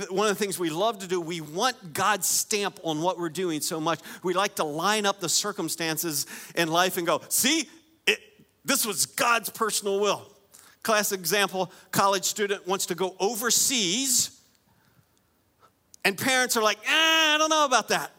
One 0.09 0.27
of 0.27 0.37
the 0.37 0.43
things 0.43 0.57
we 0.57 0.69
love 0.69 0.99
to 0.99 1.07
do, 1.07 1.19
we 1.19 1.41
want 1.41 1.93
God's 1.93 2.27
stamp 2.27 2.79
on 2.83 3.01
what 3.01 3.17
we're 3.17 3.29
doing 3.29 3.61
so 3.61 3.79
much. 3.79 3.99
We 4.23 4.33
like 4.33 4.55
to 4.55 4.63
line 4.63 5.05
up 5.05 5.19
the 5.19 5.29
circumstances 5.29 6.27
in 6.55 6.69
life 6.69 6.97
and 6.97 7.05
go, 7.05 7.21
see, 7.27 7.69
it, 8.05 8.19
this 8.63 8.85
was 8.85 9.05
God's 9.05 9.49
personal 9.49 9.99
will. 9.99 10.27
Classic 10.83 11.19
example 11.19 11.71
college 11.91 12.25
student 12.25 12.67
wants 12.67 12.87
to 12.87 12.95
go 12.95 13.15
overseas 13.19 14.41
and 16.03 16.17
parents 16.17 16.57
are 16.57 16.63
like, 16.63 16.79
eh, 16.79 16.89
I 16.89 17.35
don't 17.37 17.49
know 17.49 17.65
about 17.65 17.89
that. 17.89 18.11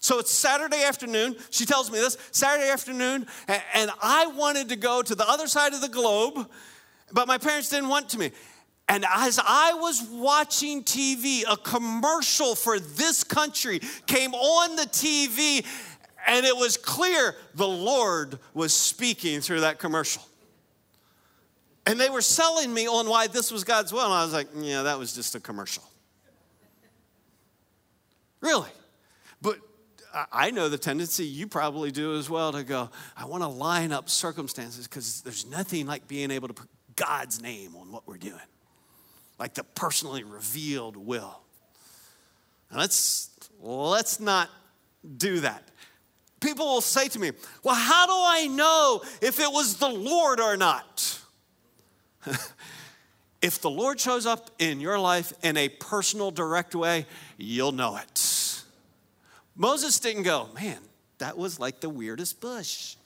So 0.00 0.18
it's 0.18 0.30
Saturday 0.30 0.82
afternoon. 0.82 1.36
She 1.50 1.66
tells 1.66 1.90
me 1.90 1.98
this 1.98 2.16
Saturday 2.32 2.70
afternoon, 2.70 3.26
and 3.74 3.90
I 4.02 4.26
wanted 4.28 4.70
to 4.70 4.76
go 4.76 5.02
to 5.02 5.14
the 5.14 5.28
other 5.28 5.46
side 5.46 5.74
of 5.74 5.82
the 5.82 5.88
globe, 5.88 6.48
but 7.12 7.28
my 7.28 7.36
parents 7.36 7.68
didn't 7.68 7.90
want 7.90 8.08
to 8.10 8.18
me. 8.18 8.32
And 8.88 9.04
as 9.08 9.38
I 9.44 9.74
was 9.74 10.02
watching 10.10 10.82
TV, 10.84 11.42
a 11.48 11.56
commercial 11.56 12.54
for 12.54 12.80
this 12.80 13.22
country 13.22 13.80
came 14.06 14.32
on 14.32 14.74
the 14.74 14.82
TV, 14.82 15.64
and 16.26 16.46
it 16.46 16.56
was 16.56 16.78
clear 16.78 17.36
the 17.54 17.68
Lord 17.68 18.38
was 18.54 18.72
speaking 18.72 19.42
through 19.42 19.60
that 19.60 19.78
commercial. 19.78 20.22
And 21.86 22.00
they 22.00 22.08
were 22.10 22.22
selling 22.22 22.72
me 22.72 22.88
on 22.88 23.08
why 23.08 23.26
this 23.26 23.52
was 23.52 23.64
God's 23.64 23.92
will. 23.92 24.04
And 24.04 24.14
I 24.14 24.24
was 24.24 24.32
like, 24.32 24.48
yeah, 24.56 24.82
that 24.82 24.98
was 24.98 25.14
just 25.14 25.34
a 25.34 25.40
commercial. 25.40 25.84
Really? 28.40 28.68
I 30.32 30.50
know 30.50 30.68
the 30.68 30.78
tendency, 30.78 31.24
you 31.24 31.46
probably 31.46 31.90
do 31.90 32.16
as 32.16 32.28
well, 32.28 32.52
to 32.52 32.64
go, 32.64 32.90
I 33.16 33.26
want 33.26 33.42
to 33.42 33.48
line 33.48 33.92
up 33.92 34.08
circumstances 34.08 34.86
because 34.86 35.22
there's 35.22 35.46
nothing 35.46 35.86
like 35.86 36.08
being 36.08 36.30
able 36.30 36.48
to 36.48 36.54
put 36.54 36.68
God's 36.96 37.40
name 37.40 37.76
on 37.76 37.92
what 37.92 38.06
we're 38.06 38.18
doing, 38.18 38.34
like 39.38 39.54
the 39.54 39.64
personally 39.64 40.24
revealed 40.24 40.96
will. 40.96 41.40
Let's, 42.74 43.30
let's 43.60 44.20
not 44.20 44.48
do 45.16 45.40
that. 45.40 45.64
People 46.40 46.66
will 46.66 46.80
say 46.80 47.08
to 47.08 47.18
me, 47.18 47.32
Well, 47.62 47.74
how 47.74 48.06
do 48.06 48.12
I 48.14 48.46
know 48.46 49.02
if 49.20 49.40
it 49.40 49.50
was 49.50 49.76
the 49.76 49.88
Lord 49.88 50.40
or 50.40 50.56
not? 50.56 51.20
if 53.42 53.60
the 53.60 53.70
Lord 53.70 54.00
shows 54.00 54.26
up 54.26 54.50
in 54.58 54.80
your 54.80 54.98
life 54.98 55.32
in 55.42 55.56
a 55.56 55.68
personal, 55.68 56.30
direct 56.30 56.74
way, 56.74 57.06
you'll 57.36 57.72
know 57.72 57.96
it. 57.96 58.18
Moses 59.60 60.00
didn't 60.00 60.22
go, 60.22 60.48
man, 60.54 60.78
that 61.18 61.36
was 61.36 61.60
like 61.60 61.82
the 61.82 61.90
weirdest 61.90 62.40
bush. 62.40 62.96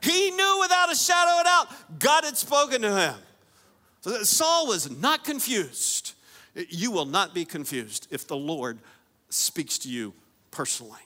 he 0.00 0.30
knew 0.30 0.58
without 0.62 0.90
a 0.90 0.96
shadow 0.96 1.40
of 1.40 1.44
doubt 1.44 1.98
God 1.98 2.24
had 2.24 2.38
spoken 2.38 2.80
to 2.80 2.96
him. 2.96 3.14
So 4.00 4.22
Saul 4.22 4.66
was 4.66 4.90
not 4.90 5.24
confused. 5.24 6.14
You 6.54 6.90
will 6.90 7.04
not 7.04 7.34
be 7.34 7.44
confused 7.44 8.08
if 8.10 8.26
the 8.26 8.34
Lord 8.34 8.78
speaks 9.28 9.76
to 9.80 9.90
you 9.90 10.14
personally. 10.50 11.02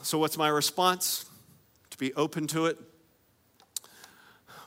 So, 0.00 0.16
what's 0.16 0.38
my 0.38 0.48
response? 0.48 1.26
To 1.90 1.98
be 1.98 2.14
open 2.14 2.46
to 2.48 2.64
it 2.64 2.78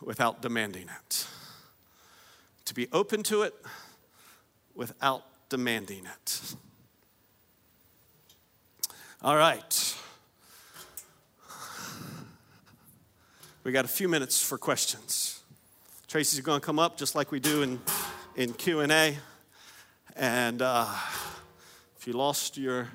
without 0.03 0.43
demanding 0.43 0.83
it. 0.83 1.27
To 2.65 2.75
be 2.75 2.87
open 2.93 3.23
to 3.23 3.41
it 3.41 3.55
without 4.75 5.23
demanding 5.49 6.05
it. 6.05 6.55
All 9.21 9.35
right. 9.35 9.95
We 13.63 13.71
got 13.71 13.83
a 13.83 13.89
few 13.89 14.07
minutes 14.07 14.41
for 14.41 14.57
questions. 14.57 15.41
Tracy's 16.07 16.39
going 16.39 16.61
to 16.61 16.65
come 16.65 16.79
up 16.79 16.97
just 16.97 17.15
like 17.15 17.31
we 17.31 17.39
do 17.39 17.63
in, 17.63 17.81
in 18.35 18.53
Q&A. 18.53 19.17
And 20.15 20.61
uh, 20.61 20.87
if 21.97 22.07
you 22.07 22.13
lost 22.13 22.57
your 22.57 22.87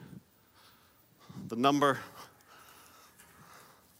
the 1.48 1.56
number, 1.56 1.98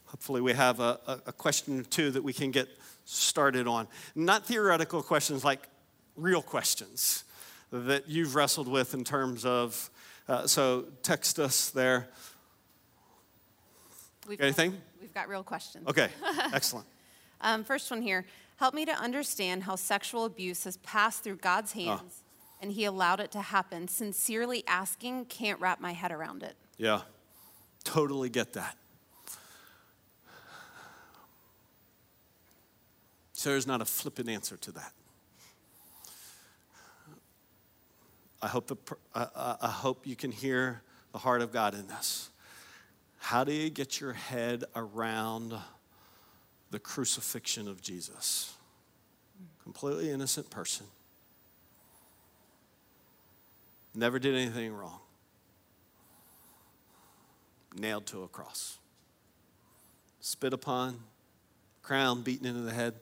hopefully 0.05 0.41
we 0.41 0.53
have 0.53 0.79
a, 0.79 1.21
a 1.25 1.33
question 1.33 1.81
or 1.81 1.83
two 1.83 2.09
that 2.11 2.23
we 2.23 2.33
can 2.33 2.51
get 2.51 2.67
started 3.03 3.67
on. 3.67 3.87
Not 4.15 4.45
theoretical 4.45 5.03
questions, 5.03 5.43
like 5.43 5.67
real 6.15 6.41
questions 6.41 7.25
that 7.71 8.07
you've 8.07 8.35
wrestled 8.35 8.67
with 8.67 8.93
in 8.93 9.03
terms 9.03 9.45
of. 9.45 9.89
Uh, 10.27 10.47
so 10.47 10.85
text 11.03 11.39
us 11.39 11.69
there. 11.69 12.07
We've 14.27 14.41
Anything? 14.41 14.71
Got, 14.71 14.79
we've 15.01 15.13
got 15.13 15.29
real 15.29 15.43
questions. 15.43 15.87
Okay, 15.87 16.09
excellent. 16.53 16.87
um, 17.41 17.63
first 17.63 17.91
one 17.91 18.01
here. 18.01 18.25
Help 18.57 18.73
me 18.73 18.85
to 18.85 18.93
understand 18.93 19.63
how 19.63 19.75
sexual 19.75 20.25
abuse 20.25 20.63
has 20.63 20.77
passed 20.77 21.23
through 21.23 21.35
God's 21.35 21.73
ah. 21.75 21.79
hands 21.97 22.23
and 22.61 22.71
He 22.71 22.85
allowed 22.85 23.19
it 23.19 23.31
to 23.31 23.41
happen. 23.41 23.87
Sincerely 23.87 24.63
asking, 24.67 25.25
can't 25.25 25.59
wrap 25.59 25.79
my 25.79 25.91
head 25.91 26.11
around 26.11 26.41
it. 26.41 26.55
Yeah, 26.77 27.01
totally 27.83 28.29
get 28.29 28.53
that. 28.53 28.77
So 33.33 33.51
there's 33.51 33.67
not 33.67 33.81
a 33.81 33.85
flippant 33.85 34.29
answer 34.29 34.57
to 34.57 34.71
that. 34.71 34.93
I 38.45 38.47
hope, 38.47 38.67
the, 38.67 38.75
I, 39.15 39.55
I 39.59 39.69
hope 39.69 40.05
you 40.05 40.15
can 40.15 40.31
hear 40.31 40.83
the 41.13 41.17
heart 41.17 41.41
of 41.41 41.51
God 41.51 41.73
in 41.73 41.87
this. 41.87 42.29
How 43.17 43.43
do 43.43 43.51
you 43.51 43.71
get 43.71 43.99
your 43.99 44.13
head 44.13 44.65
around 44.75 45.55
the 46.69 46.77
crucifixion 46.77 47.67
of 47.67 47.81
Jesus? 47.81 48.53
Completely 49.63 50.11
innocent 50.11 50.51
person. 50.51 50.85
Never 53.95 54.19
did 54.19 54.35
anything 54.35 54.73
wrong. 54.73 54.99
Nailed 57.75 58.05
to 58.05 58.21
a 58.21 58.27
cross. 58.27 58.77
Spit 60.19 60.53
upon, 60.53 60.99
crown 61.81 62.21
beaten 62.21 62.45
into 62.45 62.61
the 62.61 62.73
head. 62.73 62.93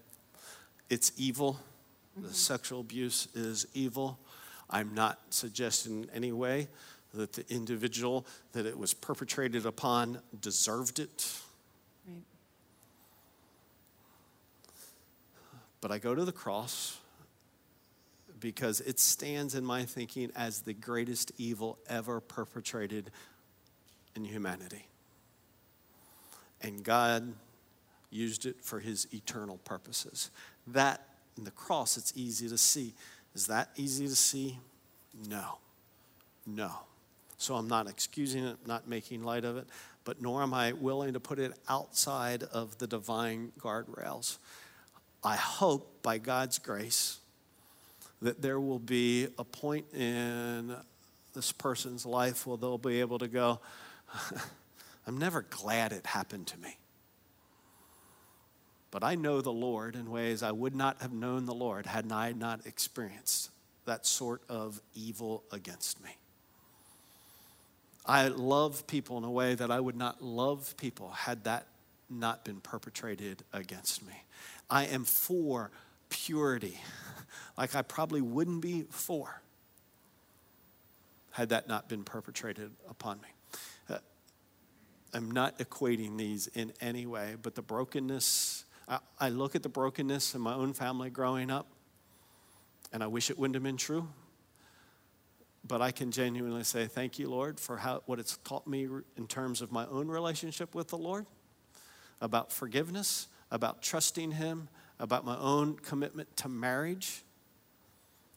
It's 0.90 1.12
evil. 1.18 1.60
Mm-hmm. 2.18 2.30
The 2.30 2.34
sexual 2.34 2.80
abuse 2.80 3.28
is 3.36 3.68
evil. 3.74 4.18
I'm 4.70 4.94
not 4.94 5.20
suggesting 5.30 6.04
in 6.04 6.10
any 6.12 6.32
way 6.32 6.68
that 7.14 7.34
the 7.34 7.46
individual 7.54 8.26
that 8.54 8.66
it 8.66 8.78
was 8.78 8.94
perpetrated 8.94 9.66
upon 9.66 10.20
deserved 10.42 11.00
it. 11.00 11.32
Right. 12.08 12.24
But 15.80 15.92
I 15.92 16.00
go 16.00 16.16
to 16.16 16.26
the 16.26 16.32
cross 16.32 16.98
because 18.40 18.82
it 18.82 19.00
stands 19.00 19.56
in 19.56 19.64
my 19.64 19.86
thinking 19.86 20.32
as 20.36 20.62
the 20.62 20.74
greatest 20.74 21.32
evil 21.38 21.78
ever 21.88 22.20
perpetrated 22.20 23.12
in 24.16 24.26
humanity. 24.26 24.88
And 26.62 26.84
God 26.84 27.34
used 28.10 28.46
it 28.46 28.64
for 28.64 28.80
his 28.80 29.08
eternal 29.14 29.58
purposes. 29.60 30.30
That 30.68 31.08
in 31.38 31.44
the 31.46 31.52
cross, 31.52 31.98
it's 31.98 32.14
easy 32.16 32.48
to 32.50 32.58
see. 32.58 32.94
Is 33.36 33.48
that 33.48 33.70
easy 33.76 34.08
to 34.08 34.16
see? 34.16 34.60
No. 35.28 35.58
No. 36.46 36.72
So 37.38 37.56
I'm 37.56 37.68
not 37.68 37.90
excusing 37.90 38.46
it, 38.46 38.58
not 38.66 38.88
making 38.88 39.24
light 39.24 39.44
of 39.44 39.58
it, 39.58 39.68
but 40.06 40.22
nor 40.22 40.42
am 40.42 40.54
I 40.54 40.74
willing 40.74 41.14
to 41.14 41.20
put 41.20 41.40
it 41.40 41.54
outside 41.68 42.44
of 42.44 42.78
the 42.78 42.88
divine 42.88 43.52
guardrails. 43.60 44.38
I 45.24 45.36
hope 45.36 46.02
by 46.04 46.18
God's 46.18 46.60
grace 46.60 47.20
that 48.22 48.42
there 48.42 48.60
will 48.60 48.80
be 48.80 49.28
a 49.38 49.44
point 49.44 49.86
in 49.94 50.76
this 51.34 51.52
person's 51.52 52.06
life 52.06 52.48
where 52.48 52.58
they'll 52.58 52.78
be 52.78 53.00
able 53.00 53.20
to 53.20 53.28
go, 53.28 53.60
I'm 55.08 55.18
never 55.18 55.42
glad 55.42 55.92
it 55.92 56.06
happened 56.06 56.48
to 56.48 56.58
me. 56.60 56.78
But 58.94 59.04
I 59.04 59.16
know 59.16 59.42
the 59.42 59.52
Lord 59.52 59.96
in 59.96 60.12
ways 60.12 60.44
I 60.44 60.52
would 60.52 60.76
not 60.76 61.02
have 61.02 61.12
known 61.12 61.48
the 61.48 61.54
Lord 61.54 61.88
had 61.88 62.12
I 62.12 62.32
not 62.32 62.68
experienced 62.68 63.50
that 63.86 64.06
sort 64.06 64.44
of 64.48 64.80
evil 64.94 65.44
against 65.52 66.04
me. 66.04 66.16
I 68.06 68.28
love 68.28 68.86
people 68.86 69.18
in 69.18 69.24
a 69.24 69.32
way 69.32 69.56
that 69.56 69.72
I 69.72 69.80
would 69.80 69.96
not 69.96 70.22
love 70.22 70.76
people 70.78 71.10
had 71.10 71.46
that 71.46 71.66
not 72.08 72.46
been 72.46 72.62
perpetrated 72.62 73.42
against 73.52 74.06
me. 74.06 74.14
I 74.70 74.86
am 74.86 75.06
for 75.06 75.72
purity, 76.10 76.80
like 77.58 77.74
I 77.74 77.82
probably 77.82 78.22
wouldn't 78.22 78.62
be 78.62 78.84
for 78.92 79.42
had 81.32 81.50
that 81.50 81.68
not 81.68 81.90
been 81.90 82.04
perpetrated 82.04 82.70
upon 82.88 83.20
me. 83.22 83.30
Uh, 83.90 83.98
I'm 85.16 85.32
not 85.32 85.58
equating 85.58 86.16
these 86.16 86.46
in 86.46 86.74
any 86.80 87.08
way, 87.08 87.38
but 87.42 87.56
the 87.56 87.64
brokenness 87.64 88.66
I, 89.20 89.30
look 89.30 89.56
at 89.56 89.64
the 89.64 89.70
brokenness 89.70 90.36
in 90.36 90.42
my 90.42 90.54
own 90.54 90.74
family 90.74 91.10
growing 91.10 91.50
up, 91.50 91.68
and 92.92 93.02
I 93.02 93.08
wish 93.08 93.30
it 93.30 93.40
wouldn't 93.40 93.56
have 93.56 93.64
been 93.64 93.78
true. 93.78 94.08
But 95.66 95.82
I 95.82 95.92
can 95.92 96.12
genuinely 96.12 96.66
say, 96.66 96.88
Thank 96.88 97.18
you, 97.18 97.30
Lord, 97.30 97.60
for 97.60 97.78
how, 97.78 98.04
what 98.06 98.20
it's 98.20 98.38
taught 98.44 98.68
me 98.68 98.88
in 99.18 99.28
terms 99.28 99.62
of 99.62 99.72
my 99.72 99.86
own 99.88 100.10
relationship 100.10 100.76
with 100.76 100.90
the 100.90 100.98
Lord, 100.98 101.26
about 102.20 102.52
forgiveness, 102.52 103.30
about 103.50 103.82
trusting 103.82 104.32
Him, 104.32 104.68
about 105.00 105.24
my 105.24 105.38
own 105.38 105.76
commitment 105.76 106.36
to 106.38 106.50
marriage. 106.50 107.24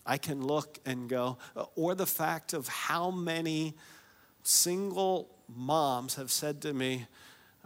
I 0.06 0.18
can 0.18 0.46
look 0.46 0.78
and 0.86 1.08
go, 1.08 1.38
uh, 1.56 1.64
or 1.74 1.96
the 1.96 2.06
fact 2.06 2.52
of 2.52 2.68
how 2.68 3.10
many 3.10 3.74
single 4.44 5.28
moms 5.48 6.14
have 6.14 6.30
said 6.30 6.62
to 6.62 6.72
me, 6.72 7.06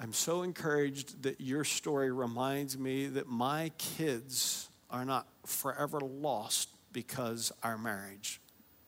I'm 0.03 0.15
so 0.15 0.43
encouraged 0.43 1.25
that 1.25 1.43
your 1.43 1.63
story 1.63 2.11
reminds 2.11 2.79
me 2.79 3.07
that 3.09 3.29
my 3.29 3.71
kids 3.77 4.71
are 4.91 5.05
not 5.05 5.27
forever 5.45 6.01
lost 6.01 6.71
because 6.91 7.53
our 7.63 7.77
marriage 7.77 8.41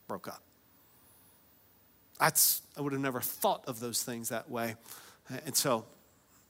broke 0.08 0.26
up. 0.26 0.42
That's, 2.18 2.62
I 2.78 2.80
would 2.80 2.94
have 2.94 3.02
never 3.02 3.20
thought 3.20 3.62
of 3.66 3.78
those 3.78 4.02
things 4.02 4.30
that 4.30 4.50
way. 4.50 4.76
And 5.44 5.54
so 5.54 5.84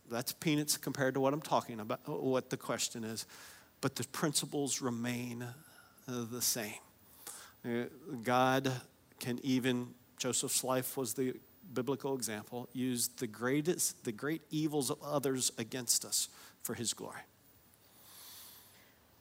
that's 0.09 0.33
peanuts 0.33 0.77
compared 0.77 1.15
to 1.15 1.21
what 1.21 1.35
I'm 1.35 1.43
talking 1.43 1.81
about, 1.81 2.01
what 2.07 2.51
the 2.51 2.57
question 2.57 3.03
is. 3.03 3.27
But 3.81 3.97
the 3.97 4.05
principles 4.05 4.81
remain 4.81 5.45
the 6.07 6.43
same. 6.43 6.75
Uh, 7.65 7.85
God 8.23 8.71
can 9.19 9.41
even, 9.43 9.89
Joseph's 10.19 10.63
life 10.63 10.97
was 10.97 11.15
the 11.15 11.35
biblical 11.75 12.15
example, 12.15 12.69
used 12.73 13.19
the 13.19 13.27
greatest, 13.27 14.05
the 14.05 14.13
great 14.13 14.43
evils 14.51 14.91
of 14.91 14.99
others 15.03 15.53
against 15.59 16.05
us 16.05 16.29
for 16.63 16.75
his 16.75 16.95
glory. 16.95 17.21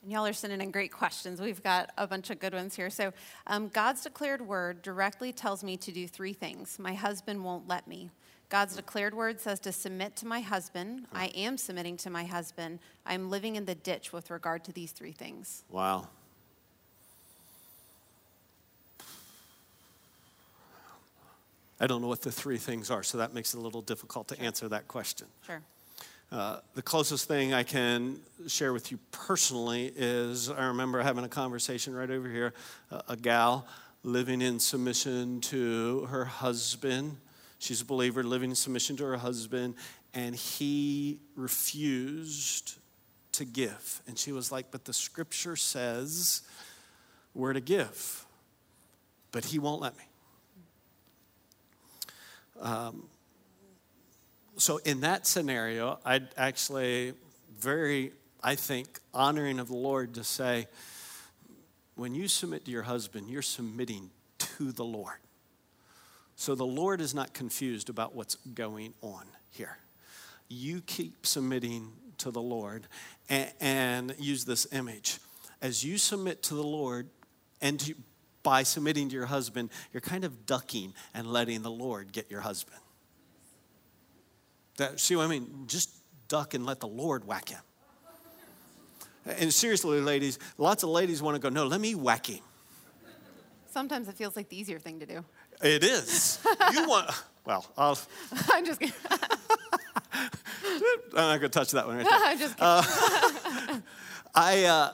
And 0.04 0.12
y'all 0.12 0.26
are 0.26 0.34
sending 0.34 0.62
in 0.62 0.72
great 0.72 0.91
questions. 0.91 1.39
We've 1.39 1.62
got 1.62 1.91
a 1.97 2.08
bunch 2.08 2.30
of 2.32 2.39
good 2.39 2.54
ones 2.54 2.76
here. 2.76 2.89
So, 2.89 3.14
um, 3.45 3.68
God's 3.68 4.02
declared 4.02 4.41
word 4.41 4.82
directly 4.82 5.32
tells 5.32 5.64
me 5.64 5.78
to 5.78 5.91
do 5.91 6.08
three 6.08 6.34
things. 6.34 6.80
My 6.80 6.93
husband 6.93 7.43
won't 7.43 7.68
let 7.68 7.88
me. 7.88 8.10
God's 8.49 8.76
declared 8.76 9.14
word 9.14 9.39
says 9.39 9.60
to 9.62 9.72
submit 9.72 10.18
to 10.18 10.28
my 10.28 10.41
husband. 10.41 11.06
I 11.14 11.28
am 11.28 11.58
submitting 11.58 11.95
to 11.97 12.10
my 12.10 12.26
husband. 12.26 12.80
I'm 13.06 13.30
living 13.30 13.56
in 13.56 13.66
the 13.66 13.76
ditch 13.76 14.12
with 14.12 14.30
regard 14.30 14.66
to 14.66 14.74
these 14.74 14.91
three 14.91 15.14
things. 15.14 15.64
Wow. 15.70 16.10
I 21.82 21.88
don't 21.88 22.00
know 22.00 22.08
what 22.08 22.22
the 22.22 22.32
three 22.32 22.58
things 22.58 22.92
are, 22.92 23.02
so 23.02 23.18
that 23.18 23.34
makes 23.34 23.56
it 23.56 23.58
a 23.58 23.62
little 23.62 23.82
difficult 23.82 24.28
to 24.28 24.40
answer 24.40 24.70
that 24.70 24.88
question. 24.88 25.26
Sure. 25.48 25.62
Uh, 26.32 26.60
the 26.76 26.82
closest 26.84 27.28
thing 27.28 27.56
I 27.56 27.64
can 27.64 28.20
share 28.48 28.72
with 28.72 28.92
you 28.92 29.00
personally 29.12 29.92
is 29.96 30.48
I 30.48 30.68
remember 30.68 31.02
having 31.02 31.24
a 31.24 31.28
conversation 31.28 31.96
right 31.96 32.10
over 32.10 32.30
here, 32.30 32.54
uh, 32.92 33.02
a 33.10 33.18
gal 33.18 33.68
living 34.04 34.42
in 34.42 34.60
submission 34.60 35.42
to 35.42 36.06
her 36.12 36.24
husband. 36.24 37.18
She's 37.58 37.82
a 37.82 37.86
believer 37.86 38.24
living 38.24 38.52
in 38.52 38.56
submission 38.56 38.96
to 38.98 39.04
her 39.06 39.18
husband, 39.18 39.74
and 40.14 40.36
he 40.36 41.20
refused 41.36 42.76
to 43.32 43.44
give. 43.44 44.04
And 44.06 44.20
she 44.20 44.32
was 44.32 44.52
like, 44.52 44.70
But 44.70 44.86
the 44.86 44.94
scripture 44.94 45.56
says 45.56 46.44
we're 47.34 47.54
to 47.54 47.60
give, 47.60 48.26
but 49.32 49.46
he 49.46 49.58
won't 49.58 49.82
let 49.82 49.98
me. 49.98 50.04
Um, 52.62 53.07
so, 54.57 54.78
in 54.78 55.01
that 55.01 55.28
scenario, 55.28 55.99
I'd 56.05 56.30
actually 56.38 57.14
very, 57.59 58.12
I 58.43 58.55
think, 58.55 58.99
honoring 59.14 59.59
of 59.59 59.68
the 59.68 59.76
Lord 59.76 60.14
to 60.16 60.24
say, 60.24 60.68
when 61.95 62.16
you 62.16 62.28
submit 62.28 62.66
to 62.66 62.72
your 62.72 62.84
husband, 62.84 63.30
you're 63.30 63.41
submitting 63.41 64.09
to 64.38 64.72
the 64.72 64.86
Lord. 64.86 65.18
So 66.36 66.55
the 66.55 66.66
Lord 66.66 67.01
is 67.01 67.14
not 67.14 67.34
confused 67.34 67.89
about 67.89 68.16
what's 68.16 68.36
going 68.36 68.95
on 69.01 69.26
here. 69.51 69.78
You 70.47 70.82
keep 70.82 71.28
submitting 71.28 71.91
to 72.18 72.32
the 72.32 72.41
Lord 72.41 72.88
and, 73.30 73.51
and 73.59 74.16
use 74.18 74.45
this 74.45 74.66
image. 74.74 75.20
As 75.62 75.84
you 75.84 75.99
submit 75.99 76.41
to 76.43 76.55
the 76.55 76.64
Lord 76.64 77.07
and 77.62 77.80
to, 77.82 77.93
by 78.44 78.64
submitting 78.64 79.10
to 79.10 79.16
your 79.16 79.26
husband, 79.26 79.70
you're 79.94 80.02
kind 80.02 80.24
of 80.24 80.46
ducking 80.46 80.94
and 81.14 81.28
letting 81.28 81.62
the 81.62 81.72
Lord 81.72 82.12
get 82.12 82.30
your 82.30 82.42
husband. 82.42 82.80
That, 84.78 85.00
see 85.00 85.16
what 85.16 85.26
I 85.26 85.28
mean? 85.28 85.66
Just 85.68 85.92
duck 86.28 86.54
and 86.54 86.66
let 86.66 86.80
the 86.80 86.88
Lord 86.88 87.26
whack 87.26 87.50
him. 87.50 87.60
And 89.26 89.54
seriously, 89.54 90.02
ladies, 90.02 90.39
lots 90.58 90.84
of 90.84 90.89
ladies 90.89 91.22
want 91.22 91.36
to 91.36 91.39
go, 91.39 91.50
no, 91.50 91.68
let 91.68 91.80
me 91.80 91.94
whack 91.94 92.28
him. 92.28 92.39
Sometimes 93.70 94.08
it 94.08 94.16
feels 94.16 94.36
like 94.36 94.50
the 94.50 94.58
easier 94.58 94.80
thing 94.80 95.00
to 95.00 95.06
do. 95.06 95.24
It 95.62 95.84
is. 95.84 96.39
you 96.74 96.88
want, 96.88 97.10
well, 97.46 97.66
I'll. 97.78 97.98
I'm 98.52 98.66
just 98.66 98.80
kidding. 98.80 98.96
I'm 100.14 100.80
not 101.14 101.39
going 101.39 101.42
to 101.42 101.50
touch 101.50 101.72
that 101.72 101.88
one 101.88 101.98
right 101.98 102.08
there. 102.10 102.20
I'm 102.22 102.39
just 102.39 102.58
kidding. 102.58 102.68
Uh, 102.68 103.80
I, 104.34 104.64
uh, 104.66 104.92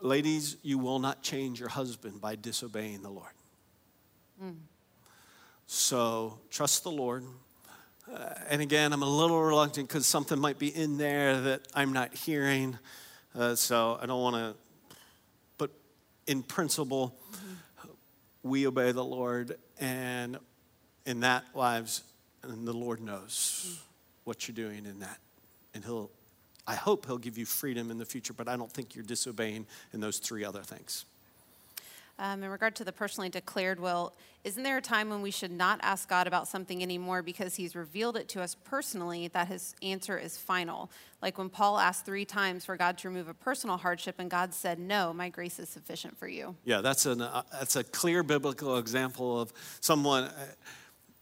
ladies, 0.00 0.56
you 0.62 0.78
will 0.78 0.98
not 0.98 1.22
change 1.22 1.60
your 1.60 1.68
husband 1.68 2.20
by 2.20 2.36
disobeying 2.36 3.02
the 3.02 3.10
Lord. 3.10 3.32
Mm. 4.42 4.56
So 5.66 6.38
trust 6.50 6.84
the 6.84 6.90
Lord. 6.90 7.24
Uh, 8.12 8.34
and 8.48 8.62
again, 8.62 8.92
I'm 8.92 9.02
a 9.02 9.08
little 9.08 9.42
reluctant 9.42 9.88
because 9.88 10.06
something 10.06 10.38
might 10.38 10.58
be 10.58 10.68
in 10.68 10.96
there 10.96 11.40
that 11.40 11.62
I'm 11.74 11.92
not 11.92 12.14
hearing. 12.14 12.78
Uh, 13.34 13.54
so 13.56 13.98
I 14.00 14.06
don't 14.06 14.22
want 14.22 14.36
to, 14.36 14.54
but 15.58 15.70
in 16.26 16.42
principle, 16.42 17.16
mm-hmm. 17.32 17.90
we 18.44 18.66
obey 18.66 18.92
the 18.92 19.04
Lord. 19.04 19.58
And 19.80 20.38
in 21.04 21.20
that, 21.20 21.44
lives, 21.54 22.02
and 22.42 22.66
the 22.66 22.72
Lord 22.72 23.00
knows 23.00 23.66
mm-hmm. 23.66 23.80
what 24.24 24.46
you're 24.46 24.54
doing 24.54 24.86
in 24.86 25.00
that. 25.00 25.18
And 25.74 25.84
He'll 25.84 26.10
I 26.66 26.74
hope 26.74 27.06
He'll 27.06 27.18
give 27.18 27.38
you 27.38 27.46
freedom 27.46 27.90
in 27.90 27.98
the 27.98 28.04
future, 28.04 28.32
but 28.32 28.48
I 28.48 28.56
don't 28.56 28.70
think 28.70 28.94
you're 28.94 29.04
disobeying 29.04 29.66
in 29.92 30.00
those 30.00 30.18
three 30.18 30.44
other 30.44 30.62
things. 30.62 31.04
Um, 32.18 32.42
in 32.42 32.50
regard 32.50 32.74
to 32.76 32.84
the 32.84 32.92
personally 32.92 33.28
declared 33.28 33.78
will, 33.78 34.14
isn't 34.42 34.62
there 34.62 34.78
a 34.78 34.82
time 34.82 35.10
when 35.10 35.20
we 35.20 35.30
should 35.30 35.50
not 35.50 35.80
ask 35.82 36.08
God 36.08 36.26
about 36.26 36.48
something 36.48 36.82
anymore 36.82 37.20
because 37.20 37.56
He's 37.56 37.76
revealed 37.76 38.16
it 38.16 38.26
to 38.30 38.42
us 38.42 38.54
personally 38.54 39.28
that 39.28 39.48
His 39.48 39.74
answer 39.82 40.16
is 40.16 40.38
final? 40.38 40.90
Like 41.20 41.36
when 41.36 41.50
Paul 41.50 41.78
asked 41.78 42.06
three 42.06 42.24
times 42.24 42.64
for 42.64 42.76
God 42.76 42.96
to 42.98 43.08
remove 43.08 43.28
a 43.28 43.34
personal 43.34 43.76
hardship, 43.76 44.14
and 44.18 44.30
God 44.30 44.54
said, 44.54 44.78
No, 44.78 45.12
my 45.12 45.28
grace 45.28 45.58
is 45.58 45.68
sufficient 45.68 46.16
for 46.16 46.26
you. 46.26 46.56
Yeah, 46.64 46.80
that's, 46.80 47.04
an, 47.04 47.20
uh, 47.20 47.42
that's 47.52 47.76
a 47.76 47.84
clear 47.84 48.22
biblical 48.22 48.78
example 48.78 49.38
of 49.38 49.52
someone. 49.80 50.30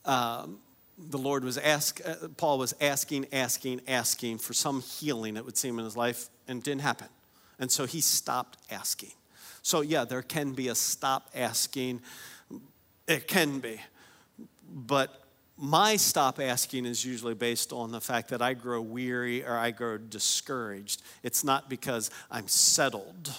Uh, 0.04 0.40
um, 0.44 0.58
the 0.98 1.18
Lord 1.18 1.44
was 1.44 1.58
ask, 1.58 2.00
uh, 2.04 2.28
Paul 2.36 2.58
was 2.58 2.74
asking, 2.80 3.26
asking, 3.32 3.80
asking 3.88 4.38
for 4.38 4.52
some 4.52 4.80
healing, 4.80 5.36
it 5.36 5.44
would 5.44 5.56
seem, 5.56 5.78
in 5.78 5.84
his 5.84 5.96
life, 5.96 6.28
and 6.46 6.62
didn't 6.62 6.82
happen. 6.82 7.08
And 7.58 7.70
so 7.70 7.86
he 7.86 8.00
stopped 8.00 8.58
asking. 8.70 9.12
So, 9.62 9.80
yeah, 9.80 10.04
there 10.04 10.22
can 10.22 10.52
be 10.52 10.68
a 10.68 10.74
stop 10.74 11.30
asking. 11.34 12.02
It 13.08 13.26
can 13.26 13.60
be. 13.60 13.80
But 14.70 15.22
my 15.56 15.96
stop 15.96 16.40
asking 16.40 16.86
is 16.86 17.04
usually 17.04 17.34
based 17.34 17.72
on 17.72 17.92
the 17.92 18.00
fact 18.00 18.30
that 18.30 18.42
I 18.42 18.54
grow 18.54 18.80
weary 18.80 19.44
or 19.44 19.56
I 19.56 19.70
grow 19.70 19.98
discouraged. 19.98 21.02
It's 21.22 21.44
not 21.44 21.70
because 21.70 22.10
I'm 22.30 22.48
settled 22.48 23.32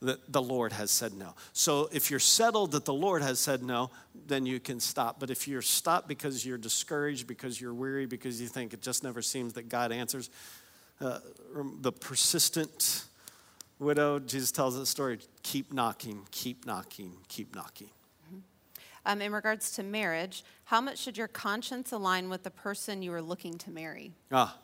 that 0.00 0.32
the 0.32 0.42
Lord 0.42 0.72
has 0.72 0.90
said 0.90 1.12
no. 1.12 1.34
So 1.52 1.88
if 1.92 2.10
you're 2.10 2.20
settled 2.20 2.72
that 2.72 2.84
the 2.84 2.94
Lord 2.94 3.22
has 3.22 3.40
said 3.40 3.62
no, 3.62 3.90
then 4.26 4.46
you 4.46 4.60
can 4.60 4.78
stop. 4.78 5.18
But 5.18 5.30
if 5.30 5.48
you're 5.48 5.62
stopped 5.62 6.06
because 6.06 6.46
you're 6.46 6.58
discouraged, 6.58 7.26
because 7.26 7.60
you're 7.60 7.74
weary, 7.74 8.06
because 8.06 8.40
you 8.40 8.46
think 8.46 8.72
it 8.72 8.80
just 8.80 9.02
never 9.02 9.22
seems 9.22 9.54
that 9.54 9.68
God 9.68 9.90
answers, 9.90 10.30
uh, 11.00 11.18
the 11.80 11.92
persistent 11.92 13.04
widow, 13.78 14.18
Jesus 14.18 14.52
tells 14.52 14.76
that 14.78 14.86
story 14.86 15.18
keep 15.42 15.72
knocking, 15.72 16.22
keep 16.30 16.66
knocking, 16.66 17.12
keep 17.28 17.54
knocking. 17.54 17.90
Mm-hmm. 18.26 18.38
Um, 19.06 19.20
in 19.20 19.32
regards 19.32 19.72
to 19.72 19.82
marriage, 19.82 20.44
how 20.64 20.80
much 20.80 20.98
should 20.98 21.16
your 21.16 21.28
conscience 21.28 21.92
align 21.92 22.28
with 22.28 22.42
the 22.42 22.50
person 22.50 23.02
you 23.02 23.12
are 23.12 23.22
looking 23.22 23.58
to 23.58 23.70
marry? 23.70 24.12
Ah, 24.30 24.56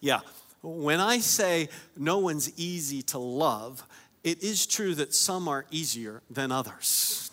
yeah. 0.00 0.20
When 0.68 0.98
I 0.98 1.20
say 1.20 1.68
no 1.96 2.18
one's 2.18 2.52
easy 2.58 3.00
to 3.02 3.18
love, 3.18 3.86
it 4.24 4.42
is 4.42 4.66
true 4.66 4.96
that 4.96 5.14
some 5.14 5.46
are 5.46 5.64
easier 5.70 6.22
than 6.28 6.50
others. 6.50 7.30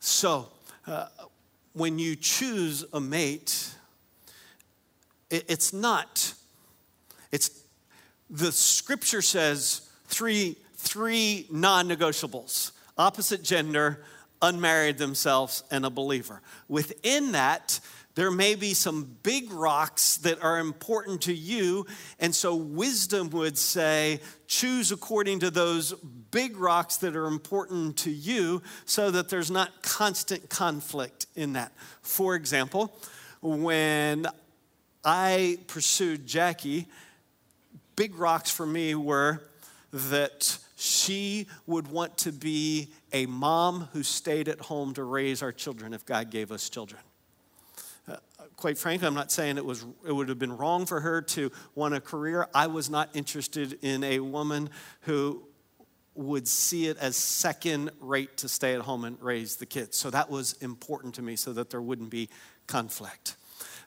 So, 0.00 0.48
uh, 0.86 1.06
when 1.72 1.98
you 1.98 2.14
choose 2.14 2.84
a 2.92 3.00
mate, 3.00 3.70
it, 5.30 5.46
it's 5.48 5.72
not, 5.72 6.34
it's, 7.32 7.64
the 8.28 8.52
scripture 8.52 9.22
says 9.22 9.88
three, 10.08 10.56
three 10.76 11.46
non 11.50 11.88
negotiables 11.88 12.72
opposite 12.98 13.42
gender, 13.42 14.04
unmarried 14.42 14.98
themselves, 14.98 15.64
and 15.70 15.86
a 15.86 15.90
believer. 15.90 16.42
Within 16.68 17.32
that, 17.32 17.80
there 18.14 18.30
may 18.30 18.54
be 18.54 18.74
some 18.74 19.16
big 19.22 19.52
rocks 19.52 20.16
that 20.18 20.42
are 20.42 20.58
important 20.58 21.22
to 21.22 21.32
you. 21.32 21.86
And 22.18 22.34
so, 22.34 22.54
wisdom 22.54 23.30
would 23.30 23.56
say, 23.56 24.20
choose 24.46 24.90
according 24.90 25.40
to 25.40 25.50
those 25.50 25.92
big 26.30 26.56
rocks 26.56 26.96
that 26.98 27.14
are 27.14 27.26
important 27.26 27.96
to 27.98 28.10
you 28.10 28.62
so 28.84 29.10
that 29.10 29.28
there's 29.28 29.50
not 29.50 29.82
constant 29.82 30.50
conflict 30.50 31.26
in 31.36 31.52
that. 31.52 31.72
For 32.02 32.34
example, 32.34 32.96
when 33.40 34.26
I 35.04 35.58
pursued 35.68 36.26
Jackie, 36.26 36.86
big 37.94 38.16
rocks 38.16 38.50
for 38.50 38.66
me 38.66 38.94
were 38.94 39.40
that 39.92 40.58
she 40.76 41.46
would 41.66 41.88
want 41.88 42.16
to 42.18 42.32
be 42.32 42.88
a 43.12 43.26
mom 43.26 43.88
who 43.92 44.02
stayed 44.02 44.48
at 44.48 44.60
home 44.60 44.94
to 44.94 45.04
raise 45.04 45.42
our 45.42 45.52
children 45.52 45.92
if 45.92 46.04
God 46.04 46.30
gave 46.30 46.50
us 46.52 46.68
children 46.68 47.00
quite 48.56 48.78
frankly, 48.78 49.06
I'm 49.06 49.14
not 49.14 49.32
saying 49.32 49.56
it 49.56 49.64
was 49.64 49.84
it 50.06 50.12
would 50.12 50.28
have 50.28 50.38
been 50.38 50.56
wrong 50.56 50.86
for 50.86 51.00
her 51.00 51.22
to 51.22 51.50
want 51.74 51.94
a 51.94 52.00
career. 52.00 52.48
I 52.54 52.66
was 52.66 52.90
not 52.90 53.10
interested 53.14 53.78
in 53.82 54.04
a 54.04 54.20
woman 54.20 54.70
who 55.02 55.42
would 56.14 56.46
see 56.46 56.86
it 56.86 56.96
as 56.98 57.16
second 57.16 57.90
rate 58.00 58.36
to 58.38 58.48
stay 58.48 58.74
at 58.74 58.82
home 58.82 59.04
and 59.04 59.20
raise 59.22 59.56
the 59.56 59.66
kids. 59.66 59.96
So 59.96 60.10
that 60.10 60.28
was 60.28 60.54
important 60.60 61.14
to 61.14 61.22
me 61.22 61.36
so 61.36 61.52
that 61.52 61.70
there 61.70 61.80
wouldn't 61.80 62.10
be 62.10 62.28
conflict. 62.66 63.36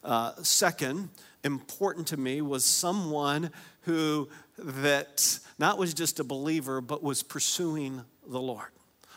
Uh, 0.03 0.33
second, 0.41 1.09
important 1.43 2.07
to 2.07 2.17
me 2.17 2.41
was 2.41 2.65
someone 2.65 3.51
who 3.81 4.29
that 4.57 5.39
not 5.59 5.77
was 5.77 5.93
just 5.93 6.19
a 6.19 6.23
believer 6.23 6.81
but 6.81 7.03
was 7.03 7.23
pursuing 7.23 8.01
the 8.27 8.39
Lord. 8.39 8.69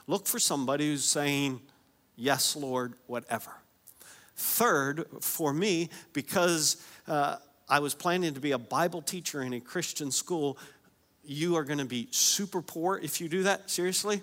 Look 0.06 0.26
for 0.26 0.38
somebody 0.38 0.88
who's 0.88 1.04
saying, 1.04 1.60
Yes, 2.18 2.56
Lord, 2.56 2.94
whatever. 3.06 3.50
Third, 4.36 5.06
for 5.20 5.52
me, 5.52 5.88
because 6.12 6.76
uh, 7.08 7.36
I 7.68 7.80
was 7.80 7.94
planning 7.94 8.34
to 8.34 8.40
be 8.40 8.52
a 8.52 8.58
Bible 8.58 9.02
teacher 9.02 9.42
in 9.42 9.52
a 9.54 9.60
Christian 9.60 10.10
school, 10.10 10.58
you 11.24 11.56
are 11.56 11.64
going 11.64 11.78
to 11.78 11.84
be 11.84 12.08
super 12.10 12.62
poor 12.62 12.98
if 12.98 13.20
you 13.20 13.28
do 13.28 13.44
that. 13.44 13.70
Seriously? 13.70 14.22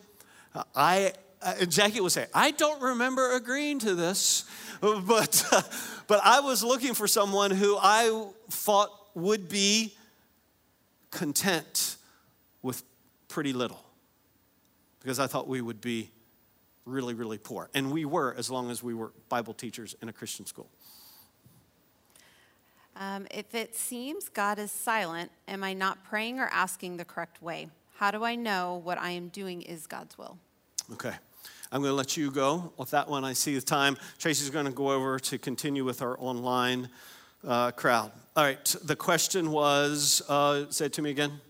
Uh, 0.56 0.64
I 0.76 1.14
uh, 1.44 1.66
Jackie 1.66 2.00
would 2.00 2.12
say, 2.12 2.28
I 2.34 2.52
don't 2.52 2.82
remember 2.82 3.34
agreeing 3.36 3.80
to 3.80 3.96
this, 3.96 4.46
but, 4.82 5.46
uh, 5.52 5.62
but 6.08 6.22
I 6.24 6.40
was 6.40 6.64
looking 6.64 6.94
for 6.94 7.08
someone 7.08 7.52
who 7.52 7.78
I 7.80 8.30
thought 8.50 8.90
would 9.14 9.50
be 9.50 9.94
content 11.12 11.98
with 12.62 12.84
pretty 13.28 13.54
little 13.54 13.84
because 15.02 15.20
I 15.20 15.28
thought 15.28 15.48
we 15.48 15.62
would 15.62 15.82
be 15.82 16.10
really, 16.86 17.14
really 17.14 17.38
poor. 17.38 17.70
And 17.74 17.92
we 17.92 18.06
were 18.06 18.36
as 18.38 18.50
long 18.50 18.70
as 18.70 18.84
we 18.84 18.94
were 18.94 19.12
Bible 19.30 19.54
teachers 19.54 19.96
in 20.02 20.10
a 20.10 20.14
Christian 20.14 20.46
school. 20.46 20.70
Um, 22.96 23.26
if 23.32 23.56
it 23.56 23.76
seems 23.76 24.30
God 24.30 24.60
is 24.60 24.72
silent, 24.72 25.32
am 25.48 25.64
I 25.64 25.74
not 25.74 26.04
praying 26.04 26.40
or 26.40 26.50
asking 26.52 26.98
the 26.98 27.06
correct 27.06 27.42
way? 27.42 27.70
How 27.96 28.12
do 28.12 28.24
I 28.24 28.36
know 28.36 28.82
what 28.84 28.98
I 28.98 29.12
am 29.12 29.30
doing 29.30 29.62
is 29.62 29.88
God's 29.88 30.18
will? 30.18 30.38
Okay. 30.92 31.14
I'm 31.72 31.82
going 31.82 31.92
to 31.92 31.96
let 31.96 32.18
you 32.18 32.30
go 32.30 32.72
with 32.78 32.92
that 32.92 33.10
one. 33.10 33.24
I 33.24 33.34
see 33.34 33.56
the 33.56 33.62
time. 33.62 33.98
Tracy's 34.20 34.52
going 34.52 34.66
to 34.66 34.72
go 34.72 34.92
over 34.92 35.18
to 35.20 35.40
continue 35.40 35.84
with 35.84 36.04
our 36.04 36.16
online 36.20 36.90
uh, 37.48 37.72
crowd. 37.72 38.12
All 38.36 38.44
right. 38.44 38.76
The 38.84 38.96
question 38.96 39.52
was 39.52 40.22
uh, 40.30 40.70
say 40.70 40.86
it 40.86 40.94
to 40.94 41.02
me 41.02 41.10
again. 41.10 41.42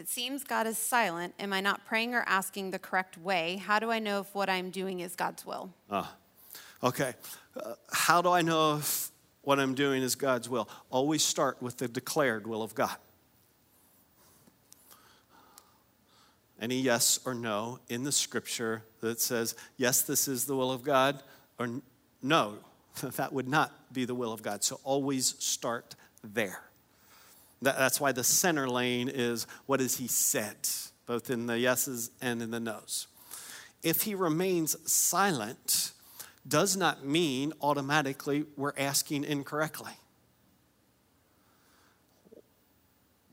It 0.00 0.08
seems 0.08 0.44
God 0.44 0.66
is 0.66 0.78
silent, 0.78 1.34
am 1.38 1.52
I 1.52 1.60
not 1.60 1.84
praying 1.84 2.14
or 2.14 2.24
asking 2.26 2.70
the 2.70 2.78
correct 2.78 3.18
way? 3.18 3.56
How 3.62 3.78
do 3.78 3.90
I 3.90 3.98
know 3.98 4.20
if 4.20 4.34
what 4.34 4.48
I'm 4.48 4.70
doing 4.70 5.00
is 5.00 5.14
God's 5.14 5.44
will? 5.44 5.74
Ah, 5.90 6.16
okay. 6.82 7.12
Uh, 7.54 7.74
how 7.92 8.22
do 8.22 8.30
I 8.30 8.40
know 8.40 8.78
if 8.78 9.10
what 9.42 9.60
I'm 9.60 9.74
doing 9.74 10.02
is 10.02 10.14
God's 10.14 10.48
will? 10.48 10.70
Always 10.88 11.22
start 11.22 11.60
with 11.60 11.76
the 11.76 11.86
declared 11.86 12.46
will 12.46 12.62
of 12.62 12.74
God. 12.74 12.96
Any 16.58 16.80
yes 16.80 17.20
or 17.26 17.34
no 17.34 17.78
in 17.90 18.02
the 18.02 18.12
scripture 18.12 18.82
that 19.00 19.20
says, 19.20 19.54
yes, 19.76 20.00
this 20.00 20.28
is 20.28 20.46
the 20.46 20.56
will 20.56 20.72
of 20.72 20.82
God, 20.82 21.22
or 21.58 21.68
no, 22.22 22.54
that 23.02 23.34
would 23.34 23.48
not 23.48 23.92
be 23.92 24.06
the 24.06 24.14
will 24.14 24.32
of 24.32 24.42
God. 24.42 24.64
So 24.64 24.80
always 24.82 25.34
start 25.44 25.94
there. 26.24 26.69
That's 27.62 28.00
why 28.00 28.12
the 28.12 28.24
center 28.24 28.68
lane 28.68 29.10
is 29.12 29.46
what 29.66 29.80
has 29.80 29.98
he 29.98 30.06
said, 30.06 30.56
both 31.06 31.28
in 31.28 31.46
the 31.46 31.58
yeses 31.58 32.10
and 32.20 32.40
in 32.40 32.50
the 32.50 32.60
nos. 32.60 33.06
If 33.82 34.02
he 34.02 34.14
remains 34.14 34.76
silent, 34.90 35.92
does 36.46 36.76
not 36.76 37.04
mean 37.04 37.52
automatically 37.60 38.44
we're 38.56 38.72
asking 38.78 39.24
incorrectly. 39.24 39.92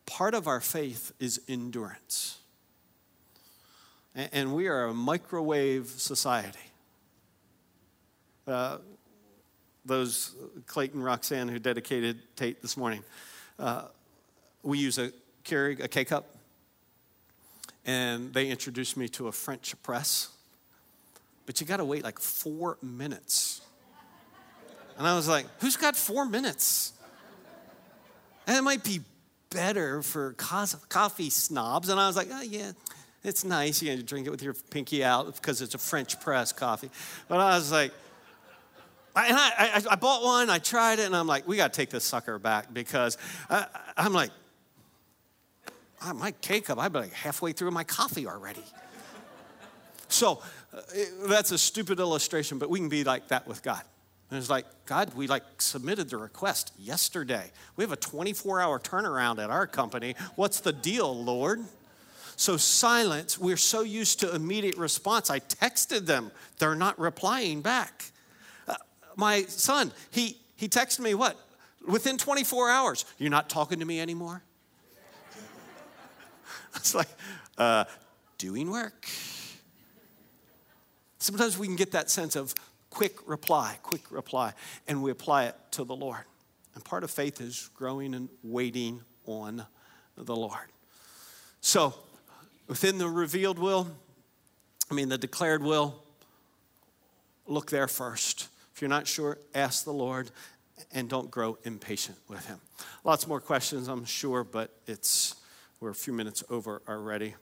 Part 0.05 0.33
of 0.33 0.47
our 0.47 0.61
faith 0.61 1.13
is 1.19 1.41
endurance. 1.47 2.39
And 4.15 4.55
we 4.55 4.67
are 4.67 4.85
a 4.85 4.93
microwave 4.93 5.87
society. 5.87 6.59
Uh, 8.47 8.77
those 9.85 10.35
Clayton 10.65 11.01
Roxanne 11.01 11.47
who 11.47 11.59
dedicated 11.59 12.19
Tate 12.35 12.61
this 12.61 12.75
morning. 12.75 13.03
Uh, 13.59 13.83
we 14.63 14.77
use 14.77 14.97
a 14.97 15.11
Keurig, 15.43 15.83
a 15.83 15.87
K 15.87 16.05
cup, 16.05 16.35
and 17.85 18.33
they 18.33 18.49
introduced 18.49 18.97
me 18.97 19.07
to 19.09 19.27
a 19.27 19.31
French 19.31 19.75
press. 19.83 20.29
But 21.45 21.61
you 21.61 21.67
got 21.67 21.77
to 21.77 21.85
wait 21.85 22.03
like 22.03 22.19
four 22.19 22.77
minutes. 22.81 23.61
And 24.97 25.07
I 25.07 25.15
was 25.15 25.27
like, 25.27 25.45
who's 25.59 25.77
got 25.77 25.95
four 25.95 26.25
minutes? 26.25 26.91
And 28.45 28.57
it 28.57 28.61
might 28.61 28.83
be 28.83 29.01
better 29.49 30.01
for 30.01 30.33
coffee 30.33 31.29
snobs. 31.29 31.89
And 31.89 31.99
I 31.99 32.07
was 32.07 32.15
like, 32.15 32.27
oh, 32.31 32.41
yeah, 32.41 32.71
it's 33.23 33.43
nice. 33.43 33.81
You, 33.81 34.01
drink 34.03 34.27
it 34.27 34.29
with 34.29 34.41
your 34.41 34.55
pinky 34.69 35.03
out 35.03 35.33
because 35.35 35.61
it's 35.61 35.75
a 35.75 35.77
French 35.77 36.19
press 36.19 36.51
coffee. 36.51 36.89
But 37.27 37.39
I 37.39 37.55
was 37.55 37.71
like, 37.71 37.91
and 39.15 39.35
I, 39.35 39.51
I, 39.57 39.83
I, 39.91 39.95
bought 39.95 40.23
one, 40.23 40.49
I 40.49 40.59
tried 40.59 40.99
it, 40.99 41.05
and 41.05 41.15
I'm 41.15 41.25
like, 41.25 41.47
we 41.47 41.57
got 41.57 41.73
to 41.73 41.77
take 41.77 41.89
this 41.89 42.03
sucker 42.03 42.37
back 42.37 42.71
because 42.71 43.17
I, 43.49 43.65
I'm 43.97 44.13
like, 44.13 44.29
my 46.13 46.31
K 46.41 46.61
cup, 46.61 46.79
I'd 46.79 46.93
be 46.93 46.99
like 46.99 47.13
halfway 47.13 47.51
through 47.51 47.71
my 47.71 47.83
coffee 47.83 48.27
already. 48.27 48.63
so 50.07 50.41
uh, 50.73 50.81
it, 50.93 51.09
that's 51.27 51.51
a 51.51 51.57
stupid 51.57 51.99
illustration, 51.99 52.59
but 52.59 52.69
we 52.69 52.79
can 52.79 52.89
be 52.89 53.03
like 53.03 53.29
that 53.29 53.47
with 53.47 53.63
God. 53.63 53.81
And 54.29 54.37
it's 54.37 54.49
like, 54.49 54.65
God, 54.85 55.13
we 55.15 55.27
like 55.27 55.43
submitted 55.59 56.09
the 56.09 56.17
request 56.17 56.73
yesterday. 56.77 57.51
We 57.75 57.83
have 57.83 57.93
a 57.93 57.97
24 57.97 58.59
hour 58.59 58.79
turnaround 58.79 59.41
at 59.41 59.49
our 59.49 59.65
company. 59.65 60.15
What's 60.35 60.59
the 60.59 60.73
deal, 60.73 61.23
Lord? 61.23 61.63
So, 62.35 62.55
silence, 62.55 63.39
we're 63.39 63.57
so 63.57 63.81
used 63.81 64.19
to 64.19 64.35
immediate 64.35 64.77
response. 64.77 65.31
I 65.31 65.39
texted 65.39 66.05
them, 66.05 66.31
they're 66.59 66.75
not 66.75 66.99
replying 66.99 67.61
back. 67.61 68.11
Uh, 68.67 68.75
my 69.15 69.43
son, 69.43 69.91
he, 70.11 70.37
he 70.55 70.67
texted 70.67 70.99
me 70.99 71.15
what? 71.15 71.35
Within 71.87 72.17
24 72.17 72.69
hours, 72.69 73.05
you're 73.17 73.31
not 73.31 73.49
talking 73.49 73.79
to 73.79 73.85
me 73.85 73.99
anymore? 73.99 74.43
It's 76.81 76.93
like 76.93 77.09
uh, 77.57 77.85
doing 78.37 78.69
work. 78.69 79.07
Sometimes 81.17 81.57
we 81.57 81.65
can 81.65 81.75
get 81.75 81.91
that 81.91 82.09
sense 82.11 82.35
of 82.35 82.53
quick 82.91 83.27
reply, 83.27 83.77
quick 83.81 84.11
reply, 84.11 84.53
and 84.87 85.01
we 85.01 85.09
apply 85.09 85.45
it 85.45 85.55
to 85.71 85.83
the 85.83 85.95
Lord. 85.95 86.23
And 86.75 86.83
part 86.83 87.03
of 87.03 87.09
faith 87.09 87.41
is 87.41 87.71
growing 87.73 88.13
and 88.13 88.29
waiting 88.43 89.01
on 89.25 89.65
the 90.15 90.35
Lord. 90.35 90.67
So, 91.61 91.95
within 92.67 92.99
the 92.99 93.09
revealed 93.09 93.57
will, 93.57 93.87
I 94.91 94.93
mean, 94.93 95.09
the 95.09 95.17
declared 95.17 95.63
will, 95.63 96.03
look 97.47 97.71
there 97.71 97.87
first. 97.87 98.49
If 98.75 98.81
you're 98.81 98.89
not 98.89 99.07
sure, 99.07 99.39
ask 99.55 99.83
the 99.83 99.93
Lord 99.93 100.29
and 100.91 101.09
don't 101.09 101.31
grow 101.31 101.57
impatient 101.63 102.17
with 102.27 102.45
Him. 102.45 102.59
Lots 103.03 103.27
more 103.27 103.41
questions, 103.41 103.87
I'm 103.87 104.05
sure, 104.05 104.43
but 104.43 104.71
it's 104.85 105.35
we're 105.79 105.89
a 105.89 105.95
few 105.95 106.13
minutes 106.13 106.43
over 106.49 106.81
already. 106.87 107.35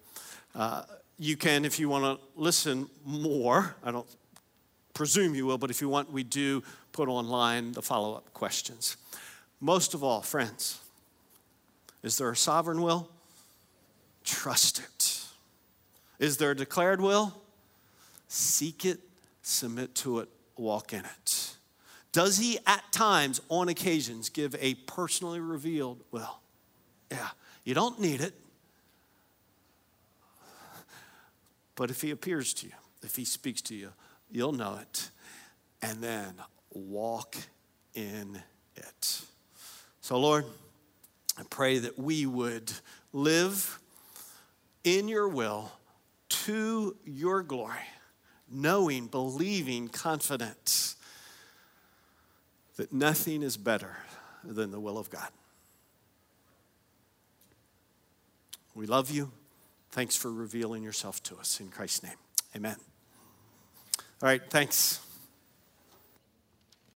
Uh, 0.54 0.84
you 1.18 1.38
can, 1.38 1.66
if 1.66 1.80
you 1.80 1.90
want 1.90 2.04
to 2.04 2.26
listen 2.36 2.90
more, 3.06 3.76
I 3.84 3.92
don't 3.92 4.08
presume 4.94 5.36
you 5.36 5.46
will, 5.46 5.58
but 5.58 5.70
if 5.70 5.82
you 5.82 5.90
want, 5.90 6.12
we 6.12 6.24
do 6.24 6.64
put 6.92 7.08
online 7.08 7.72
the 7.72 7.82
follow 7.82 8.16
up 8.16 8.34
questions. 8.34 8.98
Most 9.62 9.94
of 9.94 10.04
all, 10.04 10.22
friends, 10.22 10.80
is 12.04 12.18
there 12.18 12.30
a 12.30 12.36
sovereign 12.36 12.82
will? 12.82 13.10
Trust 14.24 14.80
it. 14.80 15.24
Is 16.20 16.38
there 16.38 16.52
a 16.52 16.56
declared 16.56 17.02
will? 17.02 17.34
Seek 18.28 18.86
it, 18.86 19.00
submit 19.42 19.96
to 19.96 20.20
it, 20.20 20.30
walk 20.58 20.94
in 20.94 21.02
it. 21.02 21.56
Does 22.12 22.38
he 22.38 22.58
at 22.66 22.84
times, 22.92 23.42
on 23.50 23.68
occasions, 23.68 24.30
give 24.30 24.56
a 24.60 24.76
personally 24.76 25.40
revealed 25.40 26.02
will? 26.12 26.40
Yeah, 27.12 27.28
you 27.66 27.74
don't 27.74 28.00
need 28.00 28.22
it. 28.22 28.34
But 31.76 31.90
if 31.90 32.02
he 32.02 32.12
appears 32.12 32.54
to 32.56 32.68
you, 32.68 32.74
if 33.04 33.18
he 33.18 33.26
speaks 33.26 33.62
to 33.64 33.76
you, 33.76 33.92
you'll 34.32 34.54
know 34.54 34.80
it. 34.82 35.10
And 35.82 36.02
then 36.02 36.36
walk 36.72 37.36
in 37.94 38.42
it. 38.76 39.22
So, 40.00 40.18
Lord, 40.18 40.46
I 41.38 41.44
pray 41.50 41.80
that 41.80 42.00
we 42.00 42.26
would 42.26 42.72
live 43.12 43.80
in 44.84 45.08
your 45.08 45.28
will 45.28 45.72
to 46.30 46.96
your 47.06 47.44
glory, 47.44 47.76
knowing, 48.50 49.08
believing, 49.08 49.88
confident 49.88 50.96
that 52.78 52.94
nothing 52.94 53.42
is 53.42 53.58
better 53.58 53.98
than 54.44 54.72
the 54.72 54.80
will 54.80 54.98
of 54.98 55.10
God. 55.10 55.30
We 58.76 58.86
love 58.86 59.10
you. 59.10 59.32
Thanks 59.92 60.18
for 60.18 60.32
revealing 60.32 60.84
yourself 60.84 61.24
to 61.24 61.38
us. 61.38 61.60
In 61.62 61.70
Christ's 61.70 62.04
name, 62.04 62.18
amen. 62.56 62.76
All 64.22 64.28
right, 64.28 64.42
thanks. 64.50 65.05